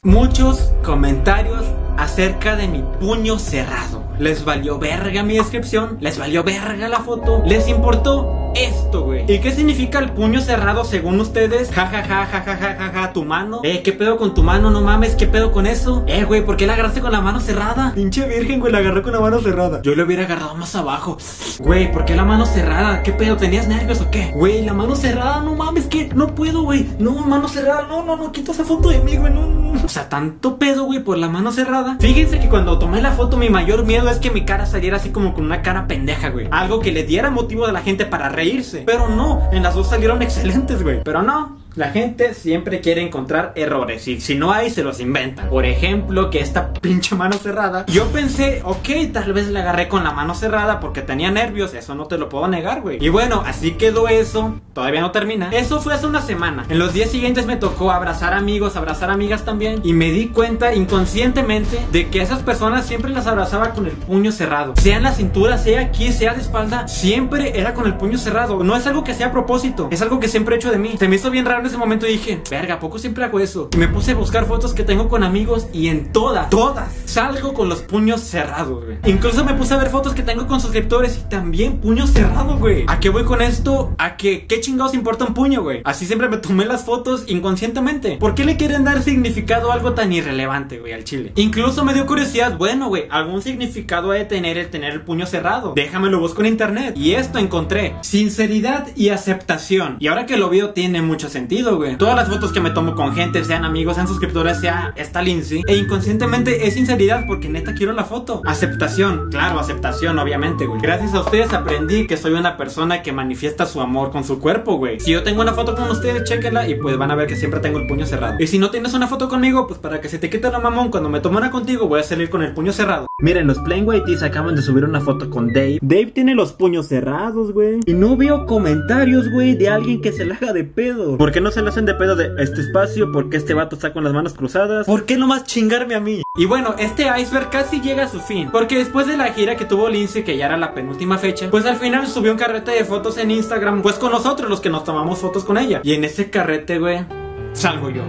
Muchos 0.01 0.71
comentarios 0.83 1.65
acerca 1.97 2.55
de 2.55 2.67
mi 2.67 2.83
puño 2.99 3.39
cerrado. 3.39 4.04
Les 4.19 4.45
valió 4.45 4.79
verga 4.79 5.23
mi 5.23 5.35
descripción, 5.35 5.97
les 5.99 6.17
valió 6.17 6.43
verga 6.43 6.87
la 6.87 6.99
foto, 6.99 7.43
les 7.45 7.67
importó 7.67 8.51
esto, 8.55 9.03
güey. 9.03 9.25
¿Y 9.27 9.39
qué 9.39 9.51
significa 9.51 9.99
el 9.99 10.11
puño 10.11 10.39
cerrado 10.39 10.85
según 10.85 11.19
ustedes? 11.19 11.69
Ja, 11.71 11.87
ja, 11.87 12.03
ja, 12.03 12.25
ja, 12.25 12.41
ja, 12.41 12.55
ja, 12.55 12.75
ja, 12.75 12.91
ja, 12.93 13.13
tu 13.13 13.25
mano. 13.25 13.59
Eh, 13.63 13.81
¿qué 13.83 13.91
pedo 13.91 14.17
con 14.17 14.33
tu 14.33 14.43
mano? 14.43 14.71
No 14.71 14.81
mames, 14.81 15.15
¿qué 15.15 15.27
pedo 15.27 15.51
con 15.51 15.67
eso? 15.67 16.03
Eh, 16.07 16.23
güey, 16.23 16.45
¿por 16.45 16.55
qué 16.55 16.65
la 16.65 16.73
agarraste 16.73 17.01
con 17.01 17.11
la 17.11 17.19
mano 17.19 17.41
cerrada? 17.41 17.91
Pinche 17.93 18.25
virgen, 18.25 18.61
güey, 18.61 18.71
la 18.71 18.79
agarró 18.79 19.03
con 19.03 19.11
la 19.11 19.19
mano 19.19 19.39
cerrada. 19.39 19.81
Yo 19.81 19.93
lo 19.95 20.05
hubiera 20.05 20.23
agarrado 20.23 20.55
más 20.55 20.73
abajo. 20.75 21.17
Güey, 21.59 21.91
¿por 21.91 22.05
qué 22.05 22.15
la 22.15 22.23
mano 22.23 22.45
cerrada? 22.45 23.03
¿Qué 23.03 23.11
pedo? 23.11 23.35
¿Tenías 23.35 23.67
nervios 23.67 23.99
o 23.99 24.09
qué? 24.09 24.31
Güey, 24.33 24.63
la 24.63 24.73
mano 24.73 24.95
cerrada, 24.95 25.41
no 25.41 25.53
mames, 25.55 25.87
que 25.87 26.09
no 26.15 26.33
puedo, 26.33 26.61
güey. 26.61 26.87
No, 26.97 27.11
mano 27.25 27.49
cerrada, 27.49 27.85
no, 27.89 28.03
no, 28.03 28.15
no, 28.15 28.31
quita 28.31 28.53
esa 28.53 28.63
foto 28.63 28.89
de 28.89 28.99
mí, 28.99 29.17
güey, 29.17 29.33
no, 29.33 29.47
no. 29.47 29.83
O 29.83 29.89
sea, 29.89 30.07
tanto 30.07 30.57
pedo, 30.57 30.85
güey, 30.85 31.03
por 31.03 31.17
la 31.17 31.27
mano 31.27 31.51
cerrada. 31.51 31.97
Fíjense 31.99 32.39
que 32.39 32.47
cuando 32.47 32.79
tomé 32.79 33.01
la 33.01 33.11
foto, 33.11 33.35
mi 33.35 33.49
mayor 33.49 33.83
miedo 33.83 34.04
es 34.09 34.19
que 34.19 34.31
mi 34.31 34.45
cara 34.45 34.65
saliera 34.65 34.97
así 34.97 35.09
como 35.09 35.33
con 35.33 35.45
una 35.45 35.61
cara 35.61 35.87
pendeja, 35.87 36.29
güey. 36.29 36.47
Algo 36.51 36.79
que 36.79 36.91
le 36.91 37.03
diera 37.03 37.29
motivo 37.29 37.65
a 37.65 37.71
la 37.71 37.81
gente 37.81 38.05
para 38.05 38.29
reírse. 38.29 38.83
Pero 38.85 39.09
no, 39.09 39.49
en 39.51 39.63
las 39.63 39.75
dos 39.75 39.89
salieron 39.89 40.21
excelentes, 40.21 40.83
güey. 40.83 41.01
Pero 41.03 41.21
no. 41.21 41.57
La 41.75 41.89
gente 41.89 42.33
siempre 42.33 42.79
quiere 42.79 43.01
encontrar 43.01 43.51
errores 43.57 44.07
y 44.07 44.21
si 44.21 44.35
no 44.35 44.53
hay 44.53 44.69
se 44.69 44.81
los 44.81 45.01
inventan. 45.01 45.49
Por 45.49 45.65
ejemplo, 45.65 46.29
que 46.29 46.39
esta 46.39 46.71
pinche 46.81 47.15
mano 47.15 47.35
cerrada. 47.37 47.85
Yo 47.87 48.07
pensé, 48.13 48.61
ok, 48.63 49.11
tal 49.11 49.33
vez 49.33 49.49
la 49.49 49.59
agarré 49.59 49.89
con 49.89 50.05
la 50.05 50.13
mano 50.13 50.35
cerrada 50.35 50.79
porque 50.79 51.01
tenía 51.01 51.31
nervios, 51.31 51.73
eso 51.73 51.93
no 51.93 52.05
te 52.05 52.17
lo 52.17 52.29
puedo 52.29 52.47
negar, 52.47 52.79
güey. 52.79 53.03
Y 53.03 53.09
bueno, 53.09 53.43
así 53.45 53.71
quedó 53.71 54.07
eso. 54.07 54.55
Todavía 54.73 55.01
no 55.01 55.11
termina. 55.11 55.49
Eso 55.51 55.81
fue 55.81 55.93
hace 55.93 56.07
una 56.07 56.21
semana. 56.21 56.65
En 56.69 56.79
los 56.79 56.93
días 56.93 57.09
siguientes 57.09 57.45
me 57.45 57.57
tocó 57.57 57.91
abrazar 57.91 58.33
amigos, 58.33 58.77
abrazar 58.77 59.09
amigas 59.09 59.43
también. 59.43 59.81
Y 59.83 59.91
me 59.91 60.11
di 60.11 60.27
cuenta 60.27 60.73
inconscientemente 60.73 61.77
de 61.91 62.07
que 62.07 62.21
esas 62.21 62.41
personas 62.41 62.85
siempre 62.85 63.11
las 63.11 63.27
abrazaba 63.27 63.71
con 63.71 63.85
el 63.85 63.93
puño 63.93 64.31
cerrado. 64.31 64.73
Sea 64.77 64.95
en 64.95 65.03
la 65.03 65.11
cintura, 65.11 65.57
sea 65.57 65.81
aquí, 65.81 66.13
sea 66.13 66.33
de 66.35 66.41
espalda, 66.41 66.87
siempre 66.87 67.59
era 67.59 67.73
con 67.73 67.85
el 67.85 67.95
puño 67.95 68.17
cerrado. 68.17 68.63
No 68.63 68.77
es 68.77 68.87
algo 68.87 69.03
que 69.03 69.13
sea 69.13 69.27
a 69.27 69.31
propósito, 69.33 69.89
es 69.91 70.01
algo 70.01 70.21
que 70.21 70.29
siempre 70.29 70.55
he 70.55 70.57
hecho 70.57 70.71
de 70.71 70.77
mí. 70.77 70.95
Se 70.97 71.09
me 71.09 71.17
hizo 71.17 71.31
bien 71.31 71.45
raro 71.45 71.64
en 71.65 71.69
ese 71.69 71.77
momento 71.79 72.05
dije, 72.05 72.39
verga, 72.49 72.75
¿a 72.75 72.79
poco 72.79 72.99
siempre 72.99 73.23
hago 73.23 73.39
eso? 73.39 73.69
Y 73.73 73.77
me 73.77 73.87
puse 73.87 74.11
a 74.11 74.15
buscar 74.15 74.45
fotos 74.45 74.75
que 74.75 74.83
tengo 74.83 75.09
con 75.09 75.23
amigos 75.23 75.67
y 75.73 75.87
en 75.87 76.11
todas, 76.11 76.49
todas, 76.51 76.93
salgo 77.05 77.55
con 77.55 77.69
los 77.69 77.81
puños 77.81 78.21
cerrados, 78.21 78.85
güey. 78.85 78.97
Incluso 79.05 79.43
me 79.43 79.55
puse 79.55 79.73
a 79.73 79.77
ver 79.77 79.89
fotos 79.89 80.13
que 80.13 80.21
tengo 80.21 80.45
con 80.45 80.61
suscriptores 80.61 81.17
y 81.17 81.27
también 81.27 81.79
puños 81.81 82.11
cerrados, 82.11 82.59
güey. 82.59 82.85
¿A 82.87 82.99
qué 82.99 83.09
voy 83.09 83.23
con 83.23 83.41
esto? 83.41 83.95
A 83.97 84.15
que, 84.15 84.45
¿qué 84.45 84.61
chingados 84.61 84.93
importa 84.93 85.25
un 85.25 85.33
puño, 85.33 85.63
güey? 85.63 85.81
Así 85.85 86.05
siempre 86.05 86.29
me 86.29 86.37
tomé 86.37 86.65
las 86.65 86.85
fotos 86.85 87.23
inconscientemente. 87.25 88.17
¿Por 88.17 88.35
qué 88.35 88.45
le 88.45 88.57
quieren 88.57 88.83
dar 88.83 89.01
significado 89.01 89.71
a 89.71 89.73
algo 89.73 89.93
tan 89.93 90.13
irrelevante, 90.13 90.79
güey, 90.79 90.93
al 90.93 91.03
chile? 91.03 91.31
Incluso 91.35 91.83
me 91.83 91.95
dio 91.95 92.05
curiosidad, 92.05 92.59
bueno, 92.59 92.89
güey, 92.89 93.05
algún 93.09 93.41
significado 93.41 94.11
ha 94.11 94.15
de 94.15 94.25
tener 94.25 94.59
el 94.59 94.69
tener 94.69 94.93
el 94.93 95.01
puño 95.01 95.25
cerrado. 95.25 95.73
Déjame 95.75 96.11
lo 96.11 96.19
busco 96.19 96.41
en 96.41 96.47
internet. 96.47 96.95
Y 96.95 97.13
esto 97.13 97.39
encontré. 97.39 97.95
Sinceridad 98.01 98.89
y 98.95 99.09
aceptación. 99.09 99.97
Y 99.99 100.07
ahora 100.07 100.27
que 100.27 100.37
lo 100.37 100.49
veo, 100.49 100.69
tiene 100.69 101.01
mucho 101.01 101.29
sentido, 101.29 101.54
Todas 101.97 102.15
las 102.15 102.27
fotos 102.29 102.51
que 102.51 102.59
me 102.59 102.71
tomo 102.71 102.95
con 102.95 103.13
gente, 103.13 103.43
sean 103.43 103.65
amigos, 103.65 103.95
sean 103.95 104.07
suscriptores, 104.07 104.59
sea 104.59 104.93
esta 104.95 105.21
Lindsay. 105.21 105.63
E 105.67 105.75
inconscientemente 105.75 106.67
es 106.67 106.73
sinceridad 106.73 107.25
porque 107.27 107.49
neta 107.49 107.73
quiero 107.73 107.93
la 107.93 108.03
foto. 108.03 108.41
Aceptación. 108.45 109.29
Claro, 109.31 109.59
aceptación, 109.59 110.19
obviamente, 110.19 110.65
güey. 110.65 110.81
Gracias 110.81 111.13
a 111.13 111.21
ustedes 111.21 111.53
aprendí 111.53 112.07
que 112.07 112.17
soy 112.17 112.33
una 112.33 112.57
persona 112.57 113.01
que 113.01 113.11
manifiesta 113.11 113.65
su 113.65 113.81
amor 113.81 114.11
con 114.11 114.23
su 114.23 114.39
cuerpo, 114.39 114.77
güey. 114.77 114.99
Si 114.99 115.11
yo 115.11 115.23
tengo 115.23 115.41
una 115.41 115.53
foto 115.53 115.75
con 115.75 115.89
ustedes, 115.89 116.23
chequenla 116.23 116.67
y 116.67 116.75
pues 116.75 116.97
van 116.97 117.11
a 117.11 117.15
ver 117.15 117.27
que 117.27 117.35
siempre 117.35 117.59
tengo 117.59 117.79
el 117.79 117.87
puño 117.87 118.05
cerrado. 118.05 118.35
Y 118.39 118.47
si 118.47 118.59
no 118.59 118.69
tienes 118.69 118.93
una 118.93 119.07
foto 119.07 119.29
conmigo, 119.29 119.67
pues 119.67 119.79
para 119.79 120.01
que 120.01 120.09
se 120.09 120.19
te 120.19 120.29
quite 120.29 120.49
la 120.51 120.59
mamón, 120.59 120.91
cuando 120.91 121.09
me 121.09 121.19
tomo 121.19 121.37
una 121.37 121.51
contigo, 121.51 121.87
voy 121.87 122.01
a 122.01 122.03
salir 122.03 122.29
con 122.29 122.41
el 122.43 122.53
puño 122.53 122.73
cerrado. 122.73 123.07
Miren, 123.21 123.47
los 123.47 123.59
Plain 123.59 123.87
Whiteys 123.87 124.23
acaban 124.23 124.55
de 124.55 124.61
subir 124.61 124.83
una 124.83 124.99
foto 125.01 125.29
con 125.29 125.47
Dave. 125.53 125.79
Dave 125.81 126.07
tiene 126.07 126.35
los 126.35 126.51
puños 126.53 126.87
cerrados, 126.87 127.53
güey. 127.53 127.79
Y 127.85 127.93
no 127.93 128.17
veo 128.17 128.45
comentarios, 128.45 129.31
güey, 129.31 129.55
de 129.55 129.69
alguien 129.69 130.01
que 130.01 130.11
se 130.11 130.25
la 130.25 130.35
haga 130.35 130.53
de 130.53 130.63
pedo. 130.63 131.17
¿Por 131.17 131.31
qué 131.31 131.41
no 131.41 131.44
se 131.51 131.61
le 131.61 131.69
hacen 131.69 131.85
de 131.85 131.93
pedo 131.93 132.15
de 132.15 132.31
este 132.37 132.61
espacio? 132.61 133.11
¿Por 133.11 133.29
qué 133.29 133.37
este 133.37 133.53
vato 133.53 133.75
está 133.75 133.93
con 133.93 134.03
las 134.03 134.13
manos 134.13 134.33
cruzadas? 134.33 134.85
¿Por 134.85 135.05
qué 135.05 135.17
nomás 135.17 135.43
chingarme 135.43 135.95
a 135.95 135.99
mí? 135.99 136.23
Y 136.37 136.45
bueno, 136.45 136.75
este 136.77 137.07
iceberg 137.19 137.49
casi 137.49 137.81
llega 137.81 138.03
a 138.03 138.07
su 138.07 138.19
fin. 138.19 138.49
Porque 138.51 138.77
después 138.77 139.07
de 139.07 139.17
la 139.17 139.33
gira 139.33 139.55
que 139.55 139.65
tuvo 139.65 139.89
Lindsay, 139.89 140.23
que 140.23 140.37
ya 140.37 140.47
era 140.47 140.57
la 140.57 140.73
penúltima 140.73 141.17
fecha, 141.17 141.49
pues 141.49 141.65
al 141.65 141.77
final 141.77 142.07
subió 142.07 142.31
un 142.31 142.37
carrete 142.37 142.71
de 142.71 142.85
fotos 142.85 143.17
en 143.17 143.31
Instagram, 143.31 143.81
pues 143.81 143.95
con 143.95 144.11
nosotros, 144.11 144.49
los 144.49 144.61
que 144.61 144.69
nos 144.69 144.83
tomamos 144.83 145.19
fotos 145.19 145.43
con 145.43 145.57
ella. 145.57 145.81
Y 145.83 145.93
en 145.93 146.03
ese 146.03 146.29
carrete, 146.29 146.79
güey, 146.79 147.05
salgo 147.53 147.89
yo. 147.89 148.03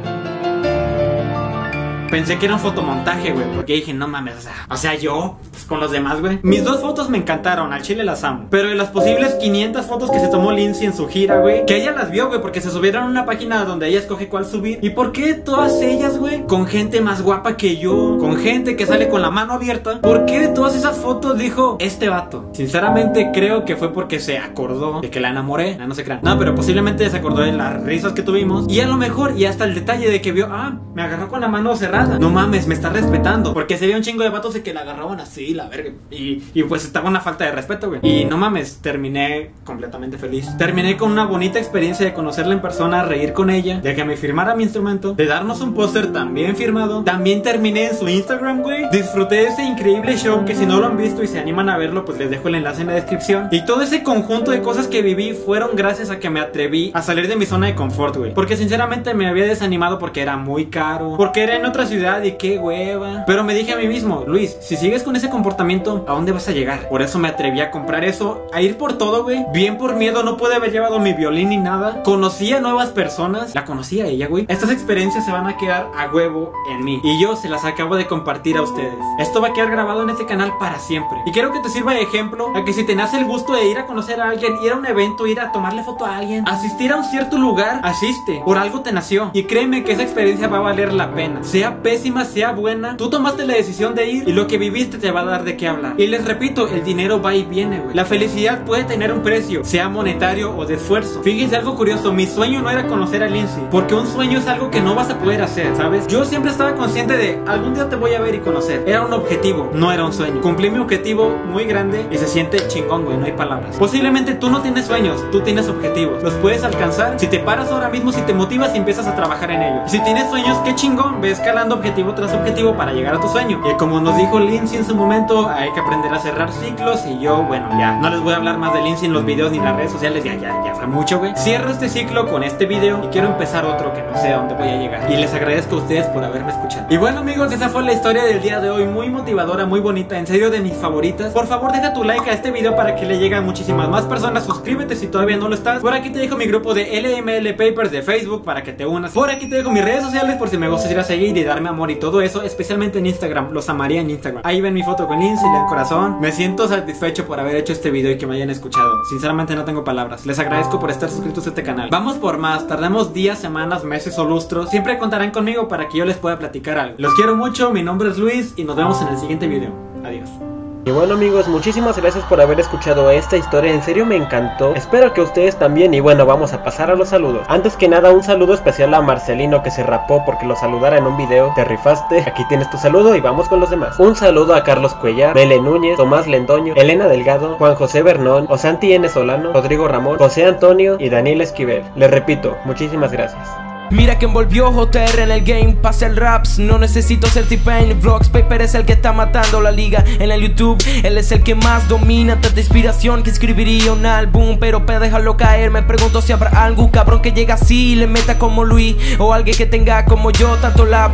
Pensé 2.11 2.39
que 2.39 2.47
era 2.47 2.55
un 2.55 2.61
fotomontaje, 2.61 3.33
güey, 3.33 3.47
porque 3.55 3.75
dije, 3.75 3.93
no 3.93 4.09
mames, 4.09 4.37
o 4.37 4.41
sea, 4.41 4.53
o 4.71 4.77
sea, 4.77 4.95
yo, 4.95 5.39
pues, 5.51 5.65
con 5.65 5.81
los 5.81 5.91
demás, 5.91 6.21
güey. 6.21 6.39
Mis 6.43 6.65
dos 6.65 6.81
fotos 6.81 7.11
me 7.11 7.19
encantaron, 7.19 7.73
al 7.73 7.83
chile 7.83 8.05
las 8.05 8.23
amo. 8.25 8.47
Pero 8.51 8.69
de 8.69 8.75
las 8.75 8.89
posibles 8.89 9.35
500 9.35 9.87
fotos 9.87 10.11
que 10.11 10.21
se 10.21 10.29
tomó 10.29 10.53
Lindsay 10.53 10.87
en 10.87 10.95
su 10.95 11.09
gira, 11.09 11.41
güey, 11.41 11.67
que 11.67 11.77
ella 11.77 11.93
las 11.93 12.11
vio, 12.11 12.29
güey, 12.29 12.41
porque 12.41 12.61
se 12.61 12.71
subieron 12.71 13.05
a 13.05 13.07
una 13.07 13.27
página 13.27 13.65
donde 13.65 13.89
ella 13.89 13.99
escoge 13.99 14.29
cuál 14.29 14.47
subir. 14.47 14.79
¿Y 14.83 14.91
por 14.91 15.13
qué 15.13 15.35
todas 15.35 15.81
ellas, 15.83 16.19
güey, 16.19 16.47
con 16.47 16.67
gente 16.67 17.01
más 17.01 17.23
guapa 17.23 17.57
que 17.57 17.77
yo, 17.77 18.17
con 18.19 18.37
gente 18.37 18.77
que 18.77 18.87
sale 18.87 19.09
con 19.09 19.23
la 19.23 19.31
mano 19.31 19.55
abierta? 19.55 20.01
¿Por 20.01 20.27
qué 20.27 20.41
de 20.41 20.49
todas 20.49 20.77
esas 20.77 20.97
fotos 20.99 21.37
dijo 21.39 21.77
este 21.81 22.09
vato? 22.09 22.51
Sinceramente, 22.53 23.31
creo 23.33 23.65
que 23.65 23.77
fue 23.77 23.93
porque 23.93 24.21
se 24.21 24.39
acordó 24.39 25.01
de 25.01 25.11
que 25.11 25.21
la 25.21 25.31
enamoré. 25.31 25.77
Ah, 25.81 25.87
no 25.87 25.95
se 25.95 26.05
crean. 26.05 26.21
No, 26.23 26.39
pero 26.39 26.55
posiblemente 26.55 27.09
se 27.11 27.17
acordó 27.17 27.43
de 27.43 27.53
las 27.53 27.83
risas 27.83 28.13
que 28.13 28.23
tuvimos. 28.23 28.67
Y 28.69 28.81
a 28.81 28.87
lo 28.87 28.97
mejor, 28.97 29.35
y 29.37 29.45
hasta 29.45 29.65
el 29.65 29.75
detalle 29.75 30.11
de 30.11 30.21
que 30.21 30.33
vio, 30.33 30.49
ah, 30.51 30.79
me 30.95 31.03
agarró 31.03 31.29
con 31.29 31.41
la 31.41 31.49
mano 31.49 31.75
cerrada. 31.77 31.96
No 32.05 32.31
mames, 32.31 32.67
me 32.67 32.75
está 32.75 32.91
respetando. 32.91 33.55
Porque 33.55 33.79
se 33.79 33.87
veía 33.87 33.97
un 33.97 34.03
chingo 34.03 34.23
de 34.23 34.29
vatos 34.29 34.55
de 34.55 34.63
que 34.63 34.75
la 34.75 34.81
agarraban 34.81 35.21
así, 35.21 35.55
la 35.55 35.69
verga. 35.69 35.93
Y, 36.11 36.43
y 36.55 36.63
pues 36.65 36.85
estaba 36.85 37.09
una 37.09 37.21
falta 37.21 37.45
de 37.45 37.53
respeto, 37.53 37.89
güey. 37.89 38.01
Y 38.03 38.25
no 38.25 38.37
mames, 38.37 38.79
terminé 38.83 39.51
completamente 39.65 40.19
feliz. 40.19 40.47
Terminé 40.59 40.97
con 40.97 41.11
una 41.11 41.25
bonita 41.25 41.59
experiencia 41.59 42.05
de 42.05 42.13
conocerla 42.13 42.53
en 42.55 42.61
persona, 42.61 43.03
reír 43.03 43.33
con 43.33 43.51
ella, 43.51 43.81
de 43.81 43.95
que 43.95 44.05
me 44.05 44.17
firmara 44.17 44.55
mi 44.55 44.65
instrumento, 44.65 45.15
de 45.15 45.27
darnos 45.27 45.61
un 45.61 45.75
póster 45.75 46.13
también 46.13 46.57
firmado. 46.57 47.03
También 47.05 47.43
terminé 47.43 47.87
en 47.87 47.97
su 47.97 48.09
Instagram, 48.09 48.63
güey. 48.63 48.89
Disfruté 48.91 49.37
de 49.37 49.47
ese 49.47 49.65
increíble 49.65 50.17
show 50.17 50.45
que 50.45 50.55
si 50.55 50.67
no 50.67 50.81
lo 50.81 50.87
han 50.87 50.97
visto 50.97 51.23
y 51.23 51.27
se 51.27 51.39
animan 51.39 51.69
a 51.69 51.79
verlo, 51.79 52.05
pues 52.05 52.19
les 52.19 52.31
dejo 52.31 52.49
el 52.49 52.57
enlace 52.57 52.83
en 52.83 52.89
la 52.89 52.95
descripción. 52.95 53.49
Y 53.51 53.65
todo 53.65 53.83
ese 53.83 54.03
conjunto 54.03 54.51
de 54.51 54.61
cosas 54.61 54.87
que 54.87 55.03
viví 55.03 55.33
fueron 55.33 55.71
gracias 55.75 56.11
a 56.11 56.19
que 56.19 56.31
me 56.31 56.41
atreví 56.41 56.91
a 56.95 57.03
salir 57.03 57.29
de 57.29 57.37
mi 57.37 57.47
zona 57.47 57.67
de 57.67 57.75
confort, 57.75 58.17
güey. 58.17 58.35
Porque 58.35 58.57
sinceramente 58.57 59.15
me 59.15 59.29
había 59.29 59.45
desanimado 59.45 59.99
porque 59.99 60.21
era 60.21 60.37
muy 60.37 60.67
caro, 60.67 61.15
porque 61.17 61.43
era 61.43 61.57
en 61.57 61.65
otra 61.65 61.86
ciudad 61.87 62.23
y 62.23 62.33
qué 62.33 62.59
hueva. 62.59 63.25
Pero 63.27 63.45
me 63.45 63.55
dije 63.55 63.73
a 63.73 63.77
mí 63.77 63.87
mismo, 63.87 64.25
Luis, 64.27 64.57
si 64.61 64.77
sigues 64.77 65.03
con 65.03 65.17
ese 65.17 65.31
comportamiento, 65.31 66.05
¿a 66.07 66.13
dónde 66.13 66.33
vas 66.33 66.49
a 66.49 66.53
llegar? 66.53 66.89
Por 66.89 67.03
eso 67.03 67.19
me 67.19 67.29
atreví 67.29 67.61
a 67.61 67.71
comprar 67.71 68.05
eso, 68.05 68.47
a 68.53 68.61
ir 68.61 68.77
por 68.77 68.99
todo, 68.99 69.25
güey. 69.25 69.45
Bien 69.53 69.79
por 69.79 69.97
miedo, 69.97 70.23
no 70.23 70.37
pude 70.37 70.55
haber 70.55 70.73
llevado 70.73 70.99
mi 70.99 71.13
violín 71.13 71.51
ni 71.51 71.57
nada. 71.57 72.03
Conocí 72.03 72.53
a 72.53 72.61
nuevas 72.61 72.91
personas, 72.91 73.55
la 73.55 73.65
conocí 73.65 74.01
a 74.01 74.07
ella, 74.07 74.29
güey. 74.29 74.47
Estas 74.49 74.71
experiencias 74.71 75.25
se 75.25 75.33
van 75.33 75.47
a 75.47 75.57
quedar 75.57 75.91
a 75.97 76.13
huevo 76.13 76.53
en 76.71 76.85
mí. 76.85 77.01
Y 77.03 77.21
yo 77.23 77.37
se 77.37 77.49
las 77.49 77.65
acabo 77.65 77.97
de 77.97 78.07
compartir 78.07 78.57
a 78.57 78.63
ustedes. 78.63 78.95
Esto 79.19 79.41
va 79.41 79.49
a 79.49 79.53
quedar 79.53 79.71
grabado 79.71 80.03
en 80.03 80.11
este 80.11 80.27
canal 80.27 80.53
para 80.59 80.79
siempre. 80.79 81.19
Y 81.27 81.33
quiero 81.33 81.53
que 81.53 81.61
te 81.61 81.69
sirva 81.69 81.95
de 81.95 82.03
ejemplo 82.03 82.53
a 82.55 82.65
que 82.65 82.73
si 82.73 82.85
te 82.85 82.95
nace 82.95 83.19
el 83.19 83.25
gusto 83.25 83.55
de 83.55 83.67
ir 83.67 83.79
a 83.79 83.87
conocer 83.87 84.21
a 84.21 84.31
alguien, 84.31 84.55
ir 84.63 84.73
a 84.73 84.77
un 84.77 84.87
evento, 84.87 85.27
ir 85.27 85.41
a 85.41 85.53
tomarle 85.53 85.83
foto 85.83 86.05
a 86.05 86.17
alguien, 86.17 86.47
asistir 86.49 86.93
a 86.93 86.97
un 86.97 87.05
cierto 87.05 87.39
lugar, 87.39 87.81
asiste. 87.83 88.43
Por 88.45 88.59
algo 88.59 88.81
te 88.81 88.93
nació. 88.93 89.31
Y 89.33 89.45
créeme 89.45 89.85
que 89.85 89.93
esa 89.93 90.03
experiencia 90.03 90.49
va 90.49 90.59
a 90.59 90.61
valer 90.61 90.93
la 90.93 91.13
pena. 91.15 91.43
Sea 91.45 91.76
pésima, 91.83 92.25
sea 92.25 92.53
buena, 92.53 92.97
tú 92.97 93.11
tomaste 93.11 93.47
la 93.47 93.55
decisión 93.55 93.95
de 93.95 94.11
ir 94.11 94.29
y 94.29 94.33
lo 94.33 94.47
que 94.47 94.59
viviste 94.59 94.99
te 94.99 95.11
va 95.11 95.21
a 95.21 95.25
dar 95.25 95.45
de 95.45 95.57
qué 95.57 95.69
hablar. 95.69 95.95
Y 95.99 96.07
les 96.07 96.25
repito, 96.25 96.69
el 96.69 96.85
dinero 96.85 97.21
va 97.21 97.35
y 97.35 97.45
viene, 97.45 97.81
güey. 97.81 97.95
La 97.95 98.05
felicidad 98.05 98.65
puede 98.65 98.85
tener 98.85 99.13
un 99.13 99.23
precio, 99.23 99.65
sea 99.65 99.89
monetario 99.89 100.57
o 100.57 100.67
de 100.67 100.75
esfuerzo. 100.75 101.23
Fíjense 101.23 101.57
algo 101.57 101.77
curioso, 101.77 102.13
mi 102.13 102.27
sueño 102.27 102.63
no 102.63 102.71
era 102.71 102.87
conocer 102.87 103.23
a 103.23 103.29
Lindsay, 103.29 103.67
porque 103.71 103.95
un 103.95 104.07
sueño 104.07 104.39
es 104.39 104.47
algo 104.47 104.71
que 104.71 104.81
no 104.81 104.95
vas 104.95 105.11
a 105.11 105.19
poder 105.19 105.43
hacer, 105.43 105.75
¿sabes? 105.77 106.07
Yo 106.07 106.25
siempre 106.25 106.51
estaba 106.51 106.75
consciente 106.75 107.17
de 107.17 107.39
algún 107.47 107.75
día 107.75 107.89
te 107.89 107.97
voy 107.97 108.15
a 108.15 108.21
ver 108.21 108.35
y 108.35 108.39
conocer. 108.39 108.85
Era 108.87 109.03
un 109.03 109.13
objetivo, 109.13 109.71
no 109.73 109.93
era 109.93 110.05
un 110.05 110.13
sueño. 110.13 110.41
Cumplí 110.41 110.71
mi 110.71 110.79
objetivo 110.79 111.37
muy 111.51 111.65
grande 111.65 112.07
y 112.11 112.19
se 112.19 112.27
siente 112.27 112.67
chingón, 112.69 113.05
güey, 113.05 113.17
no 113.17 113.27
hay 113.27 113.33
palabras. 113.33 113.77
Posiblemente 113.77 114.35
tú 114.35 114.51
no 114.51 114.63
tienes 114.63 114.87
sueños, 114.87 115.23
tú 115.31 115.41
tienes 115.41 115.69
objetivos. 115.69 116.23
Los 116.23 116.35
puedes 116.35 116.63
alcanzar 116.65 117.19
si 117.19 117.27
te 117.27 117.39
paras 117.39 117.71
ahora 117.71 117.89
mismo, 117.89 118.13
si 118.13 118.21
te 118.23 118.33
motivas 118.33 118.75
y 118.75 118.79
empiezas 118.79 119.07
a 119.07 119.15
trabajar 119.15 119.51
en 119.51 119.63
ellos. 119.63 119.91
Si 119.91 120.01
tienes 120.01 120.29
sueños, 120.31 120.59
qué 120.65 120.75
chingón, 120.75 121.21
ve 121.21 121.31
escalando 121.31 121.66
objetivo 121.75 122.15
tras 122.15 122.33
objetivo 122.33 122.77
para 122.77 122.93
llegar 122.93 123.15
a 123.15 123.21
tu 123.21 123.29
sueño. 123.29 123.61
Y 123.69 123.75
como 123.75 124.01
nos 124.01 124.17
dijo 124.17 124.39
Lindsay 124.39 124.79
en 124.79 124.85
su 124.85 124.95
momento, 124.95 125.49
hay 125.49 125.73
que 125.73 125.81
aprender 125.81 126.13
a 126.13 126.19
cerrar 126.19 126.53
ciclos 126.53 127.05
y 127.07 127.19
yo, 127.19 127.43
bueno, 127.43 127.69
ya 127.79 127.97
no 127.97 128.11
les 128.11 128.21
voy 128.21 128.33
a 128.33 128.37
hablar 128.37 128.59
más 128.59 128.73
de 128.73 128.83
Lindsay 128.83 129.07
en 129.07 129.13
los 129.13 129.25
videos 129.25 129.51
ni 129.53 129.59
en 129.59 129.65
las 129.65 129.77
redes 129.77 129.93
sociales, 129.93 130.25
ya, 130.25 130.35
ya, 130.35 130.63
ya 130.65 130.75
fue 130.75 130.87
mucho, 130.87 131.19
güey. 131.19 131.35
Cierro 131.37 131.71
este 131.71 131.89
ciclo 131.89 132.29
con 132.29 132.43
este 132.43 132.67
video 132.67 133.03
y 133.05 133.09
quiero 133.09 133.29
empezar 133.29 133.65
otro 133.65 133.93
que 133.93 134.03
no 134.03 134.17
sé 134.17 134.33
a 134.33 134.39
dónde 134.39 134.55
voy 134.55 134.69
a 134.69 134.77
llegar. 134.77 135.11
Y 135.11 135.17
les 135.17 135.33
agradezco 135.35 135.77
a 135.77 135.79
ustedes 135.79 136.07
por 136.07 136.25
haberme 136.25 136.53
escuchado. 136.53 136.87
Y 136.89 136.97
bueno, 136.97 137.21
amigos, 137.21 137.53
esa 137.53 137.69
fue 137.69 137.83
la 137.83 137.93
historia 137.93 138.25
del 138.25 138.41
día 138.41 138.61
de 138.61 138.71
hoy, 138.71 138.85
muy 138.87 139.09
motivadora, 139.09 139.67
muy 139.67 139.81
bonita, 139.81 140.19
en 140.19 140.27
serio 140.27 140.51
de 140.51 140.61
mis 140.61 140.75
favoritas. 140.75 141.33
Por 141.33 141.47
favor, 141.47 141.73
deja 141.73 141.93
tu 141.93 142.05
like 142.05 142.29
a 142.31 142.33
este 142.33 142.51
video 142.51 142.77
para 142.77 142.97
que 142.97 143.07
le 143.07 143.19
lleguen 143.19 143.45
muchísimas 143.45 143.89
más 143.89 144.05
personas. 144.05 144.45
Suscríbete 144.45 144.97
si 144.97 145.07
todavía 145.09 145.37
no 145.37 145.49
lo 145.49 145.55
estás. 145.55 145.81
Por 145.81 145.95
aquí 145.95 146.11
te 146.11 146.19
dejo 146.19 146.37
mi 146.37 146.47
grupo 146.47 146.75
de 146.75 147.01
LML 147.01 147.55
Papers 147.55 147.91
de 147.91 148.03
Facebook 148.03 148.45
para 148.45 148.63
que 148.63 148.73
te 148.73 148.87
unas. 148.87 149.13
Por 149.13 149.31
aquí 149.31 149.49
te 149.49 149.57
dejo 149.57 149.71
mis 149.71 149.85
redes 149.85 150.03
sociales 150.03 150.37
por 150.37 150.49
si 150.49 150.59
me 150.59 150.69
gustas 150.69 150.91
ir 150.91 150.99
a 150.99 151.05
seguir 151.05 151.37
y 151.37 151.43
darme 151.57 151.69
amor 151.71 151.91
y 151.91 151.97
todo 151.97 152.21
eso, 152.21 152.43
especialmente 152.43 152.99
en 152.99 153.07
Instagram. 153.07 153.53
Los 153.53 153.69
amaría 153.69 154.01
en 154.01 154.11
Instagram. 154.11 154.43
Ahí 154.45 154.61
ven 154.61 154.75
mi 154.75 154.83
foto 154.83 155.07
con 155.07 155.19
Lindsay, 155.19 155.49
el 155.49 155.67
corazón. 155.67 156.21
Me 156.21 156.33
siento 156.33 156.69
satisfecho 156.69 157.27
por 157.27 157.41
haber 157.41 157.57
hecho 157.57 157.73
este 157.73 157.91
video 157.91 158.13
y 158.13 158.19
que 158.19 158.27
me 158.27 158.37
hayan 158.37 158.51
escuchado. 158.51 159.05
Sinceramente 159.07 159.57
no 159.57 159.65
tengo 159.65 159.83
palabras. 159.85 160.27
Les 160.27 160.39
agradezco 160.39 160.79
por 160.79 160.91
estar 160.91 161.09
suscritos 161.09 161.47
a 161.47 161.51
este 161.51 161.63
canal. 161.63 161.89
Vamos 161.91 162.17
por 162.17 162.39
más. 162.39 162.67
Tardemos 162.67 163.13
días, 163.13 163.39
semanas, 163.39 163.85
meses 163.85 164.19
o 164.19 164.25
lustros. 164.25 164.71
Siempre 164.71 164.99
contarán 164.99 165.31
conmigo 165.31 165.69
para 165.69 165.89
que 165.89 165.99
yo 165.99 166.05
les 166.05 166.17
pueda 166.17 166.39
platicar 166.39 166.79
algo. 166.79 166.97
Los 166.99 167.15
quiero 167.15 167.37
mucho. 167.37 167.71
Mi 167.73 167.83
nombre 167.83 168.11
es 168.11 168.19
Luis 168.19 168.53
y 168.57 168.65
nos 168.65 168.77
vemos 168.77 169.01
en 169.01 169.09
el 169.09 169.19
siguiente 169.19 169.49
video. 169.49 169.73
Adiós. 170.05 170.56
Y 170.87 170.93
bueno 170.93 171.15
amigos, 171.15 171.49
muchísimas 171.49 171.99
gracias 171.99 172.23
por 172.27 172.41
haber 172.41 172.61
escuchado 172.61 173.11
esta 173.11 173.37
historia, 173.37 173.73
en 173.73 173.83
serio 173.83 174.07
me 174.07 174.15
encantó. 174.15 174.73
Espero 174.77 175.13
que 175.13 175.21
ustedes 175.21 175.59
también 175.59 175.93
y 175.95 175.99
bueno, 175.99 176.27
vamos 176.27 176.53
a 176.53 176.63
pasar 176.63 176.93
a 176.93 176.95
los 176.95 177.09
saludos. 177.09 177.45
Antes 177.49 177.77
que 177.77 177.89
nada, 177.89 178.13
un 178.13 178.23
saludo 178.23 178.55
especial 178.55 178.95
a 178.95 179.01
Marcelino 179.01 179.65
que 179.65 179.73
se 179.73 179.83
rapó 179.83 180.25
porque 180.25 180.47
lo 180.47 180.55
saludara 180.55 180.97
en 180.97 181.09
un 181.09 181.17
video. 181.17 181.53
Te 181.57 181.65
rifaste, 181.65 182.21
aquí 182.21 182.45
tienes 182.49 182.71
tu 182.71 182.79
saludo 182.79 183.17
y 183.17 183.21
vamos 183.21 183.49
con 183.49 183.59
los 183.59 183.71
demás. 183.71 183.99
Un 183.99 184.15
saludo 184.15 184.55
a 184.55 184.63
Carlos 184.63 184.95
Cuellar, 184.95 185.35
Mele 185.35 185.61
Núñez, 185.61 185.97
Tomás 185.97 186.29
Lendoño, 186.29 186.75
Elena 186.77 187.09
Delgado, 187.09 187.57
Juan 187.57 187.75
José 187.75 188.05
Bernón, 188.05 188.47
Osanti 188.49 188.93
N. 188.93 189.09
Solano, 189.09 189.55
Rodrigo 189.55 189.89
Ramón, 189.89 190.19
José 190.19 190.45
Antonio 190.45 190.99
y 191.01 191.09
Daniel 191.09 191.41
Esquivel. 191.41 191.83
Les 191.97 192.09
repito, 192.09 192.57
muchísimas 192.65 193.11
gracias. 193.11 193.49
Mira 193.91 194.19
que 194.19 194.27
envolvió 194.27 194.73
JR 194.73 195.21
en 195.21 195.31
el 195.31 195.45
game, 195.45 195.77
pasa 195.81 196.07
el 196.07 196.17
raps, 196.17 196.59
no 196.59 196.77
necesito 196.77 197.29
ser 197.29 197.47
T-Pain 197.47 198.01
Vlogs, 198.01 198.29
Paper 198.29 198.63
es 198.63 198.75
el 198.75 198.85
que 198.85 198.95
está 198.95 199.13
matando 199.13 199.61
la 199.61 199.71
liga. 199.71 200.05
En 200.19 200.33
el 200.33 200.41
YouTube 200.41 200.83
Él 201.05 201.17
es 201.19 201.31
el 201.31 201.43
que 201.43 201.55
más 201.55 201.89
domina, 201.89 202.41
tanta 202.41 202.61
inspiración 202.61 203.23
que 203.23 203.31
escribiría 203.31 203.93
un 203.93 204.05
álbum. 204.05 204.59
Pero 204.59 204.85
para 204.85 204.99
dejarlo 204.99 205.37
caer 205.37 205.71
me 205.71 205.83
pregunto 205.83 206.21
si 206.21 206.33
habrá 206.33 206.65
algún 206.65 206.89
cabrón 206.89 207.23
que 207.23 207.33
llegue 207.33 207.53
así 207.53 207.93
y 207.93 207.95
le 207.97 208.07
meta 208.07 208.39
como 208.39 208.65
Luis 208.65 208.97
O 209.19 209.33
alguien 209.33 209.57
que 209.57 209.67
tenga 209.67 210.05
como 210.05 210.31
yo 210.31 210.57
tanto 210.57 210.85
la 210.85 211.09